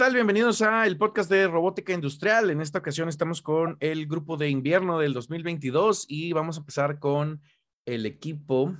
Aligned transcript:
Tal? 0.00 0.14
Bienvenidos 0.14 0.62
a 0.62 0.86
el 0.86 0.96
podcast 0.96 1.30
de 1.30 1.46
Robótica 1.46 1.92
Industrial. 1.92 2.48
En 2.48 2.62
esta 2.62 2.78
ocasión 2.78 3.10
estamos 3.10 3.42
con 3.42 3.76
el 3.80 4.06
grupo 4.06 4.38
de 4.38 4.48
invierno 4.48 4.98
del 4.98 5.12
2022 5.12 6.06
y 6.08 6.32
vamos 6.32 6.56
a 6.56 6.60
empezar 6.60 6.98
con 6.98 7.42
el 7.84 8.06
equipo. 8.06 8.74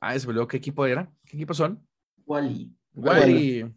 Ah, 0.00 0.16
se 0.16 0.32
me 0.32 0.46
qué 0.46 0.56
equipo 0.56 0.86
era. 0.86 1.12
¿Qué 1.26 1.38
equipo 1.38 1.54
son? 1.54 1.84
Wally. 2.24 2.72
Wally. 2.94 3.74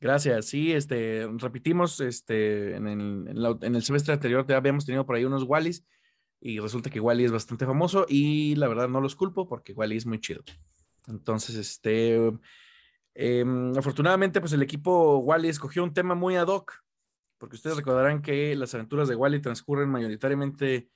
Gracias. 0.00 0.46
Sí, 0.46 0.72
este, 0.72 1.28
repetimos, 1.36 2.00
este, 2.00 2.74
en 2.74 2.88
el, 2.88 3.58
en, 3.62 3.74
el 3.76 3.82
semestre 3.84 4.12
anterior 4.12 4.44
ya 4.48 4.56
habíamos 4.56 4.84
tenido 4.84 5.06
por 5.06 5.14
ahí 5.14 5.24
unos 5.24 5.44
Wallys 5.44 5.86
y 6.40 6.58
resulta 6.58 6.90
que 6.90 6.98
Wally 6.98 7.26
es 7.26 7.30
bastante 7.30 7.66
famoso 7.66 8.04
y 8.08 8.56
la 8.56 8.66
verdad 8.66 8.88
no 8.88 9.00
los 9.00 9.14
culpo 9.14 9.48
porque 9.48 9.74
Wally 9.74 9.98
es 9.98 10.06
muy 10.06 10.18
chido. 10.18 10.42
Entonces, 11.06 11.54
este, 11.54 12.18
Em, 13.14 13.76
afortunadamente, 13.76 14.40
pues 14.40 14.52
el 14.52 14.62
equipo 14.62 15.18
Wally 15.18 15.48
escogió 15.48 15.82
un 15.84 15.92
tema 15.92 16.14
muy 16.14 16.36
ad 16.36 16.48
hoc, 16.48 16.72
porque 17.38 17.56
ustedes 17.56 17.76
recordarán 17.76 18.22
que 18.22 18.54
las 18.56 18.74
aventuras 18.74 19.08
de 19.08 19.16
Wally 19.16 19.40
transcurren 19.40 19.88
mayoritariamente 19.88 20.88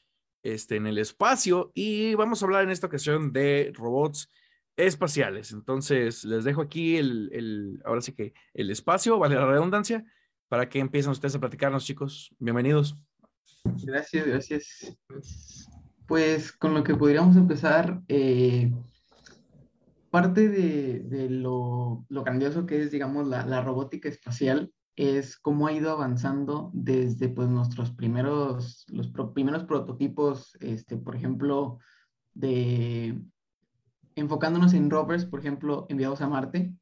este, 0.42 0.76
en 0.76 0.86
el 0.86 0.98
espacio 0.98 1.72
y 1.74 2.14
vamos 2.14 2.42
a 2.42 2.46
hablar 2.46 2.64
en 2.64 2.70
esta 2.70 2.86
ocasión 2.86 3.32
de 3.32 3.72
robots 3.74 4.30
espaciales. 4.76 5.52
Entonces, 5.52 6.24
les 6.24 6.44
dejo 6.44 6.60
aquí 6.60 6.96
el, 6.96 7.30
el 7.32 7.82
ahora 7.84 8.00
sí 8.00 8.12
que 8.12 8.34
el 8.52 8.70
espacio, 8.70 9.18
vale 9.18 9.36
la 9.36 9.46
redundancia, 9.46 10.04
para 10.48 10.68
que 10.68 10.78
empiecen 10.78 11.12
ustedes 11.12 11.34
a 11.34 11.40
platicarnos, 11.40 11.84
chicos. 11.84 12.34
Bienvenidos. 12.38 12.96
Gracias, 13.64 14.26
gracias. 14.26 14.96
Pues 16.06 16.52
con 16.52 16.74
lo 16.74 16.84
que 16.84 16.94
podríamos 16.94 17.36
empezar, 17.36 18.02
eh, 18.08 18.70
parte 20.14 20.48
de, 20.48 21.28
lo, 21.28 22.06
grandioso 22.08 22.66
que 22.66 22.80
es, 22.80 22.92
digamos, 22.92 23.26
la, 23.26 23.60
robótica 23.62 24.08
espacial 24.08 24.72
es 24.94 25.36
cómo 25.36 25.66
ha 25.66 25.72
ido 25.72 25.90
avanzando 25.90 26.70
desde 26.72 27.28
pues, 27.28 27.48
nuestros 27.48 27.90
primeros, 27.90 28.86
los 28.86 29.10
primeros 29.34 29.64
prototipos, 29.64 30.56
este, 30.60 30.96
por 30.96 31.16
ejemplo, 31.16 31.80
enfocándonos 34.14 34.72
en 34.74 34.88
rovers, 34.88 35.24
por 35.24 35.40
ejemplo, 35.40 35.84
enviados 35.88 36.20
a 36.20 36.28
Marte, 36.28 36.72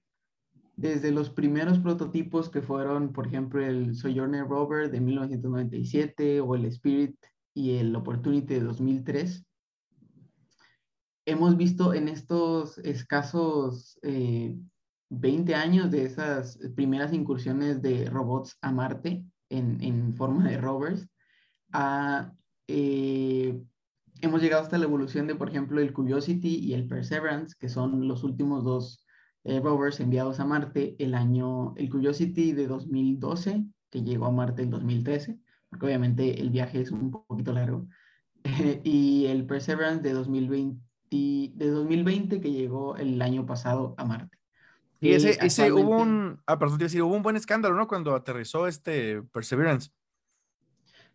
desde 0.77 1.11
los 1.11 1.31
primeros 1.31 1.79
prototipos 1.79 2.51
que 2.51 2.61
fueron, 2.61 3.15
por 3.15 3.29
ejemplo, 3.29 3.65
el 3.65 3.95
Sojourner 3.95 4.47
Rover 4.47 4.91
de 4.91 5.01
1997 5.01 6.43
o 6.43 6.55
el 6.55 6.67
Spirit 6.67 7.17
y 7.55 7.79
el 7.79 7.97
Opportunity 7.97 8.57
de 8.57 8.61
2003, 8.61 9.47
hemos 11.25 11.57
visto 11.57 11.95
en 11.95 12.09
estos 12.09 12.79
escasos 12.79 13.99
20 14.03 15.53
eh, 15.53 15.55
años 15.55 15.91
de 15.91 16.05
esas 16.05 16.59
primeras 16.75 17.13
incursiones 17.13 17.83
de 17.83 18.07
robots 18.07 18.57
a 18.61 18.73
Marte 18.73 19.25
en, 19.51 20.15
forma 20.15 20.49
de 20.49 20.57
rovers, 20.57 21.07
eh, 22.69 23.63
hemos 24.23 24.41
llegado 24.41 24.63
hasta 24.63 24.79
la 24.79 24.85
evolución 24.85 25.27
de, 25.27 25.35
por 25.35 25.51
ejemplo, 25.51 25.81
el 25.81 25.93
Curiosity 25.93 26.57
y 26.57 26.73
el 26.73 26.87
Perseverance, 26.87 27.55
que 27.59 27.69
son 27.69 28.09
los 28.09 28.25
últimos 28.25 28.65
dos 28.65 29.05
eh, 29.45 29.61
rovers 29.61 30.01
enviados 30.01 30.41
a 30.41 30.47
Marte 30.47 30.97
el 30.99 31.15
año, 31.15 31.75
el 31.77 31.91
Curiosity 31.91 32.53
de 32.53 32.67
2012, 32.67 33.67
que 33.91 34.03
llegó 34.03 34.27
a 34.27 34.31
Marte 34.31 34.63
en 34.63 34.71
2013, 34.71 35.39
porque 35.69 35.87
obviamente 35.87 36.41
el 36.41 36.49
viaje 36.49 36.81
es 36.81 36.91
un 36.91 37.11
poquito 37.11 37.53
largo, 37.53 37.87
y 38.85 39.27
el 39.27 39.47
Perseverance 39.47 40.03
de 40.03 40.15
2020 40.15 40.81
de 41.13 41.71
2020 41.71 42.41
que 42.41 42.53
llegó 42.53 42.97
el 42.97 43.21
año 43.21 43.47
pasado 43.47 43.95
a 43.99 44.05
Marte. 44.05 44.39
Y 45.01 45.13
ese, 45.13 45.37
ese 45.45 45.73
hubo 45.73 46.01
un, 46.01 46.41
ah, 46.47 46.59
perdón, 46.59 46.79
decir, 46.79 47.03
hubo 47.03 47.17
un 47.17 47.23
buen 47.23 47.35
escándalo, 47.35 47.75
¿no? 47.75 47.89
Cuando 47.89 48.15
aterrizó 48.15 48.69
este 48.69 49.21
Perseverance. 49.23 49.91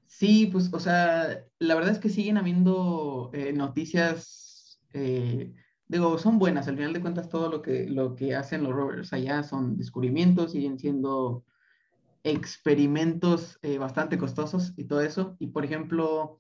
Sí, 0.07 0.49
pues, 0.51 0.73
o 0.73 0.79
sea, 0.79 1.45
la 1.59 1.75
verdad 1.75 1.91
es 1.91 1.99
que 1.99 2.09
siguen 2.09 2.37
habiendo 2.37 3.29
eh, 3.33 3.53
noticias, 3.53 4.81
eh, 4.93 5.53
digo, 5.87 6.17
son 6.17 6.37
buenas, 6.39 6.67
al 6.67 6.75
final 6.75 6.93
de 6.93 7.01
cuentas 7.01 7.29
todo 7.29 7.49
lo 7.49 7.61
que, 7.61 7.87
lo 7.87 8.15
que 8.15 8.35
hacen 8.35 8.63
los 8.63 8.73
rovers 8.73 9.13
allá 9.13 9.43
son 9.43 9.77
descubrimientos, 9.77 10.51
siguen 10.51 10.79
siendo 10.79 11.45
experimentos 12.23 13.59
eh, 13.61 13.77
bastante 13.77 14.17
costosos 14.17 14.73
y 14.75 14.85
todo 14.85 15.01
eso. 15.01 15.35
Y 15.39 15.47
por 15.47 15.63
ejemplo, 15.63 16.39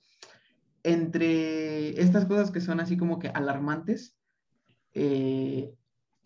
entre 0.87 2.01
estas 2.01 2.25
cosas 2.25 2.49
que 2.49 2.61
son 2.61 2.79
así 2.79 2.95
como 2.95 3.19
que 3.19 3.27
alarmantes, 3.27 4.15
eh, 4.93 5.73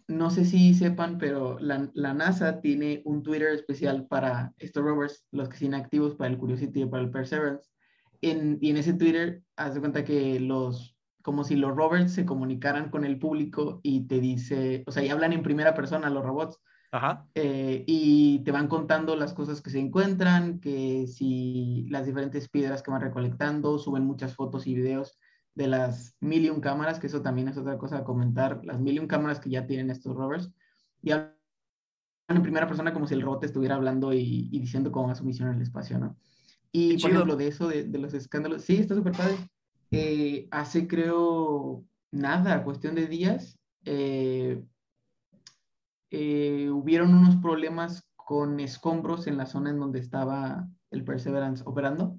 no 0.07 0.29
sé 0.29 0.45
si 0.45 0.75
sepan, 0.75 1.17
pero 1.17 1.57
la, 1.59 1.89
NASA 2.13 2.61
tiene 2.61 3.01
un 3.05 3.23
Twitter 3.23 3.53
especial 3.53 4.05
para 4.07 4.53
estos 4.59 4.83
rovers, 4.83 5.25
los 5.31 5.49
que 5.49 5.57
siguen 5.57 5.73
activos 5.73 6.15
para 6.15 6.29
el 6.29 6.37
Curiosity 6.37 6.83
y 6.83 6.85
para 6.85 7.01
el 7.01 7.09
Perseverance. 7.09 7.71
En, 8.21 8.59
y 8.61 8.69
en 8.69 8.77
ese 8.77 8.93
Twitter, 8.93 9.41
haz 9.55 9.73
de 9.73 9.79
cuenta 9.79 10.03
que 10.03 10.39
los, 10.39 10.95
como 11.23 11.43
si 11.43 11.55
los 11.55 11.75
rovers 11.75 12.13
se 12.13 12.25
comunicaran 12.25 12.91
con 12.91 13.03
el 13.03 13.17
público 13.17 13.79
y 13.81 14.05
te 14.05 14.19
dice, 14.19 14.83
o 14.85 14.91
sea, 14.91 15.03
y 15.03 15.09
hablan 15.09 15.33
en 15.33 15.41
primera 15.41 15.73
persona 15.73 16.09
los 16.11 16.23
robots 16.23 16.59
Ajá. 16.91 17.25
Eh, 17.35 17.83
y 17.87 18.39
te 18.39 18.51
van 18.51 18.67
contando 18.67 19.15
las 19.15 19.33
cosas 19.33 19.61
que 19.61 19.69
se 19.69 19.79
encuentran, 19.79 20.59
que 20.59 21.07
si 21.07 21.87
las 21.89 22.05
diferentes 22.05 22.49
piedras 22.49 22.83
que 22.83 22.91
van 22.91 23.01
recolectando, 23.01 23.79
suben 23.79 24.03
muchas 24.03 24.35
fotos 24.35 24.67
y 24.67 24.75
videos 24.75 25.17
de 25.55 25.67
las 25.67 26.15
mil 26.19 26.45
y 26.45 26.49
un 26.49 26.59
cámaras, 26.59 26.99
que 26.99 27.07
eso 27.07 27.21
también 27.21 27.47
es 27.47 27.57
otra 27.57 27.77
cosa 27.77 27.99
a 27.99 28.03
comentar, 28.03 28.63
las 28.65 28.79
mil 28.79 28.95
y 28.95 28.99
un 28.99 29.07
cámaras 29.07 29.39
que 29.39 29.49
ya 29.49 29.65
tienen 29.65 29.89
estos 29.89 30.15
rovers, 30.15 30.51
y 31.01 31.11
hablan 31.11 31.33
en 32.29 32.41
primera 32.43 32.67
persona 32.67 32.93
como 32.93 33.07
si 33.07 33.13
el 33.13 33.21
robot 33.21 33.45
estuviera 33.45 33.75
hablando 33.75 34.13
y, 34.13 34.49
diciendo 34.49 34.91
cómo 34.91 35.07
va 35.07 35.15
su 35.15 35.25
misión 35.25 35.49
en 35.49 35.55
el 35.55 35.61
espacio, 35.61 35.97
¿no? 35.97 36.17
Y 36.73 36.97
por 37.01 37.11
ejemplo, 37.11 37.35
de 37.35 37.47
eso, 37.47 37.67
de, 37.67 37.85
los 37.97 38.13
escándalos, 38.13 38.63
sí, 38.63 38.77
está 38.77 38.95
súper 38.95 39.13
padre. 39.13 39.35
Eh, 39.91 40.47
hace 40.51 40.87
creo 40.87 41.83
nada, 42.11 42.63
cuestión 42.63 42.95
de 42.95 43.07
días, 43.07 43.59
eh, 43.83 44.63
eh, 46.11 46.69
hubieron 46.69 47.13
unos 47.15 47.37
problemas 47.37 48.05
con 48.17 48.59
escombros 48.59 49.27
en 49.27 49.37
la 49.37 49.45
zona 49.45 49.69
en 49.69 49.79
donde 49.79 49.99
estaba 49.99 50.67
el 50.91 51.03
Perseverance 51.05 51.63
operando. 51.65 52.17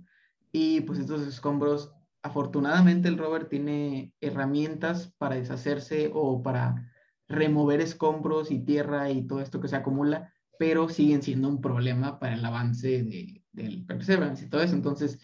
Y 0.50 0.80
pues 0.82 0.98
estos 0.98 1.26
escombros, 1.26 1.94
afortunadamente 2.22 3.08
el 3.08 3.18
rover 3.18 3.48
tiene 3.48 4.14
herramientas 4.20 5.14
para 5.18 5.36
deshacerse 5.36 6.10
o 6.12 6.42
para 6.42 6.90
remover 7.28 7.80
escombros 7.80 8.50
y 8.50 8.64
tierra 8.64 9.10
y 9.10 9.26
todo 9.26 9.40
esto 9.40 9.60
que 9.60 9.68
se 9.68 9.76
acumula, 9.76 10.32
pero 10.58 10.88
siguen 10.88 11.22
siendo 11.22 11.48
un 11.48 11.60
problema 11.60 12.18
para 12.18 12.34
el 12.34 12.44
avance 12.44 13.04
de, 13.04 13.44
del 13.52 13.84
Perseverance 13.84 14.44
y 14.44 14.48
todo 14.48 14.62
eso. 14.62 14.74
Entonces, 14.74 15.18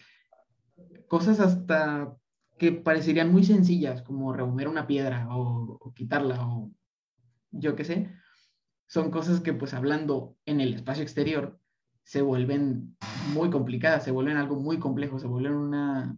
cosas 1.07 1.39
hasta 1.39 2.15
que 2.57 2.71
parecerían 2.71 3.31
muy 3.31 3.43
sencillas, 3.43 4.03
como 4.03 4.33
remover 4.33 4.67
una 4.67 4.85
piedra 4.85 5.27
o, 5.35 5.77
o 5.79 5.93
quitarla 5.93 6.45
o 6.45 6.71
yo 7.51 7.75
qué 7.75 7.83
sé, 7.83 8.11
son 8.89 9.11
cosas 9.11 9.39
que 9.39 9.53
pues 9.53 9.73
hablando 9.75 10.35
en 10.45 10.61
el 10.61 10.73
espacio 10.73 11.03
exterior 11.03 11.59
se 12.03 12.23
vuelven 12.23 12.97
muy 13.33 13.51
complicadas, 13.51 14.03
se 14.03 14.09
vuelven 14.09 14.35
algo 14.35 14.55
muy 14.55 14.79
complejo, 14.79 15.19
se 15.19 15.27
vuelven 15.27 15.53
una, 15.53 16.17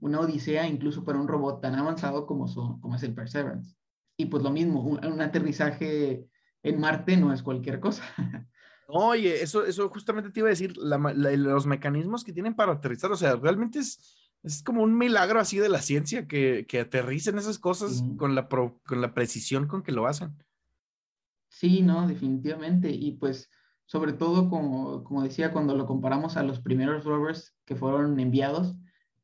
una 0.00 0.20
odisea 0.20 0.66
incluso 0.66 1.04
para 1.04 1.18
un 1.18 1.28
robot 1.28 1.60
tan 1.60 1.74
avanzado 1.74 2.26
como, 2.26 2.48
son, 2.48 2.80
como 2.80 2.96
es 2.96 3.02
el 3.02 3.14
Perseverance. 3.14 3.76
Y 4.16 4.26
pues 4.26 4.42
lo 4.42 4.50
mismo, 4.50 4.82
un, 4.82 5.20
aterrizaje 5.20 6.26
en 6.62 6.80
Marte 6.80 7.18
no 7.18 7.34
es 7.34 7.42
cualquier 7.42 7.80
cosa. 7.80 8.02
Oye, 8.88 9.42
eso, 9.42 9.66
eso 9.66 9.90
justamente 9.90 10.30
te 10.30 10.40
iba 10.40 10.48
a 10.48 10.56
decir, 10.56 10.74
los 10.78 11.66
mecanismos 11.66 12.24
que 12.24 12.32
tienen 12.32 12.54
para 12.54 12.72
aterrizar, 12.72 13.12
o 13.12 13.16
sea, 13.16 13.36
realmente 13.36 13.80
es, 13.80 14.32
es 14.42 14.62
como 14.62 14.82
un 14.82 14.96
milagro 14.96 15.38
así 15.38 15.58
de 15.58 15.68
la 15.68 15.82
ciencia 15.82 16.26
que, 16.26 16.64
que 16.66 16.80
aterricen 16.80 17.36
esas 17.36 17.58
cosas 17.58 18.02
con, 18.16 18.34
la 18.34 18.48
con 18.48 19.00
la 19.02 19.12
precisión 19.12 19.66
con 19.66 19.82
que 19.82 19.92
lo 19.92 20.06
hacen. 20.06 20.34
Sí, 21.56 21.80
no, 21.80 22.06
definitivamente. 22.06 22.90
Y 22.90 23.12
pues, 23.12 23.50
sobre 23.86 24.12
todo, 24.12 24.50
como, 24.50 25.02
como 25.04 25.22
decía, 25.22 25.52
cuando 25.52 25.74
lo 25.74 25.86
comparamos 25.86 26.36
a 26.36 26.42
los 26.42 26.60
primeros 26.60 27.04
rovers 27.04 27.56
que 27.64 27.74
fueron 27.74 28.20
enviados, 28.20 28.76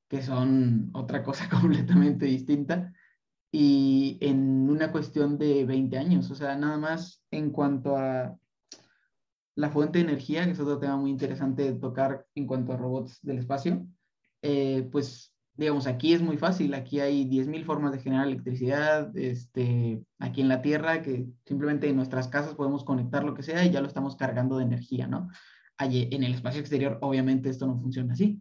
que 0.09 0.23
son 0.23 0.89
otra 0.95 1.23
cosa 1.25 1.47
completamente 1.61 2.25
distinta, 2.25 2.91
y 3.51 4.17
en 4.23 4.71
una 4.71 4.91
cuestión 4.93 5.37
de 5.37 5.67
20 5.67 5.99
años, 5.99 6.31
o 6.31 6.35
sea, 6.35 6.57
nada 6.57 6.79
más 6.79 7.23
en 7.31 7.51
cuanto 7.51 7.99
a 7.99 8.35
la 9.55 9.71
fuente 9.71 9.99
de 9.99 10.05
energía, 10.05 10.47
que 10.47 10.53
es 10.53 10.61
otro 10.61 10.79
tema 10.79 10.97
muy 10.97 11.11
interesante 11.11 11.65
de 11.65 11.79
tocar 11.79 12.27
en 12.35 12.47
cuanto 12.47 12.73
a 12.73 12.79
robots 12.79 13.19
del 13.21 13.41
espacio, 13.41 13.87
eh, 14.41 14.89
pues 14.91 15.32
digamos, 15.55 15.87
aquí 15.87 16.15
es 16.15 16.23
muy 16.23 16.39
fácil, 16.39 16.75
aquí 16.75 17.01
hay 17.01 17.25
10.000 17.25 17.65
formas 17.65 17.93
de 17.93 18.01
generar 18.01 18.27
electricidad, 18.27 19.17
este, 19.17 20.03
aquí 20.19 20.41
en 20.41 20.49
la 20.49 20.63
Tierra, 20.63 21.03
que 21.03 21.27
simplemente 21.45 21.89
en 21.89 21.97
nuestras 21.97 22.29
casas 22.29 22.55
podemos 22.55 22.85
conectar 22.85 23.25
lo 23.25 23.35
que 23.35 23.43
sea 23.43 23.65
y 23.65 23.71
ya 23.71 23.81
lo 23.81 23.87
estamos 23.87 24.17
cargando 24.17 24.57
de 24.57 24.65
energía, 24.65 25.07
¿no? 25.07 25.29
Allí, 25.77 26.09
en 26.11 26.23
el 26.23 26.35
espacio 26.35 26.61
exterior, 26.61 26.99
obviamente, 27.03 27.51
esto 27.51 27.67
no 27.67 27.79
funciona 27.81 28.15
así. 28.15 28.41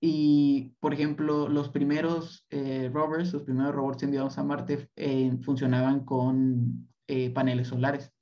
Y, 0.00 0.74
por 0.80 0.92
ejemplo, 0.92 1.48
los 1.48 1.68
primeros 1.68 2.44
eh, 2.50 2.90
rovers, 2.92 3.32
los 3.32 3.44
primeros 3.44 3.74
robots 3.74 4.02
enviados 4.02 4.36
a 4.36 4.42
Marte 4.42 4.90
eh, 4.96 5.32
funcionaban 5.42 6.04
con 6.04 6.88
eh, 7.06 7.30
paneles 7.30 7.68
solares, 7.68 8.12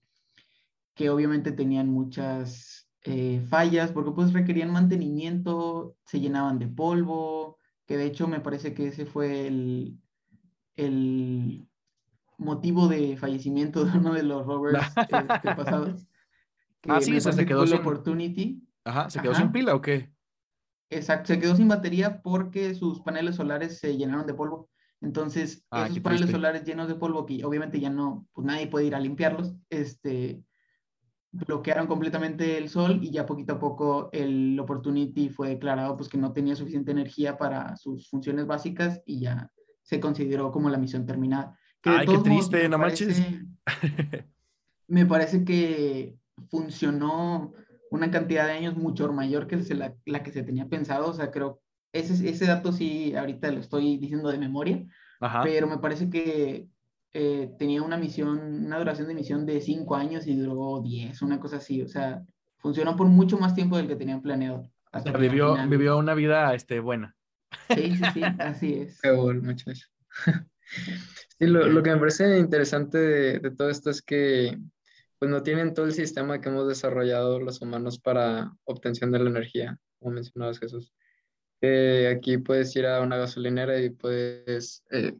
que 0.95 1.11
obviamente 1.11 1.53
tenían 1.53 1.89
muchas 1.89 2.87
fallas 3.49 3.93
porque 3.93 4.11
pues 4.11 4.35
requerían 4.35 4.71
mantenimiento, 4.71 5.97
se 6.05 6.21
llenaban 6.21 6.59
de 6.59 6.69
polvo, 6.69 7.57
que 7.91 7.97
de 7.97 8.07
hecho 8.07 8.29
me 8.29 8.39
parece 8.39 8.73
que 8.73 8.87
ese 8.87 9.05
fue 9.05 9.49
el, 9.49 9.99
el 10.77 11.69
motivo 12.39 12.87
de 12.87 13.17
fallecimiento 13.17 13.85
de 13.85 13.99
uno 13.99 14.15
de 14.15 14.23
los 14.23 14.47
rovers 14.47 14.79
este, 14.97 15.57
pasados. 15.57 16.07
ah, 16.87 17.01
sí, 17.01 17.21
se 17.21 17.45
quedó 17.45 17.67
sin... 17.67 17.79
Opportunity. 17.79 18.63
Ajá, 18.85 19.11
¿se 19.11 19.21
quedó 19.21 19.35
sin 19.35 19.51
pila 19.51 19.75
o 19.75 19.81
qué? 19.81 20.09
Exacto, 20.89 21.35
se 21.35 21.41
quedó 21.41 21.57
sin 21.57 21.67
batería 21.67 22.23
porque 22.23 22.77
sus 22.77 23.01
paneles 23.01 23.35
solares 23.35 23.81
se 23.81 23.97
llenaron 23.97 24.25
de 24.25 24.35
polvo. 24.35 24.71
Entonces, 25.01 25.67
ah, 25.73 25.89
esos 25.89 25.99
paneles 25.99 26.31
solares 26.31 26.63
llenos 26.63 26.87
de 26.87 26.95
polvo, 26.95 27.27
que 27.27 27.45
obviamente 27.45 27.81
ya 27.81 27.91
no, 27.91 28.25
pues 28.33 28.47
nadie 28.47 28.69
puede 28.69 28.87
ir 28.87 28.95
a 28.95 29.01
limpiarlos, 29.01 29.57
este, 29.69 30.45
bloquearon 31.33 31.87
completamente 31.87 32.59
el 32.59 32.69
sol 32.69 32.99
y 33.03 33.11
ya 33.11 33.27
poquito 33.27 33.55
a 33.55 33.59
poco 33.59 34.11
el 34.13 34.59
Opportunity 34.59 35.29
fue 35.29 35.51
declarado 35.51 35.97
pues 35.97 36.09
que 36.09 36.19
no 36.19 36.33
tenía 36.33 36.57
suficiente 36.57 36.91
energía 36.91 37.37
para 37.37 37.77
sus 37.77 38.09
funciones 38.09 38.47
básicas 38.47 39.01
y 39.07 39.21
ya 39.21 39.51
se 39.83 40.01
consideró 40.01 40.51
como 40.51 40.71
la 40.71 40.79
misión 40.79 41.07
terminada. 41.07 41.57
Ay, 41.85 42.07
qué 42.07 42.19
triste, 42.19 42.69
no 42.69 42.79
manches. 42.79 43.23
Me 44.89 45.07
parece 45.07 45.45
que 45.45 46.17
funcionó 46.49 47.53
una 47.91 48.11
cantidad 48.11 48.47
de 48.47 48.53
años 48.53 48.77
mucho 48.77 49.13
mayor 49.13 49.47
que 49.47 49.57
la, 49.75 49.95
la 50.05 50.23
que 50.23 50.33
se 50.33 50.43
tenía 50.43 50.69
pensado. 50.69 51.09
O 51.09 51.13
sea, 51.13 51.31
creo, 51.31 51.61
ese, 51.93 52.29
ese 52.29 52.47
dato 52.47 52.73
sí, 52.73 53.15
ahorita 53.15 53.51
lo 53.51 53.61
estoy 53.61 53.99
diciendo 53.99 54.31
de 54.31 54.39
memoria, 54.39 54.85
pero 55.43 55.67
me 55.67 55.79
parece 55.79 56.11
que 56.11 56.69
eh, 57.13 57.51
tenía 57.59 57.83
una 57.83 57.97
misión, 57.97 58.67
una 58.67 58.79
duración 58.79 59.09
de 59.09 59.15
misión 59.15 59.45
de 59.45 59.61
cinco 59.61 59.97
años 59.97 60.27
y 60.27 60.37
duró 60.37 60.81
10, 60.81 61.23
una 61.23 61.41
cosa 61.41 61.57
así. 61.57 61.83
O 61.83 61.89
sea, 61.89 62.23
funcionó 62.59 62.97
por 62.97 63.09
mucho 63.09 63.39
más 63.39 63.55
tiempo 63.55 63.77
del 63.77 63.89
que 63.89 63.97
tenían 63.97 64.23
planeado. 64.23 64.71
vivió, 65.19 65.57
vivió 65.69 65.99
una 65.99 66.15
vida 66.15 66.55
este, 66.55 66.81
buena. 66.81 67.17
Sí, 67.75 67.97
sí, 67.97 68.05
sí, 68.15 68.23
así 68.39 68.75
es. 68.75 69.01
Bueno, 69.03 69.43
muchacho. 69.43 69.87
Sí, 71.37 71.47
lo, 71.47 71.67
lo, 71.67 71.83
que 71.83 71.91
me 71.91 71.97
parece 71.97 72.39
interesante 72.39 72.99
de, 72.99 73.39
de, 73.41 73.51
todo 73.51 73.71
esto 73.71 73.91
es 73.91 74.03
que 74.03 74.57
pues 75.19 75.29
no 75.29 75.43
tienen 75.43 75.75
todo 75.75 75.87
el 75.87 75.93
sistema 75.93 76.41
que 76.41 76.49
hemos 76.49 76.69
desarrollado 76.69 77.41
los 77.41 77.61
humanos 77.61 77.99
para 77.99 78.53
obtención 78.63 79.11
de 79.11 79.19
la 79.19 79.31
energía, 79.31 79.77
como 79.99 80.15
mencionabas 80.15 80.61
Jesús. 80.61 80.93
aquí 81.61 82.39
puedes 82.39 82.77
ir 82.77 82.87
a 82.87 83.01
una 83.01 83.17
gasolinera 83.17 83.81
y 83.81 83.91
puedes 83.91 84.85
eh, 84.93 85.17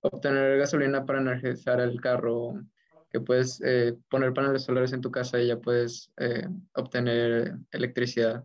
obtener 0.00 0.58
gasolina 0.58 1.04
para 1.04 1.20
energizar 1.20 1.80
el 1.80 2.00
carro, 2.00 2.60
que 3.10 3.20
puedes 3.20 3.60
eh, 3.64 3.96
poner 4.08 4.32
paneles 4.32 4.64
solares 4.64 4.92
en 4.92 5.00
tu 5.00 5.10
casa 5.10 5.40
y 5.40 5.48
ya 5.48 5.58
puedes 5.58 6.12
eh, 6.18 6.48
obtener 6.74 7.56
electricidad. 7.70 8.44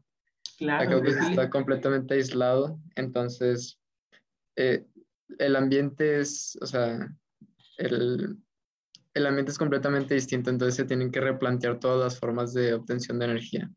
Claro. 0.58 0.98
Acá 0.98 1.10
está 1.10 1.50
completamente 1.50 2.14
aislado, 2.14 2.80
entonces 2.96 3.80
el 4.56 5.56
ambiente 5.56 6.20
es, 6.20 6.58
o 6.62 6.66
sea, 6.66 7.10
el, 7.78 8.38
el 9.14 9.26
ambiente 9.26 9.52
es 9.52 9.58
completamente 9.58 10.14
distinto, 10.14 10.50
entonces 10.50 10.76
se 10.76 10.86
tienen 10.86 11.12
que 11.12 11.22
replantear 11.22 11.80
todas 11.80 12.00
las 12.00 12.20
formas 12.20 12.54
de 12.54 12.74
obtención 12.74 13.20
de 13.20 13.26
energía. 13.26 13.72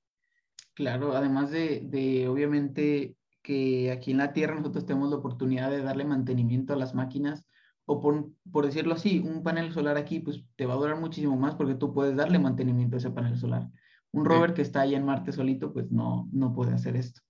Claro, 0.74 1.16
además 1.16 1.50
de, 1.50 1.82
de, 1.84 2.28
obviamente 2.28 3.16
que 3.42 3.90
aquí 3.92 4.12
en 4.12 4.18
la 4.18 4.32
Tierra 4.32 4.56
nosotros 4.56 4.86
tenemos 4.86 5.10
la 5.10 5.16
oportunidad 5.16 5.70
de 5.70 5.82
darle 5.82 6.04
mantenimiento 6.04 6.72
a 6.72 6.76
las 6.76 6.94
máquinas, 6.94 7.44
o 7.86 8.00
por, 8.00 8.31
por, 8.50 8.66
decirlo 8.66 8.94
así, 8.94 9.19
un 9.19 9.42
panel 9.42 9.72
solar 9.72 9.96
aquí 9.96 10.20
pues 10.20 10.44
te 10.56 10.66
va 10.66 10.75
a 10.75 10.76
durar 10.76 10.98
muchísimo 10.98 11.36
más 11.36 11.54
porque 11.54 11.75
tú 11.75 11.92
puedes 11.92 12.16
darle 12.16 12.38
mantenimiento 12.38 12.96
a 12.96 12.98
ese 12.98 13.10
panel 13.10 13.36
solar. 13.36 13.69
Un 14.10 14.25
rover 14.25 14.54
que 14.54 14.62
está 14.62 14.82
ahí 14.82 14.94
en 14.94 15.04
Marte 15.04 15.32
solito 15.32 15.72
pues 15.72 15.90
no, 15.90 16.28
no 16.32 16.54
puede 16.54 16.72
hacer 16.72 16.96
esto. 16.96 17.20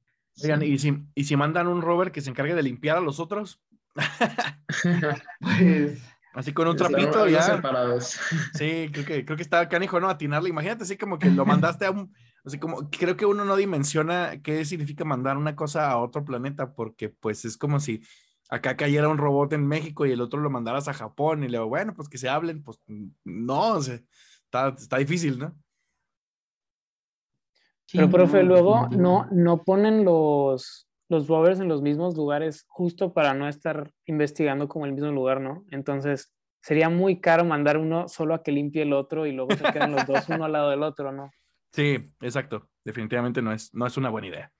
Oigan, 0.42 0.62
¿y, 0.62 0.78
si, 0.78 1.06
¿y 1.14 1.24
si 1.24 1.36
mandan 1.36 1.68
un 1.68 1.80
rover 1.80 2.12
que 2.12 2.20
se 2.20 2.30
encargue 2.30 2.54
de 2.54 2.62
limpiar 2.62 2.96
a 2.96 3.00
los 3.00 3.20
otros? 3.20 3.60
pues 5.40 6.02
Así 6.34 6.52
con 6.52 6.66
un 6.66 6.76
trapito 6.76 7.28
ya. 7.28 7.42
Separados. 7.42 8.18
Sí, 8.54 8.90
creo 8.92 9.04
que, 9.04 9.24
creo 9.24 9.36
que 9.36 9.42
está 9.42 9.68
canijo, 9.68 10.00
¿no? 10.00 10.10
Atinarle. 10.10 10.50
Imagínate 10.50 10.82
así 10.82 10.96
como 10.96 11.18
que 11.18 11.30
lo 11.30 11.46
mandaste 11.46 11.86
a 11.86 11.92
un. 11.92 12.12
Así 12.44 12.58
como, 12.58 12.90
creo 12.90 13.16
que 13.16 13.24
uno 13.24 13.44
no 13.44 13.56
dimensiona 13.56 14.42
qué 14.42 14.64
significa 14.64 15.04
mandar 15.04 15.38
una 15.38 15.56
cosa 15.56 15.90
a 15.90 15.96
otro 15.96 16.24
planeta, 16.24 16.74
porque 16.74 17.08
pues 17.08 17.44
es 17.44 17.56
como 17.56 17.80
si 17.80 18.02
acá 18.50 18.76
cayera 18.76 19.08
un 19.08 19.18
robot 19.18 19.52
en 19.52 19.66
México 19.66 20.06
y 20.06 20.12
el 20.12 20.20
otro 20.20 20.40
lo 20.40 20.50
mandaras 20.50 20.88
a 20.88 20.94
Japón 20.94 21.44
y 21.44 21.48
le 21.48 21.58
digo, 21.58 21.68
bueno, 21.68 21.94
pues 21.94 22.08
que 22.08 22.18
se 22.18 22.28
hablen, 22.28 22.62
pues 22.62 22.78
no, 23.24 23.74
o 23.74 23.82
sea, 23.82 24.00
está, 24.44 24.68
está 24.68 24.98
difícil, 24.98 25.38
¿no? 25.38 25.54
Pero, 27.92 28.10
profe, 28.10 28.42
luego 28.42 28.88
no, 28.88 29.26
no 29.30 29.62
ponen 29.62 30.04
los, 30.04 30.88
los 31.08 31.28
rovers 31.28 31.60
en 31.60 31.68
los 31.68 31.82
mismos 31.82 32.16
lugares 32.16 32.64
justo 32.68 33.12
para 33.12 33.34
no 33.34 33.48
estar 33.48 33.92
investigando 34.06 34.68
como 34.68 34.86
el 34.86 34.92
mismo 34.92 35.12
lugar, 35.12 35.40
¿no? 35.40 35.64
Entonces 35.70 36.32
sería 36.60 36.88
muy 36.88 37.20
caro 37.20 37.44
mandar 37.44 37.76
uno 37.76 38.08
solo 38.08 38.34
a 38.34 38.42
que 38.42 38.52
limpie 38.52 38.82
el 38.82 38.92
otro 38.92 39.26
y 39.26 39.32
luego 39.32 39.54
se 39.54 39.64
quedan 39.72 39.92
los 39.92 40.06
dos 40.06 40.28
uno 40.28 40.44
al 40.44 40.52
lado 40.52 40.70
del 40.70 40.82
otro, 40.82 41.12
¿no? 41.12 41.30
Sí, 41.72 42.12
exacto. 42.20 42.68
Definitivamente 42.84 43.42
no 43.42 43.52
es, 43.52 43.72
no 43.74 43.86
es 43.86 43.96
una 43.96 44.08
buena 44.08 44.28
idea. 44.28 44.52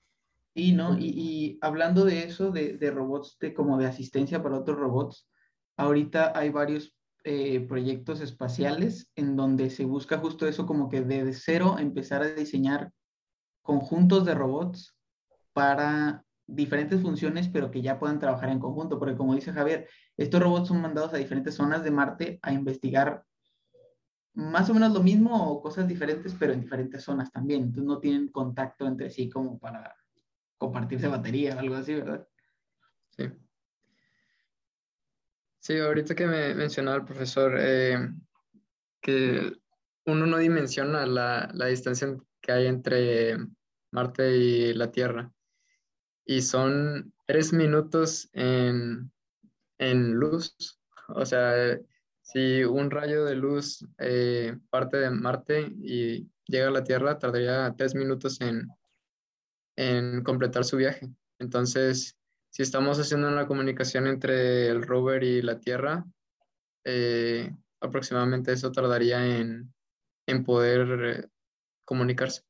Y 0.57 0.71
no, 0.71 0.97
y, 0.97 1.59
hablando 1.61 2.05
de 2.05 2.23
eso, 2.23 2.49
de, 2.49 2.77
de, 2.77 2.89
robots 2.89 3.37
de, 3.39 3.53
como 3.53 3.77
de 3.77 3.87
asistencia 3.87 4.41
para 4.41 4.57
otros 4.57 4.77
robots, 4.77 5.29
ahorita 5.75 6.31
hay 6.33 6.49
varios 6.49 6.95
eh, 7.25 7.59
proyectos 7.67 8.21
espaciales 8.21 9.11
en 9.17 9.35
donde 9.35 9.69
se 9.69 9.83
busca 9.83 10.17
justo 10.17 10.47
eso, 10.47 10.65
como 10.65 10.87
que 10.87 11.01
de 11.01 11.33
cero 11.33 11.75
empezar 11.77 12.21
a 12.21 12.29
diseñar 12.29 12.93
conjuntos 13.61 14.25
de 14.25 14.33
robots 14.33 14.95
para 15.51 16.23
diferentes 16.47 17.01
funciones, 17.01 17.49
pero 17.49 17.69
que 17.69 17.81
ya 17.81 17.99
puedan 17.99 18.19
trabajar 18.19 18.49
en 18.49 18.59
conjunto, 18.59 18.97
porque 18.97 19.17
como 19.17 19.35
dice 19.35 19.51
Javier, 19.51 19.89
estos 20.15 20.41
robots 20.41 20.69
son 20.69 20.81
mandados 20.81 21.13
a 21.13 21.17
diferentes 21.17 21.55
zonas 21.55 21.83
de 21.83 21.91
Marte 21.91 22.39
a 22.41 22.53
investigar 22.53 23.25
más 24.35 24.69
o 24.69 24.73
menos 24.73 24.93
lo 24.93 25.03
mismo 25.03 25.51
o 25.51 25.61
cosas 25.61 25.85
diferentes, 25.85 26.33
pero 26.39 26.53
en 26.53 26.61
diferentes 26.61 27.03
zonas 27.03 27.29
también. 27.31 27.63
Entonces 27.63 27.85
no 27.85 27.99
tienen 27.99 28.29
contacto 28.29 28.87
entre 28.87 29.09
sí 29.09 29.27
como 29.29 29.57
para 29.59 29.95
compartirse 30.57 31.07
batería 31.07 31.55
o 31.55 31.59
algo 31.59 31.75
así, 31.75 31.95
¿verdad? 31.95 32.27
Sí. 33.17 33.31
Sí, 35.59 35.79
ahorita 35.79 36.15
que 36.15 36.27
me 36.27 36.53
mencionaba 36.53 36.97
el 36.97 37.05
profesor 37.05 37.55
eh, 37.59 37.97
que 39.01 39.51
uno 40.05 40.25
no 40.25 40.37
dimensiona 40.37 41.05
la, 41.05 41.49
la 41.53 41.65
distancia 41.67 42.15
que 42.41 42.51
hay 42.51 42.67
entre 42.67 43.37
Marte 43.91 44.37
y 44.37 44.73
la 44.73 44.91
Tierra 44.91 45.31
y 46.25 46.41
son 46.41 47.13
tres 47.25 47.53
minutos 47.53 48.29
en, 48.33 49.11
luz. 49.79 50.55
O 51.09 51.25
sea, 51.25 51.79
si 52.21 52.63
un 52.63 52.89
rayo 52.89 53.25
de 53.25 53.35
luz 53.35 53.85
eh, 53.99 54.57
parte 54.69 54.97
de 54.97 55.11
Marte 55.11 55.71
y 55.83 56.27
llega 56.47 56.67
a 56.67 56.71
la 56.71 56.83
Tierra, 56.83 57.19
tardaría 57.19 57.73
tres 57.77 57.93
minutos 57.93 58.41
en, 58.41 58.67
completar 60.23 60.63
su 60.63 60.77
viaje. 60.77 61.09
Entonces, 61.39 62.17
si 62.49 62.63
estamos 62.63 62.99
haciendo 62.99 63.27
una 63.27 63.47
comunicación 63.47 64.07
entre 64.07 64.67
el 64.69 64.83
rover 64.83 65.23
y 65.23 65.41
la 65.41 65.59
Tierra, 65.59 66.05
eh, 66.85 67.51
aproximadamente 67.81 68.53
eso 68.53 68.71
tardaría 68.71 69.39
en, 69.39 69.73
poder 70.45 71.03
eh, 71.03 71.29
comunicarse. 71.83 72.43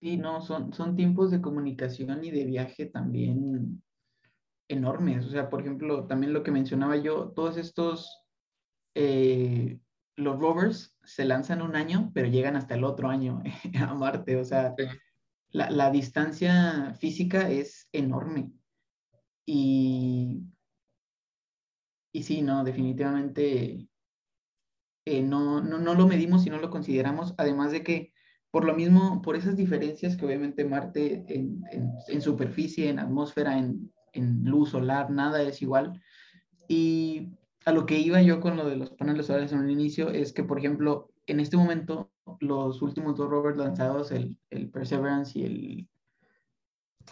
Sí, 0.00 0.16
no, 0.16 0.40
son, 0.40 0.72
son 0.72 0.96
tiempos 0.96 1.30
de 1.30 1.42
comunicación 1.42 2.24
y 2.24 2.30
de 2.30 2.44
viaje 2.44 2.86
también 2.86 3.82
enormes. 4.68 5.26
O 5.26 5.30
sea, 5.30 5.50
por 5.50 5.60
ejemplo, 5.60 6.06
también 6.06 6.32
lo 6.32 6.42
que 6.42 6.52
mencionaba 6.52 6.96
yo, 6.96 7.32
todos 7.32 7.56
estos, 7.56 8.24
eh, 8.94 9.78
los 10.16 10.38
rovers 10.38 10.96
se 11.04 11.24
lanzan 11.24 11.62
un 11.62 11.76
año, 11.76 12.10
pero 12.14 12.28
llegan 12.28 12.56
hasta 12.56 12.74
el 12.74 12.84
otro 12.84 13.08
año 13.08 13.42
a 13.80 13.94
Marte. 13.94 14.36
O 14.36 14.44
sea, 14.44 14.74
la, 15.50 15.90
distancia 15.90 16.94
física 16.98 17.50
es 17.50 17.88
enorme. 17.92 18.52
Y, 19.46 20.42
y 22.12 22.22
sí, 22.22 22.42
no, 22.42 22.62
definitivamente 22.64 23.88
eh, 25.04 25.22
no, 25.22 25.60
no, 25.60 25.78
no 25.78 25.94
lo 25.94 26.06
medimos 26.06 26.46
y 26.46 26.50
no 26.50 26.58
lo 26.58 26.70
consideramos, 26.70 27.34
además 27.38 27.72
de 27.72 27.82
que 27.82 28.12
por 28.50 28.64
lo 28.64 28.74
mismo, 28.74 29.22
por 29.22 29.36
esas 29.36 29.56
diferencias 29.56 30.16
que 30.16 30.26
obviamente 30.26 30.64
Marte 30.64 31.24
en, 31.28 31.62
en, 32.08 32.20
superficie, 32.20 32.88
en 32.88 32.98
atmósfera, 32.98 33.56
en, 33.56 33.92
en, 34.12 34.44
luz 34.44 34.70
solar, 34.70 35.10
nada 35.10 35.40
es 35.42 35.62
igual. 35.62 36.00
Y 36.66 37.28
a 37.64 37.72
lo 37.72 37.86
que 37.86 37.98
iba 37.98 38.22
yo 38.22 38.40
con 38.40 38.56
lo 38.56 38.68
de 38.68 38.76
los 38.76 38.90
paneles 38.90 39.26
solares 39.26 39.52
en 39.52 39.60
un 39.60 39.70
inicio 39.70 40.10
es 40.10 40.32
que, 40.32 40.44
por 40.44 40.58
ejemplo, 40.58 41.10
en 41.26 41.40
este 41.40 41.56
momento, 41.56 42.10
los 42.40 42.80
últimos 42.82 43.16
dos 43.16 43.28
rovers 43.28 43.58
lanzados, 43.58 44.12
el, 44.12 44.38
el 44.50 44.70
Perseverance 44.70 45.38
y 45.38 45.44
el, 45.44 45.88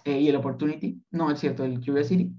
eh, 0.05 0.21
y 0.21 0.29
el 0.29 0.37
Opportunity, 0.37 1.03
no, 1.11 1.31
es 1.31 1.41
cierto, 1.41 1.65
el 1.65 1.85
Curiosity, 1.85 2.33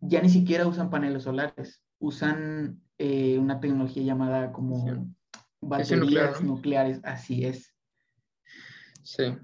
ya 0.00 0.20
ni 0.20 0.28
siquiera 0.28 0.66
usan 0.66 0.90
paneles 0.90 1.24
solares, 1.24 1.82
usan 1.98 2.80
eh, 2.98 3.38
una 3.38 3.60
tecnología 3.60 4.02
llamada 4.02 4.52
como 4.52 5.14
baterías 5.60 6.42
nucleares, 6.42 7.00
así 7.02 7.44
es. 7.44 7.74
Sí. 9.02 9.36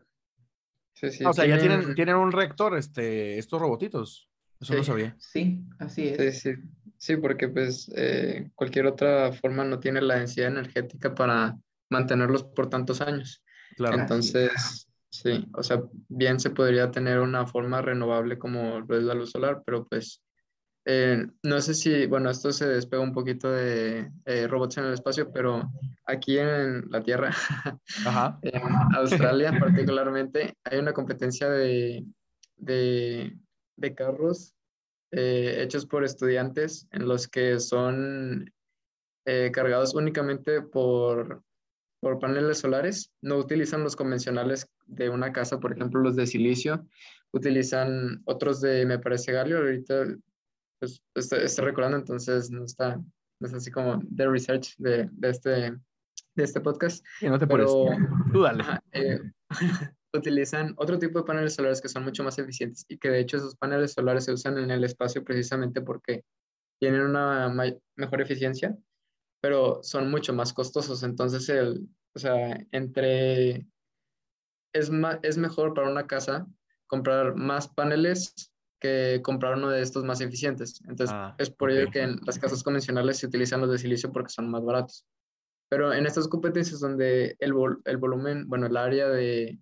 o 1.25 1.33
sea, 1.33 1.47
ya 1.47 1.59
tienen, 1.59 1.95
tienen 1.95 2.17
un 2.17 2.33
reactor 2.33 2.77
este, 2.77 3.39
estos 3.39 3.61
robotitos. 3.61 4.29
Eso 4.61 4.75
no 4.75 4.85
sabía. 4.85 5.17
Sí, 5.19 5.65
así 5.79 6.09
es. 6.09 6.35
Sí, 6.35 6.53
sí. 6.53 6.63
Sí 7.01 7.17
porque 7.17 7.49
pues 7.49 7.91
eh, 7.97 8.51
cualquier 8.55 8.87
otra 8.87 9.33
forma 9.33 9.65
no 9.65 9.81
tiene 9.81 10.03
la 10.03 10.17
densidad 10.17 10.49
energética 10.49 11.15
para 11.15 11.57
mantenerlos 11.89 12.45
por 12.45 12.69
tantos 12.69 13.01
años. 13.01 13.43
Claro. 13.77 13.99
Entonces, 13.99 14.87
sí, 15.09 15.49
o 15.55 15.63
sea, 15.63 15.83
bien 16.09 16.39
se 16.39 16.51
podría 16.51 16.91
tener 16.91 17.19
una 17.21 17.47
forma 17.47 17.81
renovable 17.81 18.39
como 18.39 18.81
lo 18.81 18.99
es 18.99 19.05
la 19.05 19.15
luz 19.15 19.31
solar, 19.31 19.63
pero 19.65 19.87
pues 19.87 20.23
eh, 20.85 21.27
no 21.43 21.61
sé 21.63 21.73
si, 21.73 22.05
bueno, 22.07 22.29
esto 22.29 22.53
se 22.53 22.69
despega 22.69 23.03
un 23.03 23.15
poquito 23.15 23.51
de 23.51 24.11
eh, 24.27 24.47
robots 24.47 24.77
en 24.77 24.85
el 24.85 24.93
espacio, 24.93 25.33
pero 25.33 25.71
aquí 26.05 26.39
en 26.39 26.91
la 26.91 27.03
Tierra, 27.03 27.31
en 28.43 28.63
Australia 28.95 29.59
particularmente, 29.59 30.55
hay 30.65 30.79
una 30.79 30.93
competencia 30.93 31.49
de, 31.49 32.05
de, 32.57 33.39
de 33.77 33.95
carros 33.95 34.55
eh, 35.13 35.57
hechos 35.63 35.87
por 35.87 36.05
estudiantes 36.05 36.87
en 36.93 37.07
los 37.09 37.29
que 37.29 37.59
son 37.61 38.53
cargados 39.53 39.95
únicamente 39.95 40.61
por, 40.61 41.45
por 42.01 42.19
paneles 42.19 42.59
solares. 42.59 43.13
No 43.23 43.37
utilizan 43.37 43.85
los 43.85 43.95
convencionales 43.95 44.67
de 44.87 45.09
una 45.09 45.33
casa, 45.33 45.61
por 45.61 45.73
ejemplo, 45.73 46.01
los 46.01 46.17
de 46.17 46.27
silicio. 46.27 46.87
Utilizan 47.33 48.23
otros 48.25 48.61
de, 48.61 48.85
me 48.87 48.99
parece, 48.99 49.33
galio. 49.33 49.59
Ahorita 49.59 50.07
pues, 50.81 51.03
estoy, 51.15 51.65
recordando, 51.65 51.99
entonces 51.99 52.51
no 52.51 52.65
está, 52.65 52.97
no 52.97 53.47
es 53.47 53.55
así 53.55 53.71
como 53.71 54.01
de 54.03 54.29
research 54.29 54.75
de, 54.79 55.09
de 55.13 55.31
este, 55.31 55.51
de 55.51 56.45
este 56.45 56.61
podcast. 56.61 57.05
Y 57.21 57.29
no 57.29 57.39
te 57.39 57.47
pero, 57.47 57.87
Tú 58.33 58.43
dale. 58.43 58.65
Eh, 58.93 59.21
utilizan 60.13 60.75
otro 60.77 60.99
tipo 60.99 61.19
de 61.21 61.25
paneles 61.25 61.55
solares 61.55 61.81
que 61.81 61.89
son 61.89 62.05
mucho 62.05 62.25
más 62.25 62.39
eficientes 62.39 62.85
y 62.89 62.99
que 62.99 63.11
de 63.11 63.21
hecho 63.21 63.37
esos 63.37 63.57
paneles 63.57 63.93
solares 63.93 64.25
se 64.25 64.33
usan 64.33 64.59
en 64.59 64.71
el 64.71 64.85
espacio 64.85 65.25
precisamente 65.25 65.81
porque 65.81 66.25
tienen 66.81 67.03
una 67.03 67.49
mejor 67.97 68.21
eficiencia, 68.21 68.77
pero 69.41 69.83
son 69.83 70.11
mucho 70.11 70.33
más 70.33 70.53
costosos. 70.53 71.03
Entonces, 71.03 71.49
el, 71.49 71.89
o 72.15 72.19
sea, 72.19 72.59
entre... 72.73 73.67
Es, 74.73 74.91
es 75.23 75.37
mejor 75.37 75.75
para 75.75 75.91
una 75.91 76.07
casa 76.07 76.47
comprar 76.87 77.35
más 77.35 77.69
paneles 77.69 78.53
que 78.81 79.21
comprar 79.23 79.57
uno 79.57 79.69
de 79.69 79.83
estos 79.83 80.05
más 80.05 80.21
eficientes. 80.21 80.81
Entonces, 80.89 81.11
ah, 81.13 81.35
es 81.39 81.51
por 81.51 81.71
ello 81.71 81.91
que 81.91 82.01
en 82.01 82.19
las 82.25 82.39
casas 82.39 82.63
convencionales 82.63 83.19
se 83.19 83.27
utilizan 83.27 83.61
los 83.61 83.71
de 83.71 83.79
silicio 83.79 84.11
porque 84.11 84.33
son 84.33 84.51
más 84.51 84.65
baratos. 84.65 85.05
Pero 85.69 85.93
en 85.93 86.07
estas 86.07 86.27
competencias 86.29 86.81
donde 86.81 87.37
el, 87.39 87.53
el 87.85 87.97
volumen, 87.99 88.49
bueno, 88.49 88.67
el 88.67 88.77
área 88.77 89.09
de, 89.09 89.59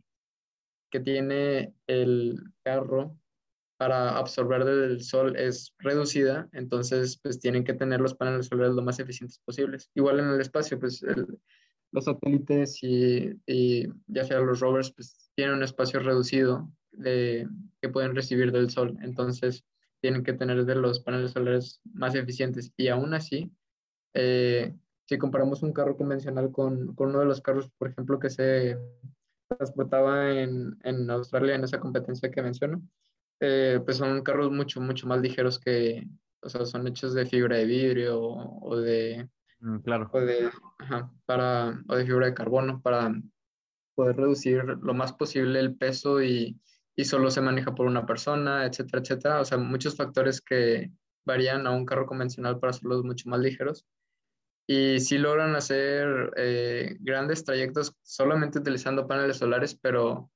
que 0.90 1.00
tiene 1.00 1.75
el 1.87 2.40
carro 2.62 3.16
para 3.78 4.18
absorber 4.18 4.64
del 4.64 5.02
sol 5.02 5.37
es 5.37 5.75
reducida, 5.78 6.49
entonces 6.52 7.18
pues 7.23 7.38
tienen 7.38 7.62
que 7.62 7.75
tener 7.75 8.00
los 8.00 8.14
paneles 8.14 8.47
solares 8.47 8.75
lo 8.75 8.83
más 8.83 8.99
eficientes 8.99 9.38
posibles. 9.45 9.90
Igual 9.95 10.18
en 10.18 10.28
el 10.30 10.40
espacio, 10.40 10.80
pues 10.80 11.04
los 11.92 12.04
satélites 12.04 12.83
y, 12.83 13.87
ya 14.07 14.25
sea 14.25 14.40
los 14.40 14.61
rovers, 14.61 14.92
pues 14.92 15.30
tienen 15.35 15.57
un 15.57 15.62
espacio 15.62 16.00
reducido 16.00 16.71
de, 16.92 17.49
que 17.80 17.88
pueden 17.88 18.14
recibir 18.14 18.52
del 18.52 18.71
sol. 18.71 18.99
Entonces, 19.02 19.64
tienen 20.00 20.23
que 20.23 20.33
tener 20.33 20.64
de 20.64 20.75
los 20.75 21.00
paneles 21.00 21.33
solares 21.33 21.80
más 21.92 22.14
eficientes. 22.14 22.73
Y 22.76 22.88
aún 22.88 23.14
así, 23.14 23.50
eh, 24.14 24.75
si 25.07 25.18
comparamos 25.18 25.62
un 25.62 25.73
carro 25.73 25.97
convencional 25.97 26.50
con, 26.50 26.95
con, 26.95 27.11
uno 27.11 27.21
de 27.21 27.26
los 27.26 27.40
carros, 27.40 27.71
por 27.78 27.88
ejemplo, 27.88 28.18
que 28.18 28.30
se 28.30 28.76
transportaba 29.49 30.31
en, 30.31 30.78
en 30.85 31.11
Australia 31.11 31.55
en 31.55 31.64
esa 31.64 31.81
competencia 31.81 32.31
que 32.31 32.43
menciono, 32.43 32.83
eh, 33.40 33.81
pues 33.85 33.97
son 33.97 34.23
carros 34.23 34.50
mucho, 34.50 34.81
mucho 34.81 35.07
más 35.07 35.21
ligeros 35.21 35.59
que, 35.59 36.07
o 36.43 36.49
sea, 36.49 36.67
son 36.67 36.87
hechos 36.87 37.14
de 37.14 37.26
fibra 37.26 37.57
de 37.57 37.67
vidrio 37.67 38.21
o, 38.21 38.76
de... 38.76 39.28
Mm, 39.61 39.78
claro. 39.78 40.11
O 40.12 40.21
de, 40.21 40.50
ajá, 40.78 41.11
para, 41.26 41.83
o 41.88 41.97
de 41.97 42.07
fibra 42.07 42.26
de 42.26 42.35
carbono 42.35 42.81
para 42.83 43.12
poder 43.95 44.17
reducir 44.17 44.64
lo 44.64 44.95
más 44.95 45.12
posible 45.12 45.59
el 45.59 45.76
peso 45.76 46.23
y, 46.23 46.61
y 46.95 47.05
solo 47.05 47.31
se 47.31 47.40
maneja 47.40 47.75
por 47.75 47.87
una 47.87 48.07
persona, 48.07 48.64
etcétera, 48.67 49.02
etcétera. 49.02 49.40
O 49.40 49.45
sea, 49.45 49.59
muchos 49.59 49.97
factores 49.97 50.40
que 50.40 50.93
varían 51.25 51.67
a 51.67 51.71
un 51.71 51.85
carro 51.85 52.07
convencional 52.07 52.59
para 52.59 52.71
hacerlos 52.71 53.05
mucho 53.05 53.28
más 53.28 53.40
ligeros. 53.40 53.87
Y 54.70 55.00
sí 55.00 55.16
logran 55.16 55.56
hacer 55.56 56.30
eh, 56.37 56.98
grandes 57.00 57.42
trayectos 57.42 57.96
solamente 58.02 58.58
utilizando 58.58 59.08
paneles 59.08 59.38
solares, 59.38 59.75
pero 59.75 60.30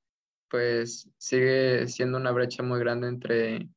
pues 0.49 1.07
sigue 1.19 1.87
siendo 1.87 2.17
una 2.17 2.31
brecha 2.31 2.63
muy 2.63 2.81
grande 2.81 3.09
entre, 3.09 3.69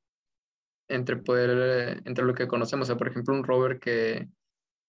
entre 0.88 1.18
poder, 1.18 2.02
entre 2.06 2.24
lo 2.24 2.34
que 2.34 2.48
conocemos. 2.48 2.86
O 2.86 2.88
sea, 2.88 2.98
por 2.98 3.10
ejemplo, 3.10 3.34
un 3.34 3.44
rover 3.44 3.80
que, 3.82 4.30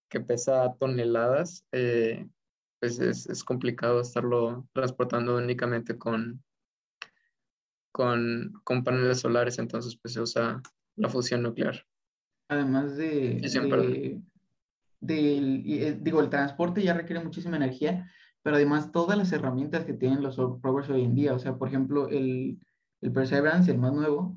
que 0.08 0.20
pesa 0.20 0.72
toneladas, 0.78 1.64
eh, 1.72 2.28
pues 2.78 3.00
es, 3.00 3.28
es, 3.28 3.42
complicado 3.42 4.00
estarlo 4.00 4.68
transportando 4.72 5.36
únicamente 5.36 5.98
con, 5.98 6.44
con, 7.90 8.52
con, 8.62 8.84
paneles 8.84 9.18
solares, 9.18 9.58
entonces 9.58 9.96
pues 9.96 10.14
se 10.14 10.20
usa 10.20 10.62
la 10.94 11.08
fusión 11.08 11.42
nuclear. 11.42 11.84
Además 12.48 12.96
de, 12.96 13.40
de, 15.00 15.98
digo, 16.00 16.20
el 16.20 16.30
transporte 16.30 16.82
ya 16.82 16.94
requiere 16.94 17.22
muchísima 17.22 17.56
energía, 17.56 18.10
pero 18.42 18.56
además 18.56 18.92
todas 18.92 19.18
las 19.18 19.32
herramientas 19.32 19.84
que 19.84 19.92
tienen 19.92 20.22
los 20.22 20.36
rovers 20.36 20.88
hoy 20.90 21.02
en 21.02 21.14
día, 21.14 21.34
o 21.34 21.38
sea, 21.38 21.56
por 21.56 21.68
ejemplo, 21.68 22.08
el, 22.08 22.58
el 23.00 23.12
Perseverance, 23.12 23.70
el 23.70 23.78
más 23.78 23.92
nuevo, 23.92 24.36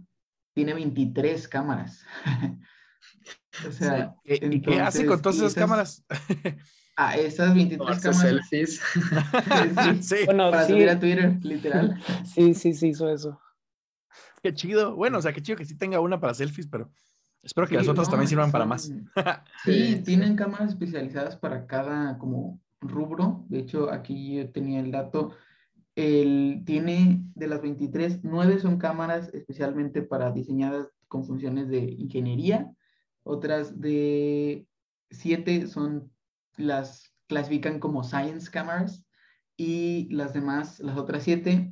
tiene 0.54 0.74
23 0.74 1.48
cámaras. 1.48 2.04
o 3.68 3.72
sea, 3.72 4.16
¿Y 4.24 4.62
qué 4.62 4.80
hace 4.80 5.06
con 5.06 5.22
todas 5.22 5.38
esas, 5.38 5.54
cámaras? 5.54 6.06
Ah, 7.02 7.16
esas 7.16 7.56
23 7.56 8.02
cámaras. 8.02 8.50
selfies. 8.50 8.82
sí, 10.02 10.16
Bueno, 10.26 10.52
para 10.52 10.68
subir 10.68 10.90
a 10.90 11.00
Twitter, 11.00 11.38
literal. 11.44 11.98
Sí, 12.26 12.54
sí, 12.54 12.74
sí, 12.74 12.90
hizo 12.90 13.10
eso. 13.10 13.40
Qué 14.44 14.54
chido. 14.54 14.98
Bueno, 14.98 15.20
o 15.20 15.22
sea, 15.22 15.32
qué 15.32 15.42
chido 15.42 15.58
que 15.58 15.64
sí 15.64 15.78
tenga 15.78 16.02
una 16.02 16.20
para 16.20 16.34
selfies, 16.34 16.68
pero 16.68 16.92
espero 17.44 17.68
que 17.68 17.76
las 17.76 17.88
otras 17.88 18.10
también 18.10 18.28
sirvan 18.28 18.52
para 18.52 18.66
más. 18.66 18.92
sí, 19.64 20.02
tienen 20.06 20.36
cámaras 20.36 20.70
especializadas 20.70 21.36
para 21.38 21.66
cada 21.66 22.18
como 22.18 22.60
rubro. 22.82 23.46
De 23.50 23.60
hecho, 23.60 23.92
aquí 23.92 24.36
yo 24.36 24.52
tenía 24.52 24.80
el 24.80 24.92
dato. 24.92 25.32
El, 25.96 26.64
tiene 26.66 27.22
de 27.36 27.48
las 27.48 27.62
23, 27.62 28.24
9 28.24 28.60
son 28.60 28.78
cámaras 28.78 29.34
especialmente 29.34 30.02
para 30.02 30.32
diseñadas 30.32 30.88
con 31.08 31.26
funciones 31.26 31.68
de 31.68 31.80
ingeniería. 31.80 32.72
Otras 33.24 33.80
de 33.82 34.66
7 35.12 35.68
son 35.68 36.12
las 36.56 37.14
clasifican 37.28 37.80
como 37.80 38.04
science 38.04 38.50
cameras 38.50 39.06
y 39.56 40.08
las 40.12 40.34
demás, 40.34 40.80
las 40.80 40.98
otras 40.98 41.24
7 41.24 41.72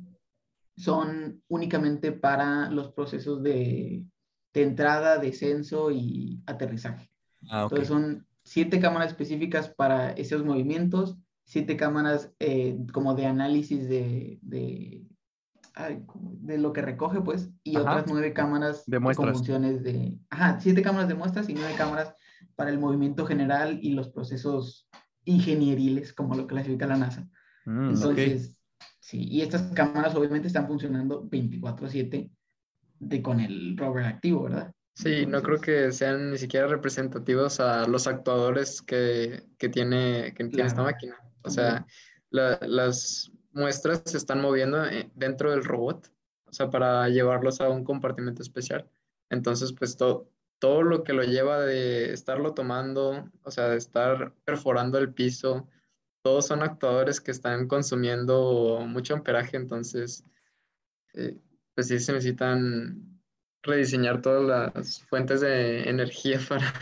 son 0.76 1.42
únicamente 1.48 2.12
para 2.12 2.70
los 2.70 2.92
procesos 2.92 3.42
de, 3.42 4.04
entrada, 4.62 5.18
descenso 5.18 5.90
y 5.90 6.42
aterrizaje. 6.46 7.10
Ah, 7.50 7.62
Entonces 7.64 7.88
son 7.88 8.26
siete 8.44 8.80
cámaras 8.80 9.08
específicas 9.08 9.68
para 9.68 10.10
esos 10.12 10.44
movimientos, 10.44 11.18
siete 11.44 11.76
cámaras 11.76 12.32
eh, 12.38 12.78
como 12.92 13.14
de 13.14 13.26
análisis 13.26 13.88
de, 13.88 14.38
de, 14.42 15.04
lo 16.58 16.72
que 16.72 16.82
recoge, 16.82 17.20
pues, 17.20 17.50
y 17.62 17.76
otras 17.76 18.06
nueve 18.08 18.32
cámaras 18.32 18.84
de 18.86 19.00
con 19.00 19.14
funciones 19.14 19.82
de... 19.82 20.18
Ajá, 20.30 20.58
siete 20.60 20.82
cámaras 20.82 21.08
de 21.08 21.14
muestras 21.14 21.48
y 21.48 21.54
nueve 21.54 21.74
cámaras 21.76 22.14
para 22.56 22.70
el 22.70 22.78
movimiento 22.78 23.26
general 23.26 23.78
y 23.80 23.92
los 23.92 24.08
procesos 24.08 24.88
ingenieriles, 25.24 26.12
como 26.12 26.34
lo 26.34 26.46
clasifica 26.46 26.86
la 26.86 26.96
NASA. 26.96 27.28
Mm, 27.64 27.90
Entonces, 27.90 28.58
Sí, 29.08 29.26
y 29.26 29.40
estas 29.40 29.62
cámaras 29.72 30.14
obviamente 30.14 30.48
están 30.48 30.66
funcionando 30.66 31.26
24/7 31.30 32.30
de, 33.00 33.22
con 33.22 33.40
el 33.40 33.76
rover 33.76 34.04
activo, 34.04 34.44
¿verdad? 34.44 34.72
Sí, 34.94 35.26
no 35.26 35.42
creo 35.42 35.60
que 35.60 35.92
sean 35.92 36.32
ni 36.32 36.38
siquiera 36.38 36.66
representativos 36.66 37.60
a 37.60 37.86
los 37.86 38.08
actuadores 38.08 38.82
que, 38.82 39.44
tiene, 39.58 40.34
que 40.34 40.44
tiene 40.44 40.66
esta 40.66 40.82
máquina. 40.82 41.16
O 41.42 41.50
sea, 41.50 41.86
las 42.30 43.30
muestras 43.52 44.02
se 44.04 44.16
están 44.16 44.40
moviendo 44.40 44.84
eh, 44.86 45.08
dentro 45.14 45.52
del 45.52 45.64
robot, 45.64 46.10
o 46.46 46.52
sea, 46.52 46.68
para 46.68 47.08
llevarlos 47.08 47.60
a 47.60 47.68
un 47.68 47.84
compartimento 47.84 48.42
especial. 48.42 48.88
Entonces, 49.30 49.72
pues 49.72 49.96
todo, 49.96 50.30
todo 50.58 50.82
lo 50.82 51.04
que 51.04 51.12
lo 51.12 51.22
lleva 51.22 51.60
de 51.60 52.12
estarlo 52.12 52.54
tomando, 52.54 53.30
o 53.42 53.50
sea, 53.52 53.68
de 53.68 53.76
estar 53.76 54.34
perforando 54.44 54.98
el 54.98 55.14
piso, 55.14 55.68
todos 56.22 56.46
son 56.46 56.62
actuadores 56.62 57.20
que 57.20 57.30
están 57.30 57.68
consumiendo 57.68 58.80
mucho 58.86 59.14
amperaje, 59.14 59.56
entonces, 59.56 60.24
eh, 61.14 61.38
pues 61.78 61.86
sí 61.86 62.00
se 62.00 62.12
necesitan 62.12 63.22
rediseñar 63.62 64.20
todas 64.20 64.74
las 64.74 65.00
fuentes 65.04 65.40
de 65.42 65.88
energía 65.88 66.40
para 66.48 66.74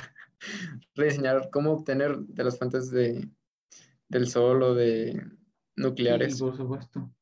rediseñar 0.94 1.50
cómo 1.52 1.72
obtener 1.72 2.16
de 2.16 2.44
las 2.44 2.56
fuentes 2.56 2.90
de, 2.90 3.28
del 4.08 4.26
sol 4.26 4.62
o 4.62 4.74
de 4.74 5.22
nucleares. 5.76 6.40
por 6.40 6.56
supuesto. 6.56 7.12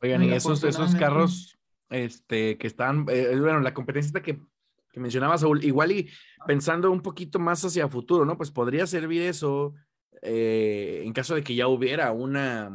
Oigan, 0.00 0.24
y 0.24 0.32
esos, 0.32 0.64
esos 0.64 0.96
carros 0.96 1.56
este, 1.88 2.58
que 2.58 2.66
están, 2.66 3.06
eh, 3.10 3.38
bueno, 3.38 3.60
la 3.60 3.74
competencia 3.74 4.20
que, 4.20 4.42
que 4.90 4.98
mencionaba 4.98 5.38
Saúl, 5.38 5.62
igual 5.62 5.92
y 5.92 6.10
pensando 6.48 6.90
un 6.90 7.00
poquito 7.00 7.38
más 7.38 7.64
hacia 7.64 7.86
futuro, 7.86 8.24
¿no? 8.24 8.36
Pues 8.36 8.50
podría 8.50 8.88
servir 8.88 9.22
eso 9.22 9.72
eh, 10.20 11.02
en 11.04 11.12
caso 11.12 11.36
de 11.36 11.44
que 11.44 11.54
ya 11.54 11.68
hubiera 11.68 12.10
una, 12.10 12.72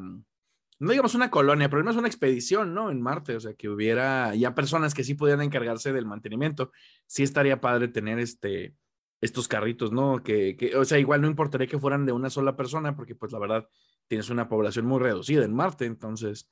no 0.80 0.92
digamos 0.92 1.16
una 1.16 1.32
colonia, 1.32 1.70
pero 1.70 1.84
no 1.84 1.92
es 1.92 1.98
una 1.98 2.08
expedición, 2.08 2.74
¿no? 2.74 2.92
En 2.92 3.02
Marte, 3.02 3.36
o 3.36 3.40
sea, 3.40 3.54
que 3.54 3.70
hubiera 3.70 4.36
ya 4.36 4.54
personas 4.54 4.94
que 4.94 5.04
sí 5.04 5.16
pudieran 5.16 5.44
encargarse 5.44 5.92
del 5.92 6.06
mantenimiento. 6.06 6.72
Sí 7.08 7.24
estaría 7.24 7.60
padre 7.60 7.88
tener 7.88 8.20
este, 8.20 8.76
estos 9.20 9.48
carritos, 9.48 9.92
¿no? 9.92 10.24
Que, 10.24 10.56
que, 10.56 10.76
o 10.76 10.86
sea, 10.86 11.00
igual 11.00 11.22
no 11.22 11.28
importaría 11.28 11.68
que 11.68 11.80
fueran 11.80 12.06
de 12.06 12.12
una 12.12 12.30
sola 12.30 12.56
persona, 12.56 12.96
porque 12.96 13.16
pues 13.16 13.32
la 13.32 13.40
verdad 13.40 13.68
tienes 14.08 14.30
una 14.30 14.48
población 14.48 14.86
muy 14.86 15.00
reducida 15.00 15.44
en 15.46 15.56
Marte, 15.56 15.86
entonces 15.86 16.52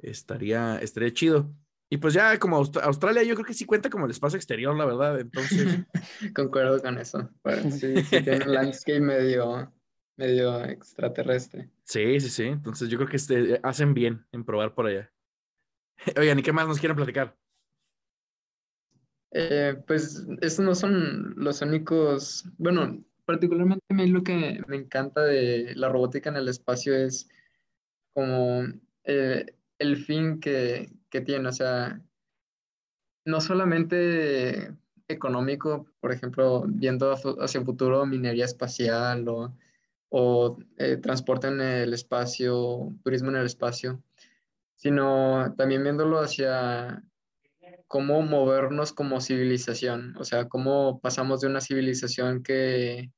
estaría, 0.00 0.78
estaría 0.78 1.12
chido. 1.12 1.52
Y 1.90 1.98
pues 1.98 2.14
ya 2.14 2.38
como 2.38 2.56
Australia 2.56 3.22
yo 3.22 3.34
creo 3.34 3.46
que 3.46 3.54
sí 3.54 3.64
cuenta 3.64 3.88
como 3.90 4.06
el 4.06 4.10
espacio 4.10 4.36
exterior, 4.36 4.76
la 4.76 4.84
verdad, 4.84 5.20
entonces... 5.20 5.86
Concuerdo 6.34 6.80
con 6.82 6.98
eso. 6.98 7.30
sí, 7.70 8.02
sí 8.02 8.22
tiene 8.22 8.44
un 8.44 8.52
landscape 8.54 9.00
medio 9.00 9.72
medio 10.18 10.64
extraterrestre. 10.64 11.70
Sí, 11.84 12.20
sí, 12.20 12.28
sí. 12.28 12.44
Entonces 12.44 12.88
yo 12.88 12.98
creo 12.98 13.08
que 13.08 13.16
este, 13.16 13.60
hacen 13.62 13.94
bien 13.94 14.26
en 14.32 14.44
probar 14.44 14.74
por 14.74 14.86
allá. 14.86 15.10
Oigan, 16.18 16.38
¿y 16.38 16.42
qué 16.42 16.52
más 16.52 16.66
nos 16.66 16.78
quieren 16.78 16.96
platicar? 16.96 17.36
Eh, 19.30 19.76
pues 19.86 20.26
estos 20.40 20.64
no 20.64 20.74
son 20.74 21.34
los 21.36 21.60
únicos, 21.62 22.44
bueno, 22.56 23.04
particularmente 23.26 23.84
a 23.90 23.94
mí 23.94 24.06
lo 24.06 24.22
que 24.22 24.60
me 24.66 24.76
encanta 24.76 25.22
de 25.22 25.74
la 25.76 25.90
robótica 25.90 26.30
en 26.30 26.36
el 26.36 26.48
espacio 26.48 26.94
es 26.96 27.28
como 28.14 28.64
eh, 29.04 29.44
el 29.78 29.96
fin 29.98 30.40
que, 30.40 30.90
que, 31.10 31.20
tiene, 31.20 31.48
o 31.48 31.52
sea, 31.52 32.00
no 33.26 33.40
solamente 33.42 34.74
económico, 35.08 35.86
por 36.00 36.12
ejemplo, 36.12 36.64
viendo 36.66 37.12
hacia 37.12 37.60
el 37.60 37.66
futuro 37.66 38.06
minería 38.06 38.46
espacial 38.46 39.28
o 39.28 39.54
o 40.10 40.58
eh, 40.78 40.96
transporte 40.96 41.48
en 41.48 41.60
el 41.60 41.92
espacio, 41.92 42.92
turismo 43.02 43.30
en 43.30 43.36
el 43.36 43.46
espacio, 43.46 44.02
sino 44.74 45.54
también 45.56 45.82
viéndolo 45.82 46.20
hacia 46.20 47.02
cómo 47.88 48.22
movernos 48.22 48.92
como 48.92 49.20
civilización, 49.20 50.14
o 50.18 50.24
sea, 50.24 50.48
cómo 50.48 51.00
pasamos 51.00 51.40
de 51.40 51.48
una 51.48 51.60
civilización 51.60 52.42
que, 52.42 53.10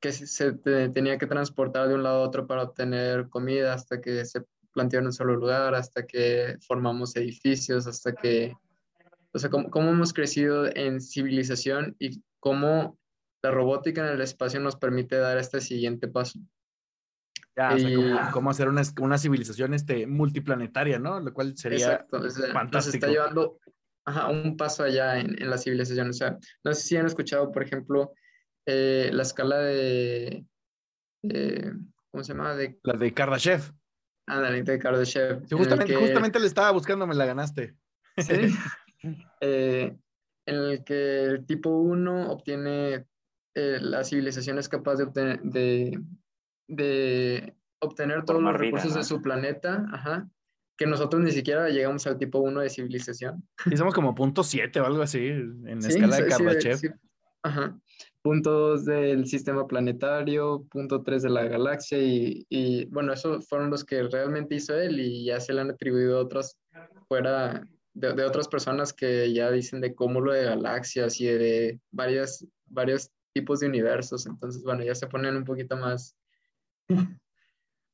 que 0.00 0.12
se 0.12 0.52
tenía 0.52 1.18
que 1.18 1.26
transportar 1.26 1.88
de 1.88 1.94
un 1.94 2.02
lado 2.02 2.22
a 2.22 2.26
otro 2.26 2.46
para 2.46 2.64
obtener 2.64 3.28
comida 3.28 3.74
hasta 3.74 4.00
que 4.00 4.24
se 4.24 4.42
planteó 4.72 5.00
en 5.00 5.06
un 5.06 5.12
solo 5.12 5.36
lugar, 5.36 5.74
hasta 5.74 6.06
que 6.06 6.56
formamos 6.66 7.14
edificios, 7.14 7.86
hasta 7.86 8.14
que, 8.14 8.54
o 9.32 9.38
sea, 9.38 9.50
cómo, 9.50 9.70
cómo 9.70 9.90
hemos 9.90 10.12
crecido 10.12 10.66
en 10.74 11.00
civilización 11.00 11.94
y 11.98 12.22
cómo 12.40 12.98
la 13.42 13.50
robótica 13.50 14.06
en 14.06 14.14
el 14.14 14.20
espacio 14.20 14.60
nos 14.60 14.76
permite 14.76 15.16
dar 15.16 15.38
este 15.38 15.60
siguiente 15.60 16.08
paso. 16.08 16.38
Ya, 17.56 17.74
o 17.74 17.78
sea, 17.78 18.30
cómo, 18.32 18.48
hacer 18.48 18.68
una, 18.68 18.82
una, 19.00 19.18
civilización 19.18 19.74
este, 19.74 20.06
multiplanetaria, 20.06 20.98
¿no? 20.98 21.20
Lo 21.20 21.34
cual 21.34 21.54
sería 21.56 21.78
exacto, 21.78 22.22
fantástico. 22.52 22.72
Nos 22.72 22.94
está 22.94 23.06
llevando 23.08 23.58
un 24.30 24.56
paso 24.56 24.84
allá 24.84 25.18
en, 25.18 25.40
en, 25.40 25.50
la 25.50 25.58
civilización. 25.58 26.08
O 26.08 26.12
sea, 26.14 26.38
no 26.64 26.72
sé 26.72 26.80
si 26.80 26.96
han 26.96 27.04
escuchado, 27.04 27.52
por 27.52 27.62
ejemplo, 27.62 28.14
eh, 28.66 29.10
la 29.12 29.22
escala 29.22 29.58
de, 29.58 30.44
¿Cómo 32.10 32.24
se 32.24 32.32
llama? 32.32 32.54
De, 32.54 32.78
la 32.84 32.94
de 32.94 33.12
Kardashev. 33.12 33.72
Ah, 34.26 34.40
la 34.40 34.50
de 34.50 34.78
Kardashev. 34.78 35.46
Sí, 35.46 35.54
justamente, 35.54 35.94
justamente 35.94 36.38
le 36.38 36.46
estaba 36.46 36.70
buscando, 36.70 37.06
me 37.06 37.14
la 37.14 37.26
ganaste. 37.26 37.74
Sí. 38.16 38.56
eh, 39.40 39.96
en 40.46 40.54
el 40.54 40.84
que 40.84 41.24
el 41.24 41.46
tipo 41.46 41.70
1 41.70 42.30
obtiene 42.30 43.06
eh, 43.54 43.78
la 43.80 44.04
civilización 44.04 44.58
es 44.58 44.68
capaz 44.68 44.96
de 44.96 45.04
obtener, 45.04 45.40
de, 45.42 47.54
obtener 47.80 48.24
todos 48.24 48.42
los 48.42 48.54
recursos 48.54 48.94
de 48.94 49.04
su 49.04 49.20
planeta, 49.20 49.86
ajá, 49.92 50.28
que 50.78 50.86
nosotros 50.86 51.22
ni 51.22 51.32
siquiera 51.32 51.68
llegamos 51.68 52.06
al 52.06 52.16
tipo 52.16 52.38
1 52.38 52.60
de 52.60 52.70
civilización. 52.70 53.46
Y 53.70 53.76
somos 53.76 53.94
como 53.94 54.14
punto 54.14 54.42
7 54.42 54.80
o 54.80 54.86
algo 54.86 55.02
así 55.02 55.26
en 55.26 55.78
escala 55.78 56.16
de 56.16 56.28
Kardashev. 56.28 56.94
ajá. 57.42 57.78
Punto 58.22 58.52
2 58.52 58.84
del 58.84 59.26
sistema 59.26 59.66
planetario, 59.66 60.64
punto 60.70 61.02
3 61.02 61.24
de 61.24 61.30
la 61.30 61.44
galaxia 61.44 61.98
y, 61.98 62.46
y, 62.48 62.84
bueno, 62.86 63.12
esos 63.12 63.48
fueron 63.48 63.68
los 63.68 63.84
que 63.84 64.04
realmente 64.04 64.54
hizo 64.54 64.76
él 64.76 65.00
y 65.00 65.24
ya 65.24 65.40
se 65.40 65.52
le 65.52 65.60
han 65.60 65.70
atribuido 65.70 66.20
otros 66.20 66.56
fuera 67.08 67.66
de, 67.94 68.14
de, 68.14 68.24
otras 68.24 68.46
personas 68.46 68.92
que 68.92 69.32
ya 69.32 69.50
dicen 69.50 69.80
de 69.80 69.94
cúmulo 69.94 70.32
de 70.32 70.44
galaxias 70.44 71.20
y 71.20 71.26
de 71.26 71.80
varias, 71.90 72.46
varios 72.66 73.10
tipos 73.32 73.60
de 73.60 73.68
universos, 73.68 74.26
entonces, 74.26 74.62
bueno, 74.62 74.84
ya 74.84 74.94
se 74.94 75.06
ponen 75.06 75.36
un 75.36 75.44
poquito 75.44 75.76
más... 75.76 76.16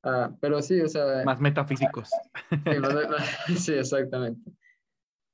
Ah, 0.05 0.33
pero 0.41 0.63
sí, 0.63 0.81
o 0.81 0.89
sea... 0.89 1.25
Más 1.25 1.41
metafísicos. 1.41 2.09
Sí, 3.57 3.75
exactamente. 3.75 4.53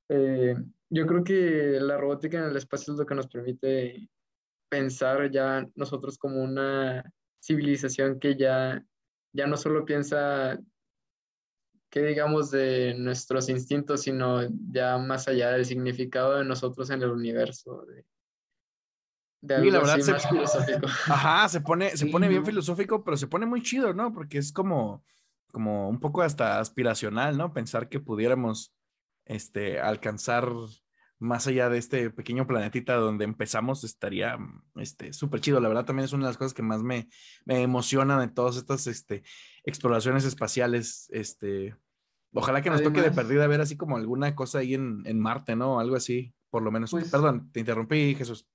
Eh, 0.08 0.56
yo 0.88 1.06
creo 1.06 1.22
que 1.22 1.78
la 1.80 1.98
robótica 1.98 2.38
en 2.38 2.44
el 2.44 2.56
espacio 2.56 2.94
es 2.94 2.98
lo 2.98 3.04
que 3.04 3.14
nos 3.14 3.26
permite 3.26 4.08
pensar 4.70 5.30
ya 5.30 5.68
nosotros 5.74 6.16
como 6.16 6.42
una 6.42 7.04
civilización 7.42 8.18
que 8.18 8.36
ya, 8.36 8.82
ya 9.32 9.46
no 9.46 9.58
solo 9.58 9.84
piensa 9.84 10.58
que 11.90 12.02
digamos 12.02 12.50
de 12.50 12.94
nuestros 12.94 13.48
instintos, 13.48 14.02
sino 14.02 14.40
ya 14.72 14.98
más 14.98 15.28
allá 15.28 15.50
del 15.50 15.64
significado 15.64 16.38
de 16.38 16.44
nosotros 16.44 16.90
en 16.90 17.02
el 17.02 17.10
universo, 17.10 17.84
de, 17.86 18.04
y 19.62 19.70
la 19.70 19.78
verdad 19.78 19.98
se, 19.98 20.14
filosófico. 20.14 20.86
Ajá, 21.06 21.48
se 21.48 21.60
pone, 21.60 21.96
se 21.96 22.06
pone 22.06 22.28
bien 22.28 22.44
filosófico, 22.44 23.04
pero 23.04 23.16
se 23.16 23.26
pone 23.26 23.46
muy 23.46 23.62
chido, 23.62 23.92
¿no? 23.92 24.12
Porque 24.12 24.38
es 24.38 24.52
como, 24.52 25.04
como 25.52 25.88
un 25.88 26.00
poco 26.00 26.22
hasta 26.22 26.60
aspiracional, 26.60 27.36
¿no? 27.36 27.52
Pensar 27.52 27.88
que 27.88 28.00
pudiéramos 28.00 28.74
este, 29.26 29.80
alcanzar 29.80 30.50
más 31.18 31.46
allá 31.46 31.68
de 31.68 31.78
este 31.78 32.10
pequeño 32.10 32.46
planetita 32.46 32.94
donde 32.94 33.24
empezamos, 33.24 33.84
estaría 33.84 34.36
este, 34.76 35.12
súper 35.12 35.40
chido. 35.40 35.60
La 35.60 35.68
verdad 35.68 35.84
también 35.84 36.04
es 36.04 36.12
una 36.12 36.26
de 36.26 36.30
las 36.30 36.36
cosas 36.36 36.54
que 36.54 36.62
más 36.62 36.82
me, 36.82 37.08
me 37.44 37.62
emociona 37.62 38.20
de 38.20 38.28
todas 38.28 38.56
estas 38.56 38.86
este, 38.86 39.22
exploraciones 39.64 40.24
espaciales. 40.24 41.08
Este, 41.10 41.76
ojalá 42.32 42.62
que 42.62 42.70
nos 42.70 42.82
toque 42.82 43.02
de 43.02 43.10
perdida 43.10 43.46
ver 43.46 43.60
así 43.60 43.76
como 43.76 43.96
alguna 43.96 44.34
cosa 44.34 44.58
ahí 44.58 44.74
en, 44.74 45.02
en 45.06 45.20
Marte, 45.20 45.56
¿no? 45.56 45.80
Algo 45.80 45.96
así, 45.96 46.34
por 46.50 46.62
lo 46.62 46.70
menos. 46.70 46.90
Pues 46.90 47.10
Perdón, 47.10 47.50
te 47.52 47.60
interrumpí, 47.60 48.14
Jesús. 48.14 48.46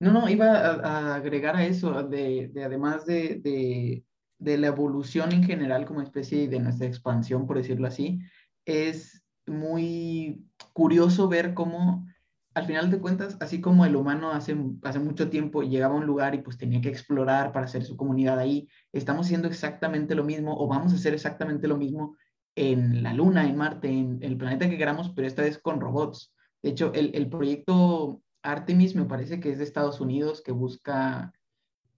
No, 0.00 0.12
no, 0.12 0.28
iba 0.28 0.46
a, 0.46 1.16
agregar 1.16 1.56
a 1.56 1.66
eso, 1.66 2.02
de, 2.04 2.52
además 2.64 3.04
de, 3.04 4.04
la 4.38 4.66
evolución 4.68 5.32
en 5.32 5.42
general 5.42 5.86
como 5.86 6.02
especie 6.02 6.42
y 6.44 6.46
de 6.46 6.60
nuestra 6.60 6.86
expansión, 6.86 7.46
por 7.46 7.56
decirlo 7.56 7.88
así, 7.88 8.20
es 8.64 9.24
muy 9.46 10.46
curioso 10.72 11.28
ver 11.28 11.52
cómo, 11.52 12.06
al 12.54 12.66
final 12.66 12.90
de 12.90 13.00
cuentas, 13.00 13.36
así 13.40 13.60
como 13.60 13.84
el 13.84 13.96
humano 13.96 14.30
hace, 14.30 14.56
hace 14.82 15.00
mucho 15.00 15.30
tiempo 15.30 15.62
llegaba 15.62 15.94
a 15.94 15.98
un 15.98 16.06
lugar 16.06 16.34
y 16.36 16.42
pues 16.42 16.56
tenía 16.58 16.80
que 16.80 16.90
explorar 16.90 17.50
para 17.50 17.66
hacer 17.66 17.84
su 17.84 17.96
comunidad 17.96 18.38
ahí, 18.38 18.68
estamos 18.92 19.26
haciendo 19.26 19.48
exactamente 19.48 20.14
lo 20.14 20.22
mismo 20.22 20.56
o 20.56 20.68
vamos 20.68 20.92
a 20.92 20.96
hacer 20.96 21.14
exactamente 21.14 21.66
lo 21.66 21.76
mismo 21.76 22.16
en 22.54 23.02
la 23.02 23.14
Luna, 23.14 23.48
en 23.48 23.56
Marte, 23.56 23.88
en, 23.88 24.18
el 24.22 24.36
planeta 24.36 24.70
que 24.70 24.78
queramos, 24.78 25.10
pero 25.10 25.26
esta 25.26 25.42
vez 25.42 25.58
con 25.58 25.80
robots. 25.80 26.32
De 26.62 26.70
hecho, 26.70 26.92
el, 26.94 27.10
el 27.14 27.28
proyecto 27.28 28.22
Artemis 28.42 28.94
me 28.94 29.04
parece 29.04 29.40
que 29.40 29.50
es 29.50 29.58
de 29.58 29.64
Estados 29.64 30.00
Unidos, 30.00 30.42
que 30.42 30.52
busca 30.52 31.32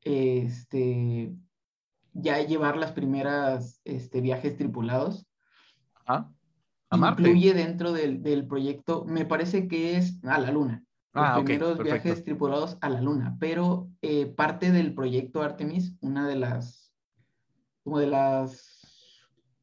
este, 0.03 1.35
ya 2.13 2.41
llevar 2.43 2.77
las 2.77 2.93
primeras 2.93 3.81
este, 3.85 4.21
viajes 4.21 4.57
tripulados. 4.57 5.27
Ah, 6.07 6.31
a 6.89 6.97
Marte. 6.97 7.23
Incluye 7.23 7.55
dentro 7.55 7.93
del, 7.93 8.23
del, 8.23 8.47
proyecto, 8.47 9.05
me 9.05 9.25
parece 9.25 9.69
que 9.69 9.97
es 9.97 10.19
a 10.25 10.39
la 10.39 10.51
Luna. 10.51 10.85
los 11.13 11.25
Ah, 11.25 11.41
primeros 11.45 11.79
viajes 11.79 12.25
tripulados 12.25 12.79
a 12.81 12.89
la 12.89 13.01
Luna, 13.01 13.37
pero 13.39 13.89
eh, 14.03 14.27
parte 14.27 14.73
del 14.73 14.95
proyecto 14.95 15.43
Artemis, 15.43 15.95
una 16.01 16.27
de 16.27 16.37
las, 16.37 16.93
como 17.85 17.99
de 17.99 18.09
las 18.09 18.81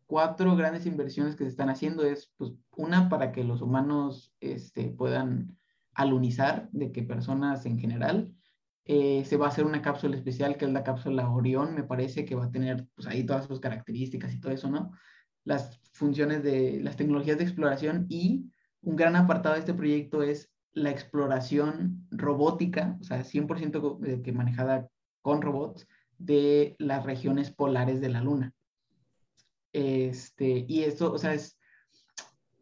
cuatro 0.05 0.55
grandes 0.55 0.85
inversiones 0.85 1.35
que 1.35 1.43
se 1.43 1.49
están 1.49 1.69
haciendo 1.69 2.05
es, 2.05 2.31
pues, 2.37 2.53
una 2.75 3.09
para 3.09 3.31
que 3.31 3.43
los 3.43 3.61
humanos 3.61 4.33
este, 4.39 4.89
puedan 4.89 5.56
alunizar, 5.97 6.69
de 6.71 6.91
que 6.91 7.03
personas 7.03 7.65
en 7.65 7.79
general, 7.79 8.33
eh, 8.85 9.25
se 9.25 9.35
va 9.35 9.47
a 9.47 9.49
hacer 9.49 9.65
una 9.65 9.81
cápsula 9.81 10.15
especial 10.15 10.55
que 10.55 10.65
es 10.65 10.71
la 10.71 10.83
cápsula 10.83 11.29
Orión, 11.29 11.75
me 11.75 11.83
parece 11.83 12.23
que 12.23 12.35
va 12.35 12.45
a 12.45 12.51
tener 12.51 12.87
pues, 12.95 13.07
ahí 13.07 13.25
todas 13.25 13.45
sus 13.47 13.59
características 13.59 14.33
y 14.33 14.39
todo 14.39 14.53
eso, 14.53 14.69
¿no? 14.69 14.91
Las 15.43 15.81
funciones 15.91 16.43
de 16.43 16.79
las 16.81 16.95
tecnologías 16.95 17.37
de 17.37 17.43
exploración 17.43 18.05
y 18.09 18.49
un 18.81 18.95
gran 18.95 19.15
apartado 19.15 19.55
de 19.55 19.59
este 19.61 19.73
proyecto 19.73 20.21
es 20.23 20.53
la 20.71 20.91
exploración 20.91 22.07
robótica, 22.11 22.97
o 23.01 23.03
sea, 23.03 23.23
100% 23.23 23.81
co- 23.81 23.97
de 23.99 24.21
que 24.21 24.31
manejada 24.31 24.87
con 25.23 25.41
robots 25.41 25.87
de 26.19 26.75
las 26.77 27.03
regiones 27.05 27.51
polares 27.51 27.99
de 27.99 28.09
la 28.09 28.21
Luna. 28.21 28.53
Este, 29.73 30.65
y 30.67 30.83
esto, 30.83 31.11
o 31.11 31.17
sea, 31.17 31.33
es, 31.33 31.57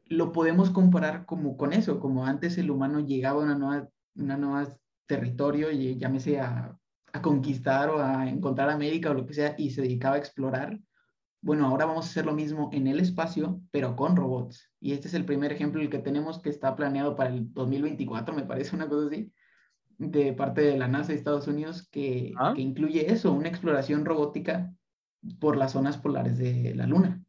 lo 0.06 0.32
podemos 0.32 0.70
comparar 0.70 1.26
como 1.26 1.58
con 1.58 1.74
eso, 1.74 2.00
como 2.00 2.26
antes 2.26 2.58
el 2.58 2.72
humano 2.72 3.00
llegaba 3.00 3.42
a 3.42 3.46
una 3.46 3.58
nueva, 3.58 3.90
una 4.16 4.38
nueva 4.38 4.68
territorio, 5.08 5.72
y 5.72 5.98
llámese 5.98 6.40
a, 6.40 6.78
a 7.14 7.22
conquistar 7.22 7.90
o 7.90 8.02
a 8.02 8.28
encontrar 8.30 8.70
América 8.70 9.12
o 9.12 9.14
lo 9.14 9.26
que 9.26 9.34
sea, 9.34 9.56
y 9.58 9.72
se 9.72 9.82
dedicaba 9.82 10.16
a 10.16 10.20
explorar. 10.20 10.80
Bueno, 11.42 11.68
ahora 11.68 11.86
vamos 11.86 12.08
a 12.08 12.10
hacer 12.10 12.26
lo 12.26 12.34
mismo 12.34 12.70
en 12.74 12.88
el 12.88 13.00
espacio, 13.00 13.62
pero 13.72 13.96
con 13.96 14.16
robots. 14.16 14.72
Y 14.80 14.94
este 14.94 15.08
es 15.08 15.14
el 15.14 15.26
primer 15.26 15.52
ejemplo, 15.52 15.80
el 15.82 15.90
que 15.90 16.00
tenemos 16.00 16.40
que 16.40 16.50
está 16.50 16.76
planeado 16.76 17.16
para 17.16 17.30
el 17.30 17.54
2024, 17.54 18.34
me 18.34 18.44
parece 18.46 18.76
una 18.76 18.90
cosa 18.90 19.08
así, 19.08 19.32
de 19.98 20.34
parte 20.34 20.62
de 20.62 20.78
la 20.78 20.88
NASA 20.88 21.10
de 21.10 21.16
Estados 21.20 21.48
Unidos, 21.48 21.88
que, 21.92 22.34
Ah. 22.38 22.54
que 22.56 22.62
incluye 22.62 23.12
eso, 23.12 23.32
una 23.32 23.48
exploración 23.48 24.06
robótica 24.06 24.74
por 25.40 25.56
las 25.56 25.72
zonas 25.74 25.98
polares 25.98 26.38
de 26.38 26.74
la 26.76 26.88
Luna. 26.88 27.24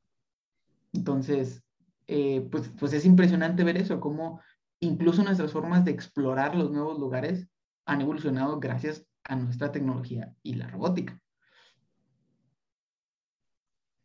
Entonces, 0.93 1.63
eh, 2.09 2.47
pues, 2.51 2.71
pues 2.79 2.93
es 2.93 3.05
impresionante 3.05 3.65
ver 3.65 3.77
eso, 3.77 4.01
cómo 4.01 4.41
incluso 4.81 5.23
nuestras 5.25 5.53
formas 5.53 5.85
de 5.85 5.91
explorar 5.91 6.55
los 6.55 6.71
nuevos 6.71 6.99
lugares 6.99 7.49
han 7.87 8.01
evolucionado 8.01 8.61
gracias 8.61 9.07
a 9.25 9.37
nuestra 9.37 9.73
tecnología 9.73 10.35
y 10.43 10.55
la 10.55 10.69
robótica. 10.69 11.21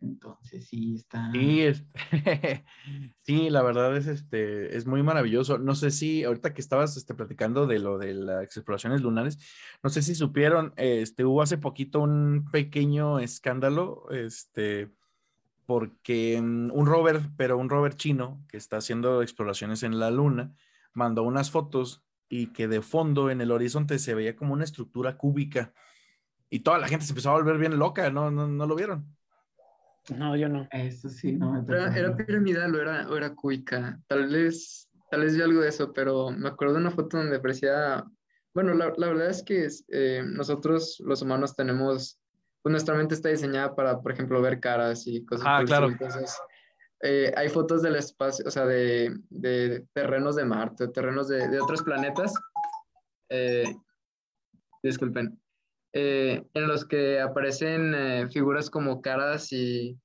Entonces, 0.02 0.68
sí, 0.68 0.96
está... 0.96 1.32
Sí, 1.32 1.64
sí, 3.22 3.50
la 3.52 3.62
verdad 3.62 3.96
es, 3.96 4.08
este, 4.08 4.76
es 4.76 4.88
muy 4.88 5.04
maravilloso. 5.04 5.60
No 5.60 5.76
sé 5.76 5.92
si 5.92 6.24
ahorita 6.24 6.56
que 6.56 6.62
estabas 6.62 6.98
este, 6.98 7.14
platicando 7.14 7.68
de 7.68 7.78
lo 7.78 8.00
de 8.00 8.16
las 8.16 8.44
exploraciones 8.44 9.02
lunares, 9.02 9.38
no 9.84 9.92
sé 9.92 10.02
si 10.02 10.16
supieron, 10.16 10.74
este, 10.78 11.24
hubo 11.24 11.44
hace 11.44 11.60
poquito 11.60 12.00
un 12.00 12.50
pequeño 12.52 13.20
escándalo, 13.20 14.10
este, 14.10 14.90
porque 15.66 16.40
mm, 16.42 16.72
un 16.72 16.86
rover, 16.86 17.22
pero 17.38 17.58
un 17.58 17.70
rover 17.70 17.96
chino 17.96 18.44
que 18.48 18.58
está 18.58 18.78
haciendo 18.78 19.22
exploraciones 19.22 19.84
en 19.84 20.00
la 20.00 20.12
luna, 20.12 20.54
mandó 20.94 21.24
unas 21.24 21.52
fotos 21.52 22.04
y 22.30 22.48
que 22.48 22.68
de 22.68 22.82
fondo 22.82 23.30
en 23.30 23.42
el 23.42 23.52
horizonte 23.52 24.00
se 24.00 24.16
veía 24.16 24.36
como 24.36 24.54
una 24.54 24.64
estructura 24.64 25.18
cúbica 25.18 25.74
y 26.50 26.60
toda 26.60 26.80
la 26.80 26.88
gente 26.88 27.06
se 27.06 27.12
empezó 27.12 27.32
a 27.32 27.36
volver 27.36 27.58
bien 27.58 27.80
loca, 27.80 28.10
¿no, 28.10 28.30
no, 28.30 28.48
no 28.48 28.68
lo 28.68 28.76
vieron? 28.76 29.06
No, 30.18 30.36
yo 30.36 30.50
no. 30.50 30.68
Eso 30.72 31.10
sí, 31.10 31.34
no 31.34 31.66
era 31.70 32.16
piramidal 32.16 32.76
o 32.76 32.82
era, 32.82 33.10
o 33.10 33.16
era 33.16 33.34
cúbica. 33.34 34.00
Tal 34.08 34.28
vez, 34.28 34.90
tal 35.10 35.22
vez 35.22 35.36
vi 35.36 35.42
algo 35.42 35.62
de 35.62 35.70
eso, 35.70 35.94
pero 35.94 36.32
me 36.32 36.50
acuerdo 36.50 36.74
de 36.76 36.82
una 36.82 36.92
foto 36.92 37.18
donde 37.18 37.40
parecía. 37.40 38.04
Bueno, 38.54 38.74
la, 38.74 38.94
la 38.98 39.08
verdad 39.08 39.30
es 39.30 39.44
que 39.44 39.68
eh, 39.90 40.24
nosotros, 40.26 41.02
los 41.06 41.22
humanos, 41.22 41.56
tenemos. 41.56 42.20
Pues 42.62 42.72
nuestra 42.72 42.96
mente 42.96 43.16
está 43.16 43.30
diseñada 43.30 43.76
para, 43.76 44.00
por 44.02 44.12
ejemplo, 44.12 44.42
ver 44.42 44.60
caras 44.60 45.08
y 45.08 45.26
cosas 45.26 45.46
Ah, 45.48 45.64
claro. 45.66 45.88
Entonces, 45.88 46.38
eh, 47.02 47.34
hay 47.36 47.50
fotos 47.50 47.82
del 47.82 47.96
espacio, 47.96 48.46
o 48.48 48.52
sea, 48.52 48.66
de, 48.66 49.16
de 49.30 49.86
terrenos 49.94 50.36
de 50.36 50.46
Marte, 50.46 50.88
terrenos 50.90 51.28
de, 51.28 51.48
de 51.48 51.60
otros 51.60 51.82
planetas. 51.82 52.34
eh, 53.30 53.64
disculpen. 54.84 55.40
eh, 55.94 56.44
en 56.54 56.68
los 56.68 56.86
que 56.86 57.20
aparecen 57.20 57.94
eh, 57.96 58.28
figuras 58.30 58.70
como 58.70 59.02
caras 59.02 59.52
y, 59.52 59.98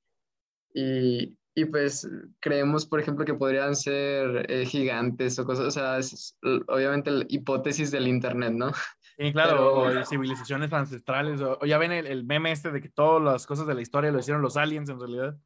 y, 0.74 1.36
y, 1.54 1.64
pues 1.66 2.08
creemos, 2.40 2.86
por 2.86 3.00
ejemplo, 3.00 3.24
que 3.24 3.34
podrían 3.34 3.76
ser 3.76 4.50
eh, 4.50 4.66
gigantes 4.66 5.38
o 5.38 5.44
cosas, 5.44 5.66
o 5.66 5.70
sea, 5.70 5.98
es, 5.98 6.36
obviamente 6.68 7.10
la 7.10 7.24
hipótesis 7.28 7.90
del 7.90 8.08
Internet, 8.08 8.52
¿no? 8.52 8.72
Sí, 9.18 9.32
claro, 9.32 9.50
Pero- 9.52 9.74
o 9.74 9.94
de 9.94 10.04
civilizaciones 10.04 10.72
ancestrales, 10.72 11.40
o, 11.40 11.58
o 11.60 11.66
ya 11.66 11.78
ven 11.78 11.92
el, 11.92 12.06
el 12.06 12.24
meme 12.24 12.52
este 12.52 12.70
de 12.70 12.80
que 12.80 12.88
todas 12.90 13.22
las 13.22 13.46
cosas 13.46 13.66
de 13.66 13.74
la 13.74 13.80
historia 13.82 14.10
lo 14.10 14.18
hicieron 14.18 14.42
los 14.42 14.56
aliens 14.56 14.90
en 14.90 15.00
realidad. 15.00 15.36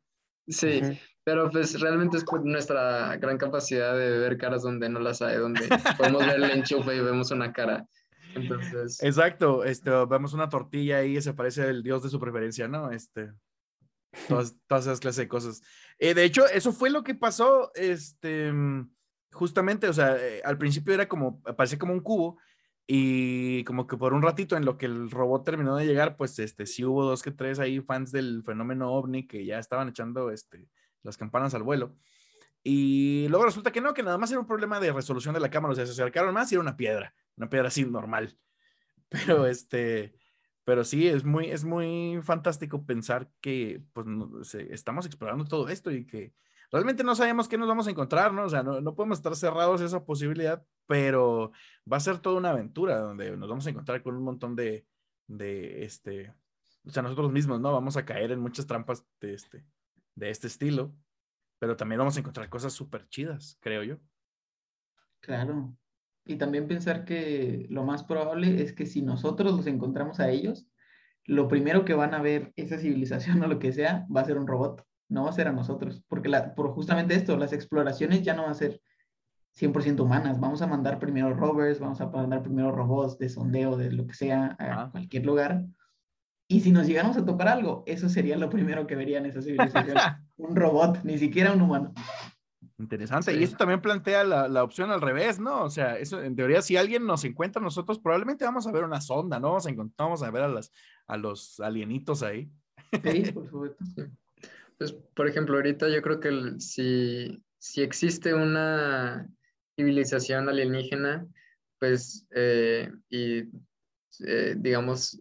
Sí, 0.48 0.80
pero 1.22 1.48
pues 1.50 1.78
realmente 1.80 2.16
es 2.16 2.24
por 2.24 2.44
nuestra 2.44 3.16
gran 3.18 3.38
capacidad 3.38 3.96
de 3.96 4.18
ver 4.18 4.36
caras 4.36 4.62
donde 4.62 4.88
no 4.88 4.98
las 4.98 5.22
hay, 5.22 5.36
donde 5.36 5.68
podemos 5.96 6.26
ver 6.26 6.36
el 6.36 6.50
enchufe 6.50 6.96
y 6.96 7.00
vemos 7.00 7.30
una 7.30 7.52
cara. 7.52 7.86
Entonces, 8.34 9.00
Exacto, 9.02 9.64
este, 9.64 9.90
vemos 10.06 10.32
una 10.32 10.48
tortilla 10.48 10.98
ahí 10.98 11.16
y 11.16 11.22
se 11.22 11.34
parece 11.34 11.68
el 11.68 11.82
dios 11.82 12.02
de 12.02 12.08
su 12.08 12.18
preferencia, 12.18 12.66
¿no? 12.66 12.90
Este, 12.90 13.32
todas, 14.28 14.56
todas 14.66 14.86
esas 14.86 15.00
clases 15.00 15.18
de 15.18 15.28
cosas. 15.28 15.62
Eh, 15.98 16.14
de 16.14 16.24
hecho, 16.24 16.46
eso 16.46 16.72
fue 16.72 16.90
lo 16.90 17.04
que 17.04 17.14
pasó, 17.14 17.70
este, 17.74 18.52
justamente, 19.32 19.88
o 19.88 19.92
sea, 19.92 20.16
eh, 20.16 20.40
al 20.44 20.58
principio 20.58 20.94
era 20.94 21.08
como, 21.08 21.40
parecía 21.42 21.78
como 21.78 21.92
un 21.92 22.00
cubo 22.00 22.38
y 22.92 23.62
como 23.64 23.86
que 23.86 23.96
por 23.96 24.14
un 24.14 24.22
ratito 24.22 24.56
en 24.56 24.64
lo 24.64 24.76
que 24.76 24.86
el 24.86 25.10
robot 25.10 25.44
terminó 25.44 25.76
de 25.76 25.86
llegar, 25.86 26.16
pues, 26.16 26.38
este, 26.40 26.66
sí 26.66 26.84
hubo 26.84 27.04
dos 27.04 27.22
que 27.22 27.30
tres 27.30 27.58
ahí 27.60 27.80
fans 27.80 28.10
del 28.12 28.42
fenómeno 28.44 28.92
ovni 28.92 29.26
que 29.28 29.44
ya 29.44 29.58
estaban 29.60 29.88
echando, 29.88 30.30
este, 30.32 30.68
las 31.02 31.16
campanas 31.16 31.54
al 31.54 31.62
vuelo. 31.62 31.96
Y 32.62 33.28
luego 33.28 33.46
resulta 33.46 33.72
que 33.72 33.80
no, 33.80 33.94
que 33.94 34.02
nada 34.02 34.18
más 34.18 34.30
era 34.30 34.40
un 34.40 34.46
problema 34.46 34.80
de 34.80 34.92
resolución 34.92 35.34
de 35.34 35.40
la 35.40 35.50
cámara, 35.50 35.72
o 35.72 35.76
sea, 35.76 35.86
se 35.86 35.92
acercaron 35.92 36.34
más 36.34 36.50
y 36.52 36.56
era 36.56 36.62
una 36.62 36.76
piedra, 36.76 37.14
una 37.36 37.48
piedra 37.48 37.68
así 37.68 37.84
normal. 37.84 38.38
Pero 39.10 39.46
este, 39.46 40.14
pero 40.64 40.84
sí, 40.84 41.08
es 41.08 41.24
muy, 41.24 41.50
es 41.50 41.64
muy 41.64 42.20
fantástico 42.22 42.86
pensar 42.86 43.30
que 43.40 43.82
pues, 43.92 44.06
no- 44.06 44.44
se- 44.44 44.72
estamos 44.72 45.06
explorando 45.06 45.44
todo 45.44 45.68
esto 45.68 45.90
y 45.90 46.06
que 46.06 46.32
realmente 46.70 47.04
no 47.04 47.14
sabemos 47.14 47.48
qué 47.48 47.58
nos 47.58 47.68
vamos 47.68 47.86
a 47.86 47.90
encontrar, 47.90 48.32
¿no? 48.32 48.44
O 48.44 48.48
sea, 48.48 48.62
no, 48.62 48.80
no 48.80 48.94
podemos 48.94 49.18
estar 49.18 49.34
cerrados 49.36 49.80
a 49.80 49.84
esa 49.84 50.04
posibilidad, 50.04 50.64
pero 50.86 51.52
va 51.90 51.96
a 51.96 52.00
ser 52.00 52.18
toda 52.18 52.36
una 52.36 52.50
aventura 52.50 53.00
donde 53.00 53.36
nos 53.36 53.48
vamos 53.48 53.66
a 53.66 53.70
encontrar 53.70 54.02
con 54.02 54.16
un 54.16 54.22
montón 54.22 54.56
de, 54.56 54.86
de 55.26 55.84
este, 55.84 56.34
o 56.84 56.90
sea, 56.90 57.02
nosotros 57.02 57.32
mismos, 57.32 57.60
¿no? 57.60 57.72
Vamos 57.72 57.96
a 57.96 58.04
caer 58.04 58.32
en 58.32 58.40
muchas 58.40 58.66
trampas 58.66 59.04
de 59.20 59.34
este, 59.34 59.64
de 60.14 60.30
este 60.30 60.46
estilo, 60.46 60.94
pero 61.58 61.76
también 61.76 61.98
vamos 61.98 62.16
a 62.16 62.20
encontrar 62.20 62.48
cosas 62.48 62.72
súper 62.72 63.08
chidas, 63.08 63.58
creo 63.60 63.82
yo. 63.82 63.96
Claro. 65.20 65.76
Y 66.24 66.36
también 66.36 66.68
pensar 66.68 67.04
que 67.04 67.66
lo 67.70 67.84
más 67.84 68.04
probable 68.04 68.62
es 68.62 68.72
que 68.72 68.86
si 68.86 69.02
nosotros 69.02 69.52
los 69.52 69.66
encontramos 69.66 70.20
a 70.20 70.30
ellos, 70.30 70.66
lo 71.24 71.48
primero 71.48 71.84
que 71.84 71.94
van 71.94 72.14
a 72.14 72.22
ver 72.22 72.52
esa 72.56 72.78
civilización 72.78 73.42
o 73.42 73.46
lo 73.46 73.58
que 73.58 73.72
sea 73.72 74.06
va 74.14 74.22
a 74.22 74.24
ser 74.24 74.38
un 74.38 74.46
robot, 74.46 74.86
no 75.10 75.24
va 75.24 75.30
a 75.30 75.34
ser 75.34 75.48
a 75.48 75.52
nosotros, 75.52 76.02
porque 76.08 76.28
la, 76.28 76.54
por 76.54 76.70
justamente 76.70 77.14
esto, 77.14 77.36
las 77.36 77.52
exploraciones 77.52 78.22
ya 78.22 78.34
no 78.34 78.42
van 78.42 78.52
a 78.52 78.54
ser 78.54 78.80
100% 79.58 80.00
humanas, 80.00 80.38
vamos 80.40 80.62
a 80.62 80.66
mandar 80.66 80.98
primero 80.98 81.34
rovers, 81.34 81.80
vamos 81.80 82.00
a 82.00 82.06
mandar 82.06 82.42
primero 82.42 82.70
robots 82.72 83.18
de 83.18 83.28
sondeo, 83.28 83.76
de 83.76 83.92
lo 83.92 84.06
que 84.06 84.14
sea, 84.14 84.56
a 84.58 84.90
cualquier 84.90 85.26
lugar. 85.26 85.66
Y 86.48 86.60
si 86.60 86.72
nos 86.72 86.86
llegamos 86.86 87.16
a 87.16 87.24
topar 87.24 87.48
algo, 87.48 87.82
eso 87.86 88.08
sería 88.08 88.36
lo 88.36 88.48
primero 88.48 88.86
que 88.86 88.96
verían 88.96 89.26
esas 89.26 89.44
civilizaciones, 89.44 90.02
un 90.36 90.56
robot, 90.56 91.02
ni 91.04 91.18
siquiera 91.18 91.52
un 91.52 91.62
humano. 91.62 91.92
Interesante. 92.78 93.32
Y 93.34 93.38
Sí. 93.38 93.44
esto 93.44 93.58
también 93.58 93.82
plantea 93.82 94.24
la, 94.24 94.48
la 94.48 94.64
opción 94.64 94.90
al 94.90 95.00
revés, 95.02 95.38
¿no? 95.38 95.64
O 95.64 95.70
sea, 95.70 95.98
eso 95.98 96.22
en 96.22 96.34
teoría, 96.34 96.62
si 96.62 96.76
alguien 96.76 97.06
nos 97.06 97.24
encuentra 97.24 97.60
nosotros, 97.60 97.98
probablemente 97.98 98.44
vamos 98.44 98.66
a 98.66 98.72
ver 98.72 98.84
una 98.84 99.00
sonda, 99.00 99.38
¿no? 99.38 99.48
Vamos 99.48 99.66
a, 99.66 99.70
vamos 99.98 100.22
a 100.22 100.30
ver 100.30 100.42
a, 100.44 100.48
las, 100.48 100.72
a 101.06 101.16
los 101.16 101.60
alienitos 101.60 102.22
ahí. 102.22 102.50
Sí, 103.04 103.32
por 103.34 103.48
supuesto. 103.48 103.84
Pues, 104.80 104.94
por 104.94 105.28
ejemplo, 105.28 105.56
ahorita 105.56 105.90
yo 105.90 106.02
creo 106.02 106.20
que 106.20 106.28
el- 106.30 106.60
si, 106.62 107.44
si 107.58 107.82
existe 107.82 108.34
una 108.34 109.28
civilización 109.76 110.48
alienígena, 110.48 111.28
pues, 111.78 112.26
eh, 112.34 112.90
y 113.10 113.40
eh, 114.26 114.54
digamos, 114.58 115.20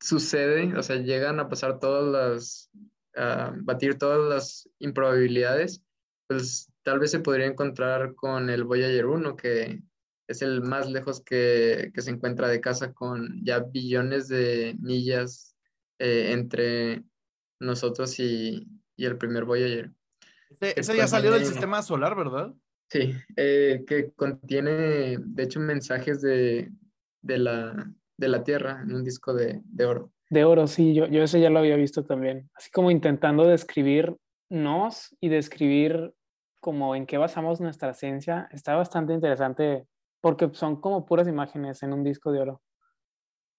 sucede, 0.00 0.76
o 0.76 0.82
sea, 0.82 0.96
llegan 0.96 1.40
a 1.40 1.48
pasar 1.48 1.78
todas 1.80 2.04
las, 2.12 2.70
a 3.16 3.52
batir 3.62 3.98
todas 3.98 4.28
las 4.28 4.70
improbabilidades, 4.78 5.84
pues 6.26 6.72
tal 6.82 6.98
vez 7.00 7.10
se 7.12 7.20
podría 7.20 7.46
encontrar 7.46 8.14
con 8.16 8.50
el 8.50 8.64
Voyager 8.64 9.06
1, 9.06 9.36
que 9.36 9.82
es 10.28 10.42
el 10.42 10.62
más 10.62 10.90
lejos 10.90 11.22
que, 11.24 11.92
que 11.94 12.02
se 12.02 12.10
encuentra 12.10 12.48
de 12.48 12.60
casa 12.60 12.92
con 12.92 13.44
ya 13.44 13.60
billones 13.60 14.28
de 14.28 14.76
millas 14.80 15.56
eh, 15.98 16.32
entre 16.32 17.04
nosotros 17.60 18.18
y, 18.20 18.68
y 18.96 19.04
el 19.06 19.18
primer 19.18 19.44
Voyager. 19.44 19.90
Ese, 20.50 20.74
Que 20.74 20.80
ese 20.80 20.96
ya 20.96 21.06
salió 21.06 21.30
del 21.30 21.44
sistema 21.44 21.82
solar, 21.82 22.16
¿verdad? 22.16 22.54
Sí, 22.90 23.14
eh, 23.36 23.84
que 23.86 24.12
contiene, 24.12 25.18
de 25.18 25.42
hecho, 25.42 25.60
mensajes 25.60 26.22
de, 26.22 26.72
de, 27.20 27.38
la, 27.38 27.92
de 28.16 28.28
la 28.28 28.42
Tierra 28.44 28.80
en 28.82 28.94
un 28.94 29.04
disco 29.04 29.34
de, 29.34 29.60
de 29.64 29.84
oro. 29.84 30.12
De 30.30 30.44
oro, 30.44 30.66
sí, 30.66 30.94
yo, 30.94 31.06
yo 31.06 31.22
ese 31.22 31.40
ya 31.40 31.50
lo 31.50 31.58
había 31.58 31.76
visto 31.76 32.04
también. 32.04 32.50
Así 32.54 32.70
como 32.70 32.90
intentando 32.90 33.44
describirnos 33.44 35.16
y 35.20 35.28
describir 35.28 36.14
como 36.60 36.94
en 36.94 37.06
qué 37.06 37.18
basamos 37.18 37.60
nuestra 37.60 37.90
esencia. 37.90 38.48
Está 38.52 38.74
bastante 38.74 39.12
interesante 39.12 39.86
porque 40.20 40.50
son 40.52 40.80
como 40.80 41.06
puras 41.06 41.28
imágenes 41.28 41.82
en 41.82 41.92
un 41.92 42.04
disco 42.04 42.32
de 42.32 42.40
oro. 42.40 42.62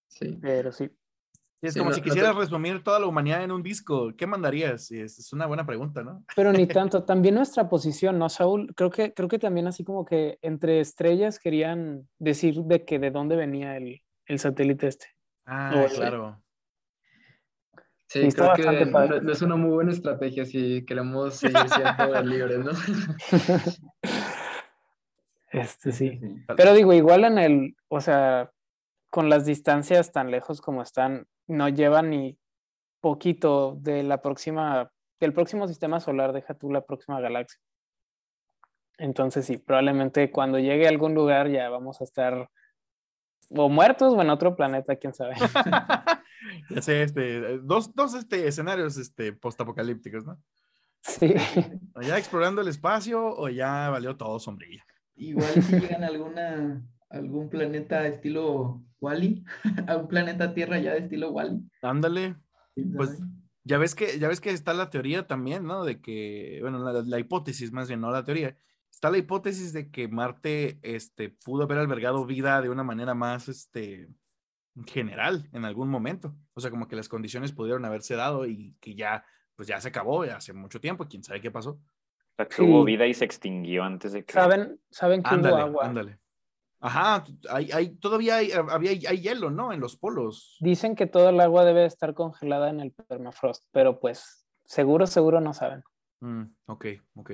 Sí. 0.08 0.38
Pero 0.42 0.72
sí. 0.72 0.90
Es 1.62 1.74
Sí, 1.74 1.80
como 1.80 1.90
no- 1.90 1.96
si 1.96 2.00
no 2.02 2.06
quisieras 2.06 2.34
te- 2.34 2.40
resumir 2.40 2.84
toda 2.84 3.00
la 3.02 3.06
humanidad 3.08 3.44
en 3.44 3.52
un 3.52 3.62
disco. 3.62 4.12
¿Qué 4.18 4.26
mandarías? 4.26 4.90
Y 4.92 5.02
Es, 5.02 5.20
es 5.20 5.34
una 5.34 5.46
buena 5.46 5.66
pregunta, 5.66 6.04
¿no? 6.04 6.24
Pero 6.36 6.54
ni 6.54 6.66
tanto. 6.94 7.04
También 7.04 7.36
nuestra 7.36 7.68
posición, 7.68 8.18
¿no, 8.18 8.30
Saúl? 8.30 8.74
Creo 8.76 8.90
que, 8.90 9.14
creo 9.14 9.28
que 9.28 9.40
también 9.40 9.68
así 9.68 9.84
como 9.84 10.06
que 10.06 10.40
entre 10.42 10.80
estrellas 10.80 11.38
querían 11.38 12.08
decir 12.18 12.56
de 12.64 12.86
que 12.86 12.98
de 13.00 13.12
dónde 13.12 13.36
venía 13.36 13.76
el, 13.76 14.02
el 14.26 14.40
satélite 14.40 14.88
este. 14.88 15.08
Ah, 15.46 15.86
sí. 15.90 15.96
claro. 15.98 16.42
Sí, 18.08 18.28
creo 18.32 18.54
que 18.56 18.86
no, 18.86 19.22
no 19.22 19.32
es 19.32 19.42
una 19.44 19.56
muy 19.56 19.70
buena 19.70 19.92
estrategia 19.92 20.44
si 20.46 20.84
queremos 20.86 21.36
seguir 21.36 21.58
siendo 21.70 22.24
libres, 22.24 22.60
¿no? 22.60 22.72
Este 25.52 25.92
sí. 25.92 26.20
Sí. 26.22 26.46
Pero 26.56 26.74
digo, 26.74 26.94
igual 26.94 27.24
en 27.26 27.38
el, 27.38 27.76
o 27.88 28.00
sea, 28.02 28.52
con 29.10 29.30
las 29.30 29.46
distancias 29.46 30.12
tan 30.12 30.32
lejos 30.32 30.62
como 30.62 30.82
están, 30.82 31.28
no 31.48 31.70
llevan 31.70 32.10
ni 32.12 32.38
poquito 33.00 33.76
de 33.80 34.04
la 34.04 34.22
próxima, 34.22 34.92
del 35.20 35.34
próximo 35.34 35.68
sistema 35.68 36.00
solar, 36.00 36.34
deja 36.34 36.54
tú 36.54 36.72
la 36.72 36.86
próxima 36.86 37.20
galaxia. 37.20 37.60
Entonces 38.98 39.46
sí, 39.46 39.58
probablemente 39.58 40.32
cuando 40.32 40.60
llegue 40.60 40.86
a 40.86 40.90
algún 40.90 41.14
lugar 41.14 41.50
ya 41.50 41.70
vamos 41.70 42.02
a 42.02 42.04
estar 42.04 42.50
o 43.52 43.70
muertos 43.70 44.14
o 44.14 44.22
en 44.22 44.30
otro 44.30 44.56
planeta, 44.56 44.96
quién 44.98 45.14
sabe. 45.14 45.36
ya 46.70 46.82
sé, 46.82 47.04
este, 47.04 47.58
dos, 47.60 47.94
dos 47.96 48.14
este, 48.14 48.48
escenarios 48.48 48.98
este, 48.98 49.34
postapocalípticos, 49.34 50.26
¿no? 50.26 50.40
Sí, 51.02 51.34
O 51.96 52.02
ya 52.02 52.18
explorando 52.18 52.62
el 52.62 52.68
espacio 52.68 53.26
o 53.26 53.48
ya 53.48 53.90
valió 53.90 54.18
todo 54.18 54.38
sombrilla. 54.38 54.86
Igual 55.16 55.64
si 55.64 55.80
llegan 55.80 56.04
a 56.04 56.08
alguna, 56.08 56.82
algún 57.10 57.50
planeta 57.50 58.08
estilo 58.08 58.84
Wally, 59.00 59.44
a 59.88 59.98
un 59.98 60.08
planeta 60.08 60.54
Tierra 60.54 60.80
ya 60.80 60.94
de 60.94 61.00
estilo 61.00 61.32
Wally. 61.32 61.62
Ándale. 61.82 62.36
¿quién 62.76 62.94
Pues? 62.94 63.20
Ya 63.64 63.78
ves 63.78 63.94
que, 63.94 64.18
ya 64.20 64.28
ves 64.28 64.42
que 64.42 64.52
está 64.52 64.74
la 64.74 64.90
teoría 64.90 65.28
también, 65.28 65.66
¿no? 65.66 65.84
De 65.84 66.02
que, 66.02 66.60
bueno, 66.62 66.80
la, 66.80 67.02
la 67.02 67.20
hipótesis 67.20 67.72
más 67.72 67.88
bien, 67.88 68.02
no 68.02 68.12
la 68.12 68.24
teoría. 68.24 68.58
Está 68.92 69.12
la 69.12 69.18
hipótesis 69.18 69.74
de 69.74 69.92
que 69.92 70.08
Marte, 70.08 70.80
este, 70.82 71.30
pudo 71.30 71.64
haber 71.64 71.78
albergado 71.78 72.26
vida 72.26 72.62
de 72.62 72.70
una 72.70 72.84
manera 72.84 73.14
más, 73.14 73.48
este, 73.48 74.10
general 74.88 75.50
en 75.54 75.66
algún 75.66 75.90
momento. 75.90 76.36
O 76.54 76.62
sea, 76.62 76.72
como 76.72 76.88
que 76.88 76.96
las 76.96 77.10
condiciones 77.10 77.52
pudieron 77.52 77.86
haberse 77.86 78.16
dado 78.16 78.46
y 78.46 78.76
que 78.80 78.96
ya, 78.96 79.24
pues 79.56 79.68
ya 79.68 79.80
se 79.80 79.90
acabó 79.90 80.26
ya 80.26 80.38
hace 80.38 80.54
mucho 80.54 80.80
tiempo. 80.80 81.08
¿Quién 81.08 81.24
sabe 81.24 81.42
qué 81.42 81.52
pasó? 81.52 81.72
O 81.72 82.36
sea, 82.36 82.48
que 82.48 82.62
hubo 82.62 82.84
vida 82.84 83.06
y 83.06 83.14
se 83.14 83.26
extinguió 83.26 83.84
antes 83.84 84.14
de 84.14 84.24
que... 84.24 84.34
saben, 84.34 84.80
saben 84.90 85.22
que 85.22 85.30
hubo 85.30 85.36
Ándale, 85.36 85.62
agua. 85.62 85.86
ándale. 85.86 86.20
Ajá, 86.82 87.26
hay, 87.50 87.72
hay, 87.72 87.96
todavía 87.96 88.38
hay, 88.38 88.52
había, 88.52 88.92
hay 88.92 89.22
hielo, 89.22 89.52
¿no? 89.52 89.74
En 89.74 89.82
los 89.82 89.98
polos. 89.98 90.58
Dicen 90.62 90.96
que 90.96 91.08
todo 91.08 91.30
el 91.30 91.40
agua 91.40 91.66
debe 91.66 91.86
estar 91.86 92.14
congelada 92.14 92.70
en 92.70 92.80
el 92.80 92.92
permafrost, 92.92 93.66
pero 93.72 94.00
pues 94.00 94.48
seguro, 94.64 95.06
seguro 95.06 95.42
no 95.42 95.54
saben. 95.54 95.84
Mm, 96.22 96.44
ok, 96.68 96.86
ok. 97.16 97.32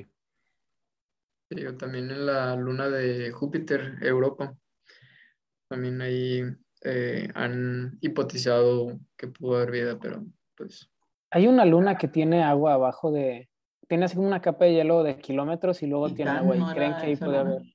Sí, 1.52 1.64
también 1.78 2.10
en 2.10 2.26
la 2.26 2.56
luna 2.56 2.90
de 2.90 3.32
Júpiter, 3.32 3.98
Europa. 4.02 4.56
También 5.70 6.02
ahí 6.02 6.42
eh, 6.84 7.30
han 7.36 8.00
hipotizado 8.02 9.00
que 9.16 9.28
pudo 9.28 9.58
haber 9.58 9.72
vida, 9.72 10.00
pero 10.00 10.24
pues 10.56 10.90
Hay 11.30 11.48
una 11.48 11.66
luna 11.66 11.98
que 11.98 12.08
tiene 12.08 12.44
agua 12.44 12.74
abajo 12.74 13.12
de, 13.12 13.50
tiene 13.88 14.06
así 14.06 14.16
como 14.16 14.28
una 14.28 14.42
capa 14.42 14.66
de 14.66 14.74
hielo 14.74 15.04
de 15.04 15.18
kilómetros 15.20 15.84
y 15.84 15.88
luego 15.88 16.12
tiene 16.14 16.32
agua 16.32 16.56
y 16.56 16.60
¿no 16.60 16.74
creen 16.74 16.96
que 16.98 17.06
ahí 17.08 17.16
puede 17.16 17.38
luna? 17.38 17.52
haber. 17.52 17.75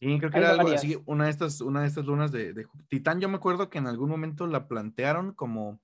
Sí, 0.00 0.18
creo 0.18 0.30
que 0.32 0.38
Hay 0.38 0.44
era 0.44 0.52
algo 0.52 0.64
varias. 0.64 0.82
así, 0.82 0.98
una 1.04 1.24
de 1.26 1.30
estas, 1.30 1.60
una 1.60 1.82
de 1.82 1.88
estas 1.88 2.06
lunas 2.06 2.32
de, 2.32 2.66
Titán, 2.88 3.20
yo 3.20 3.28
me 3.28 3.36
acuerdo 3.36 3.68
que 3.68 3.78
en 3.78 3.86
algún 3.86 4.08
momento 4.08 4.46
la 4.46 4.66
plantearon 4.66 5.34
como, 5.34 5.80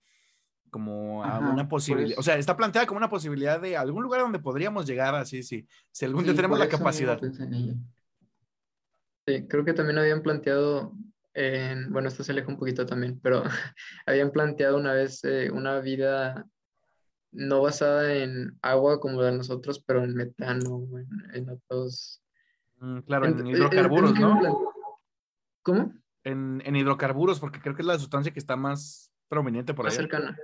como 0.71 1.23
a 1.23 1.39
una 1.39 1.69
posibilidad, 1.69 2.19
o 2.19 2.23
sea, 2.23 2.37
está 2.37 2.57
planteada 2.57 2.87
como 2.87 2.97
una 2.99 3.11
posibilidad 3.11 3.61
de 3.61 3.77
algún 3.77 4.03
lugar 4.03 4.23
donde 4.23 4.39
podríamos 4.39 4.87
llegar 4.87 5.15
así, 5.15 5.43
sí, 5.43 5.67
si 5.93 6.05
algún 6.07 6.25
día 6.25 6.33
Sí, 6.33 6.37
tenemos 6.37 6.59
la 6.59 6.69
capacidad. 6.69 7.21
sí, 9.27 9.47
creo 9.49 9.65
que 9.65 9.75
también 9.75 9.99
habían 9.99 10.23
planteado, 10.23 10.93
en, 11.35 11.93
bueno, 11.93 12.09
esto 12.09 12.25
se 12.25 12.33
aleja 12.33 12.49
un 12.49 12.59
poquito 12.59 12.87
también, 12.87 13.21
pero 13.21 13.43
habían 14.07 14.31
planteado 14.31 14.79
una 14.79 14.95
vez 14.95 15.23
eh, 15.25 15.51
una 15.51 15.81
vida 15.81 16.47
no 17.33 17.61
basada 17.61 18.15
en 18.15 18.59
agua 18.63 18.99
como 18.99 19.21
la 19.21 19.31
de 19.31 19.37
nosotros, 19.37 19.83
pero 19.87 20.03
en 20.03 20.15
metano, 20.15 20.89
en, 20.99 21.35
en 21.35 21.51
otros... 21.51 22.23
Mm, 22.79 22.99
claro, 23.01 23.27
en 23.27 23.39
en- 23.41 23.47
hidrocarburos, 23.47 24.11
en- 24.11 24.17
en- 24.17 24.23
¿no? 24.23 24.73
¿Cómo? 25.63 25.93
En, 26.25 26.63
en 26.65 26.77
hidrocarburos, 26.77 27.41
porque 27.41 27.61
creo 27.61 27.75
que 27.75 27.83
es 27.83 27.87
la 27.87 27.99
sustancia 27.99 28.33
que 28.33 28.39
está 28.39 28.57
más 28.57 29.13
prominente 29.29 29.75
por 29.75 29.85
Más 29.85 29.95
allá. 29.95 30.03
cercana. 30.03 30.39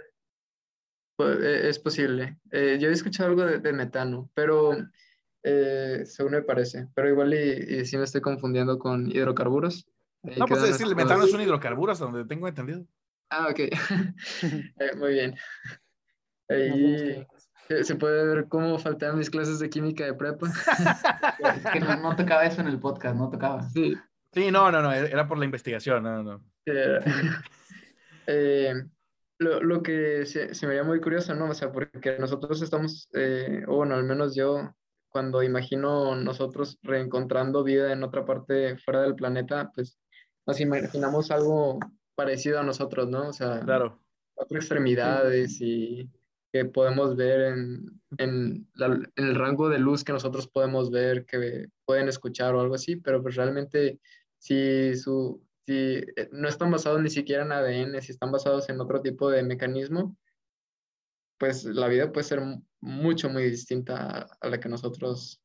Pues, 1.16 1.38
eh, 1.40 1.68
es 1.68 1.78
posible. 1.78 2.38
Eh, 2.50 2.78
yo 2.80 2.88
he 2.88 2.92
escuchado 2.92 3.30
algo 3.30 3.44
de, 3.44 3.58
de 3.58 3.72
metano, 3.72 4.30
pero 4.34 4.76
eh, 5.42 6.02
según 6.06 6.32
me 6.32 6.42
parece. 6.42 6.88
Pero 6.94 7.08
igual 7.08 7.34
y, 7.34 7.80
y 7.80 7.84
sí 7.84 7.96
me 7.98 8.04
estoy 8.04 8.20
confundiendo 8.20 8.78
con 8.78 9.10
hidrocarburos. 9.10 9.86
Ahí 10.24 10.38
No, 10.38 10.46
pues 10.46 10.62
es 10.62 10.78
que 10.78 10.84
el 10.84 10.96
metano 10.96 11.24
es 11.24 11.32
un 11.34 11.40
hidrocarburo, 11.40 11.92
hasta 11.92 12.04
donde 12.04 12.24
tengo 12.24 12.48
entendido. 12.48 12.86
Ah, 13.30 13.48
ok. 13.50 13.60
Eh, 14.78 14.96
muy 14.96 15.12
bien. 15.12 15.34
Ahí 16.48 17.26
se, 17.68 17.94
puede 17.96 18.26
ver 18.26 18.48
cómo 18.48 18.78
faltaban 18.78 19.18
mis 19.18 19.30
clases 19.30 19.58
de 19.58 19.70
química 19.70 20.04
de 20.04 20.14
prepa. 20.14 20.48
Es 20.48 21.66
que 21.72 21.80
no, 21.80 21.96
no 21.96 22.16
tocaba 22.16 22.44
eso 22.44 22.60
en 22.60 22.68
el 22.68 22.78
podcast, 22.78 23.16
no 23.16 23.30
tocaba. 23.30 23.62
Sí, 23.70 23.94
Sí, 24.32 24.50
no, 24.50 24.70
no, 24.70 24.80
no, 24.80 24.92
era 24.92 25.28
por 25.28 25.38
la 25.38 25.44
investigación, 25.44 26.02
no, 26.02 26.22
no. 26.22 26.44
Eh, 26.64 27.00
eh, 28.26 28.74
lo, 29.38 29.62
lo 29.62 29.82
que 29.82 30.24
se, 30.24 30.54
se 30.54 30.66
me 30.66 30.72
haría 30.72 30.84
muy 30.84 31.00
curioso, 31.00 31.34
¿no? 31.34 31.50
O 31.50 31.54
sea, 31.54 31.70
porque 31.70 32.16
nosotros 32.18 32.62
estamos, 32.62 33.08
eh, 33.12 33.62
o 33.68 33.76
bueno, 33.76 33.94
al 33.94 34.04
menos 34.04 34.34
yo, 34.34 34.74
cuando 35.10 35.42
imagino 35.42 36.16
nosotros 36.16 36.78
reencontrando 36.82 37.62
vida 37.62 37.92
en 37.92 38.02
otra 38.02 38.24
parte 38.24 38.78
fuera 38.78 39.02
del 39.02 39.14
planeta, 39.14 39.70
pues 39.74 39.98
nos 40.46 40.58
imaginamos 40.60 41.30
algo 41.30 41.78
parecido 42.14 42.58
a 42.58 42.62
nosotros, 42.62 43.08
¿no? 43.08 43.28
O 43.28 43.32
sea, 43.34 43.60
Claro. 43.60 44.00
cuatro 44.32 44.56
extremidades 44.56 45.60
y 45.60 46.08
que 46.52 46.66
podemos 46.66 47.16
ver 47.16 47.40
en, 47.54 48.02
en, 48.18 48.68
la- 48.74 48.86
en 49.16 49.24
el 49.26 49.34
rango 49.34 49.68
de 49.70 49.78
luz 49.78 50.04
que 50.04 50.12
nosotros 50.12 50.48
podemos 50.48 50.90
ver, 50.90 51.24
que 51.26 51.68
pueden 51.86 52.08
escuchar 52.08 52.54
o 52.54 52.60
algo 52.60 52.74
así, 52.74 52.96
pero 52.96 53.22
pues 53.22 53.36
realmente 53.36 54.00
si, 54.38 54.94
su, 54.96 55.46
si 55.66 55.74
eh, 56.16 56.28
no 56.32 56.48
están 56.48 56.70
basados 56.70 57.00
ni 57.02 57.10
siquiera 57.10 57.44
en 57.44 57.52
ADN, 57.52 58.02
si 58.02 58.12
están 58.12 58.30
basados 58.32 58.68
en 58.68 58.80
otro 58.80 59.00
tipo 59.00 59.30
de 59.30 59.42
mecanismo, 59.42 60.16
pues 61.38 61.64
la 61.64 61.88
vida 61.88 62.12
puede 62.12 62.24
ser 62.24 62.40
mu- 62.40 62.62
mucho, 62.80 63.28
muy 63.30 63.44
distinta 63.50 63.96
a, 64.20 64.26
a 64.40 64.48
la 64.48 64.60
que 64.60 64.68
nosotros 64.68 65.42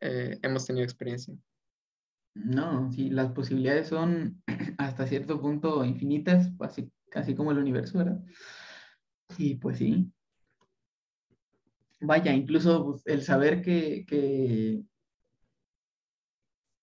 eh, 0.00 0.38
hemos 0.42 0.66
tenido 0.66 0.84
experiencia. 0.84 1.34
No, 2.34 2.92
sí, 2.92 3.10
las 3.10 3.32
posibilidades 3.32 3.88
son 3.88 4.42
hasta 4.78 5.06
cierto 5.06 5.40
punto 5.40 5.84
infinitas, 5.84 6.50
así, 6.60 6.92
casi 7.10 7.34
como 7.34 7.50
el 7.52 7.58
universo, 7.58 7.98
¿verdad? 7.98 8.20
Y 9.36 9.56
pues 9.56 9.78
sí. 9.78 10.12
Vaya, 12.00 12.32
incluso 12.32 12.84
pues, 12.84 13.06
el 13.06 13.22
saber 13.22 13.62
que, 13.62 14.84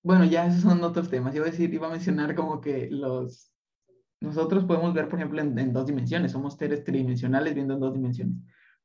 Bueno, 0.03 0.25
ya 0.25 0.45
esos 0.45 0.61
son 0.61 0.83
otros 0.83 1.09
temas. 1.09 1.33
Iba 1.35 1.45
a 1.47 1.49
decir, 1.51 1.73
iba 1.73 1.87
a 1.87 1.91
mencionar 1.91 2.35
como 2.35 2.61
que 2.61 2.89
los... 2.91 3.51
Nosotros 4.21 4.65
podemos 4.65 4.93
ver, 4.93 5.09
por 5.09 5.19
ejemplo, 5.19 5.41
en, 5.41 5.57
en 5.57 5.73
dos 5.73 5.87
dimensiones. 5.87 6.31
Somos 6.31 6.55
seres 6.55 6.83
tridimensionales 6.83 7.53
viendo 7.55 7.73
en 7.73 7.79
dos 7.79 7.93
dimensiones. 7.93 8.37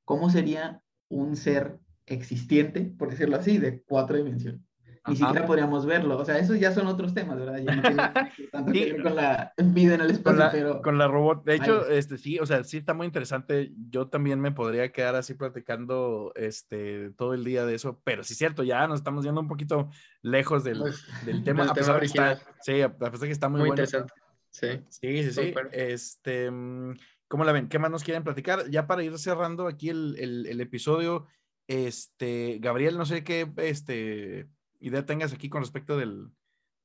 ¿Cómo 0.04 0.30
sería 0.30 0.82
un 1.08 1.36
ser 1.36 1.78
existiente, 2.06 2.82
por 2.98 3.10
decirlo 3.10 3.36
así, 3.36 3.58
de 3.58 3.82
cuatro 3.82 4.16
dimensiones? 4.16 4.69
Ni 5.06 5.14
Ajá. 5.14 5.26
siquiera 5.28 5.46
podríamos 5.46 5.86
verlo. 5.86 6.18
O 6.18 6.24
sea, 6.26 6.38
esos 6.38 6.60
ya 6.60 6.72
son 6.72 6.86
otros 6.86 7.14
temas, 7.14 7.38
¿verdad? 7.38 7.58
Ya 7.58 7.74
no 7.74 7.80
tienen 7.82 7.96
tanto 8.52 8.72
que 8.72 8.84
Sí. 8.84 8.92
ver 8.92 9.02
con 9.02 9.16
la 9.16 9.52
vida 9.56 9.94
en 9.94 10.00
el 10.02 10.06
Con 10.08 10.16
espacio, 10.16 10.38
la, 10.38 10.50
pero... 10.52 10.82
con 10.82 10.98
la 10.98 11.08
robot. 11.08 11.42
De 11.44 11.54
hecho, 11.54 11.88
este 11.88 12.18
sí, 12.18 12.38
o 12.38 12.44
sea, 12.44 12.62
sí 12.64 12.76
está 12.76 12.92
muy 12.92 13.06
interesante. 13.06 13.72
Yo 13.88 14.08
también 14.08 14.40
me 14.40 14.52
podría 14.52 14.92
quedar 14.92 15.14
así 15.16 15.32
platicando 15.34 16.32
este 16.36 17.10
todo 17.12 17.32
el 17.32 17.44
día 17.44 17.64
de 17.64 17.74
eso, 17.76 18.00
pero 18.04 18.22
sí 18.24 18.34
es 18.34 18.38
cierto, 18.38 18.62
ya 18.62 18.86
nos 18.86 18.98
estamos 19.00 19.24
yendo 19.24 19.40
un 19.40 19.48
poquito 19.48 19.88
lejos 20.20 20.64
del, 20.64 20.80
Pues, 20.80 21.02
del 21.24 21.44
tema, 21.44 21.62
del 21.62 21.70
a 21.70 21.74
tema 21.74 21.86
pesar 21.86 21.94
de 21.94 22.00
que 22.00 22.06
está, 22.06 22.38
sí, 22.60 22.82
a 22.82 22.94
pesar 22.98 23.18
de 23.20 23.26
que 23.26 23.32
está 23.32 23.48
muy, 23.48 23.60
Muy 23.60 23.68
bueno. 23.70 23.82
interesante. 23.82 24.12
Sí. 24.50 24.68
Sí, 24.90 25.22
sí, 25.22 25.32
sí. 25.32 25.54
Este, 25.72 26.50
mm, 26.50 26.94
¿cómo 27.28 27.44
la 27.44 27.52
ven? 27.52 27.68
¿Qué 27.68 27.78
más 27.78 27.90
nos 27.90 28.04
quieren 28.04 28.22
platicar? 28.24 28.68
Ya 28.68 28.86
para 28.86 29.02
ir 29.02 29.16
cerrando 29.18 29.66
aquí 29.66 29.88
el, 29.88 30.16
el- 30.18 30.46
el 30.46 30.60
episodio, 30.60 31.26
este, 31.68 32.58
Gabriel, 32.60 32.98
no 32.98 33.06
sé 33.06 33.22
qué, 33.24 33.50
este, 33.56 34.48
idea 34.80 35.06
tengas 35.06 35.32
aquí 35.32 35.48
con 35.48 35.60
respecto 35.62 35.96
del, 35.96 36.28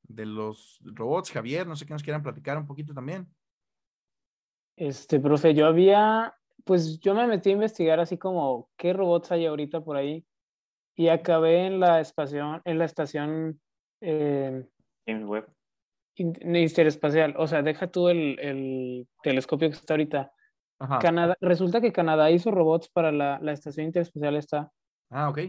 de 0.04 0.26
los 0.26 0.80
robots, 0.84 1.32
Javier, 1.32 1.66
no 1.66 1.76
sé 1.76 1.86
qué 1.86 1.94
nos 1.94 2.04
quieran 2.04 2.22
platicar 2.24 2.58
un 2.58 2.68
poquito 2.68 2.94
también. 2.94 3.28
Este, 4.78 5.20
profe, 5.20 5.54
yo 5.54 5.68
había, 5.68 6.36
pues 6.66 7.00
yo 7.00 7.16
me 7.16 7.28
metí 7.28 7.50
a 7.50 7.54
investigar 7.54 8.00
así 8.00 8.18
como 8.18 8.70
qué 8.78 8.94
robots 8.94 9.32
hay 9.32 9.46
ahorita 9.46 9.82
por 9.82 9.96
ahí 9.96 10.26
y 10.96 11.08
acabé 11.08 11.66
en 11.66 11.80
la 11.80 12.02
estación, 12.02 12.62
en 12.66 12.78
la 12.78 12.86
estación 12.86 13.62
eh, 14.02 14.68
James 15.08 15.26
Webb. 15.26 15.48
in- 16.16 16.56
interespacial. 16.56 17.36
O 17.38 17.48
sea, 17.48 17.62
deja 17.62 17.88
tú 17.88 18.10
el, 18.10 18.38
el 18.40 19.08
telescopio 19.24 19.70
que 19.70 19.76
está 19.76 19.94
ahorita. 19.94 20.34
Ajá. 20.80 21.00
Canadá, 21.00 21.38
resulta 21.40 21.80
que 21.80 21.94
Canadá 21.94 22.30
hizo 22.32 22.52
robots 22.52 22.90
para 22.90 23.12
la, 23.12 23.40
la 23.42 23.54
estación 23.54 23.88
interespacial 23.88 24.36
esta. 24.36 24.72
Ah, 25.10 25.30
ok. 25.30 25.40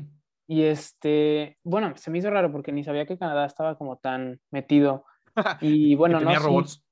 Y 0.47 0.63
este, 0.63 1.59
bueno, 1.65 1.93
se 1.97 2.11
me 2.11 2.19
hizo 2.19 2.31
raro 2.31 2.53
porque 2.53 2.73
ni 2.73 2.85
sabía 2.85 3.07
que 3.07 3.19
Canadá 3.19 3.47
estaba 3.47 3.77
como 3.77 3.97
tan 3.99 4.41
metido. 4.51 5.05
Y 5.61 5.95
bueno, 5.97 6.15
no, 6.15 6.21
tenía 6.21 6.39
sí. 6.39 6.47
robots. 6.47 6.83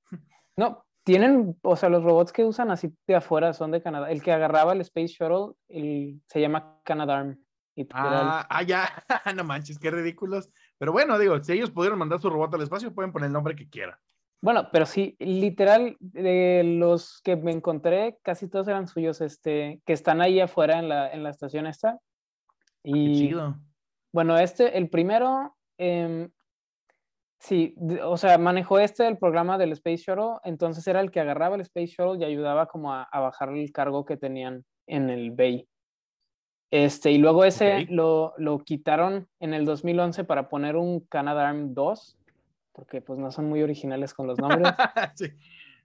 No, 0.57 0.85
tienen, 1.03 1.57
o 1.63 1.77
sea, 1.77 1.89
los 1.89 2.03
robots 2.03 2.33
que 2.33 2.45
usan 2.45 2.71
así 2.71 2.95
de 3.07 3.15
afuera 3.15 3.55
son 3.55 3.71
de 3.71 3.83
Canadá. 3.83 4.11
El 4.11 4.23
que 4.23 4.33
agarraba 4.33 4.73
el 4.73 4.83
Space 4.83 5.09
Shuttle, 5.09 5.55
el, 5.69 6.21
se 6.27 6.41
llama 6.41 6.79
Canadarm. 6.85 7.39
Ah, 7.93 8.47
ah, 8.49 8.63
ya. 8.63 8.89
no 9.35 9.45
manches, 9.45 9.79
qué 9.79 9.91
ridículos. 9.91 10.51
Pero 10.79 10.93
bueno, 10.93 11.19
digo, 11.19 11.43
si 11.43 11.53
ellos 11.53 11.71
pudieron 11.71 11.99
mandar 11.99 12.21
su 12.21 12.31
robot 12.31 12.55
al 12.55 12.63
espacio, 12.63 12.95
pueden 12.95 13.13
poner 13.13 13.27
el 13.27 13.33
nombre 13.33 13.57
que 13.57 13.69
quieran. 13.69 13.97
Bueno, 14.41 14.69
pero 14.71 14.85
sí, 14.85 15.17
literal, 15.19 15.97
de 16.01 16.63
los 16.65 17.21
que 17.23 17.35
me 17.35 17.51
encontré, 17.51 18.19
casi 18.23 18.49
todos 18.49 18.69
eran 18.69 18.87
suyos, 18.87 19.23
este, 19.23 19.81
que 19.87 19.95
están 19.95 20.21
ahí 20.21 20.39
afuera 20.39 20.79
en 20.79 20.89
la, 20.89 21.11
en 21.11 21.23
la 21.23 21.31
estación 21.31 21.67
esta. 21.67 21.99
Y 22.85 23.29
chido. 23.29 23.59
bueno, 24.13 24.39
este, 24.39 24.77
el 24.79 24.89
primero, 24.91 25.57
em, 25.79 26.31
sí, 27.41 27.75
o 28.03 28.17
sea, 28.17 28.39
manejó 28.39 28.79
este 28.79 29.09
el 29.09 29.19
programa 29.19 29.59
del 29.59 29.73
Space 29.73 30.05
Shuttle, 30.07 30.39
entonces 30.45 30.87
era 30.87 31.01
el 31.01 31.11
que 31.11 31.21
agarraba 31.21 31.57
el 31.57 31.63
Space 31.63 31.95
Shuttle 31.97 32.21
y 32.21 32.25
ayudaba 32.25 32.67
como 32.67 32.93
a, 32.93 33.03
a 33.05 33.21
bajar 33.21 33.49
el 33.51 33.73
cargo 33.73 34.05
que 34.05 34.17
tenían 34.17 34.65
en 34.87 35.11
el 35.11 35.31
Bay. 35.31 35.67
Este, 36.71 37.13
y 37.13 37.19
luego 37.19 37.45
ese 37.45 37.87
lo, 37.89 38.35
lo 38.37 38.59
quitaron 38.59 39.29
en 39.39 39.55
el 39.55 39.65
2011 39.65 40.25
para 40.25 40.49
poner 40.49 40.75
un 40.75 41.01
Canadarm 41.01 41.73
2, 41.73 42.19
porque 42.73 43.01
pues 43.01 43.17
no 43.17 43.31
son 43.31 43.49
muy 43.49 43.63
originales 43.63 44.13
con 44.13 44.27
los 44.27 44.39
nombres. 44.39 44.73
sí. 45.15 45.27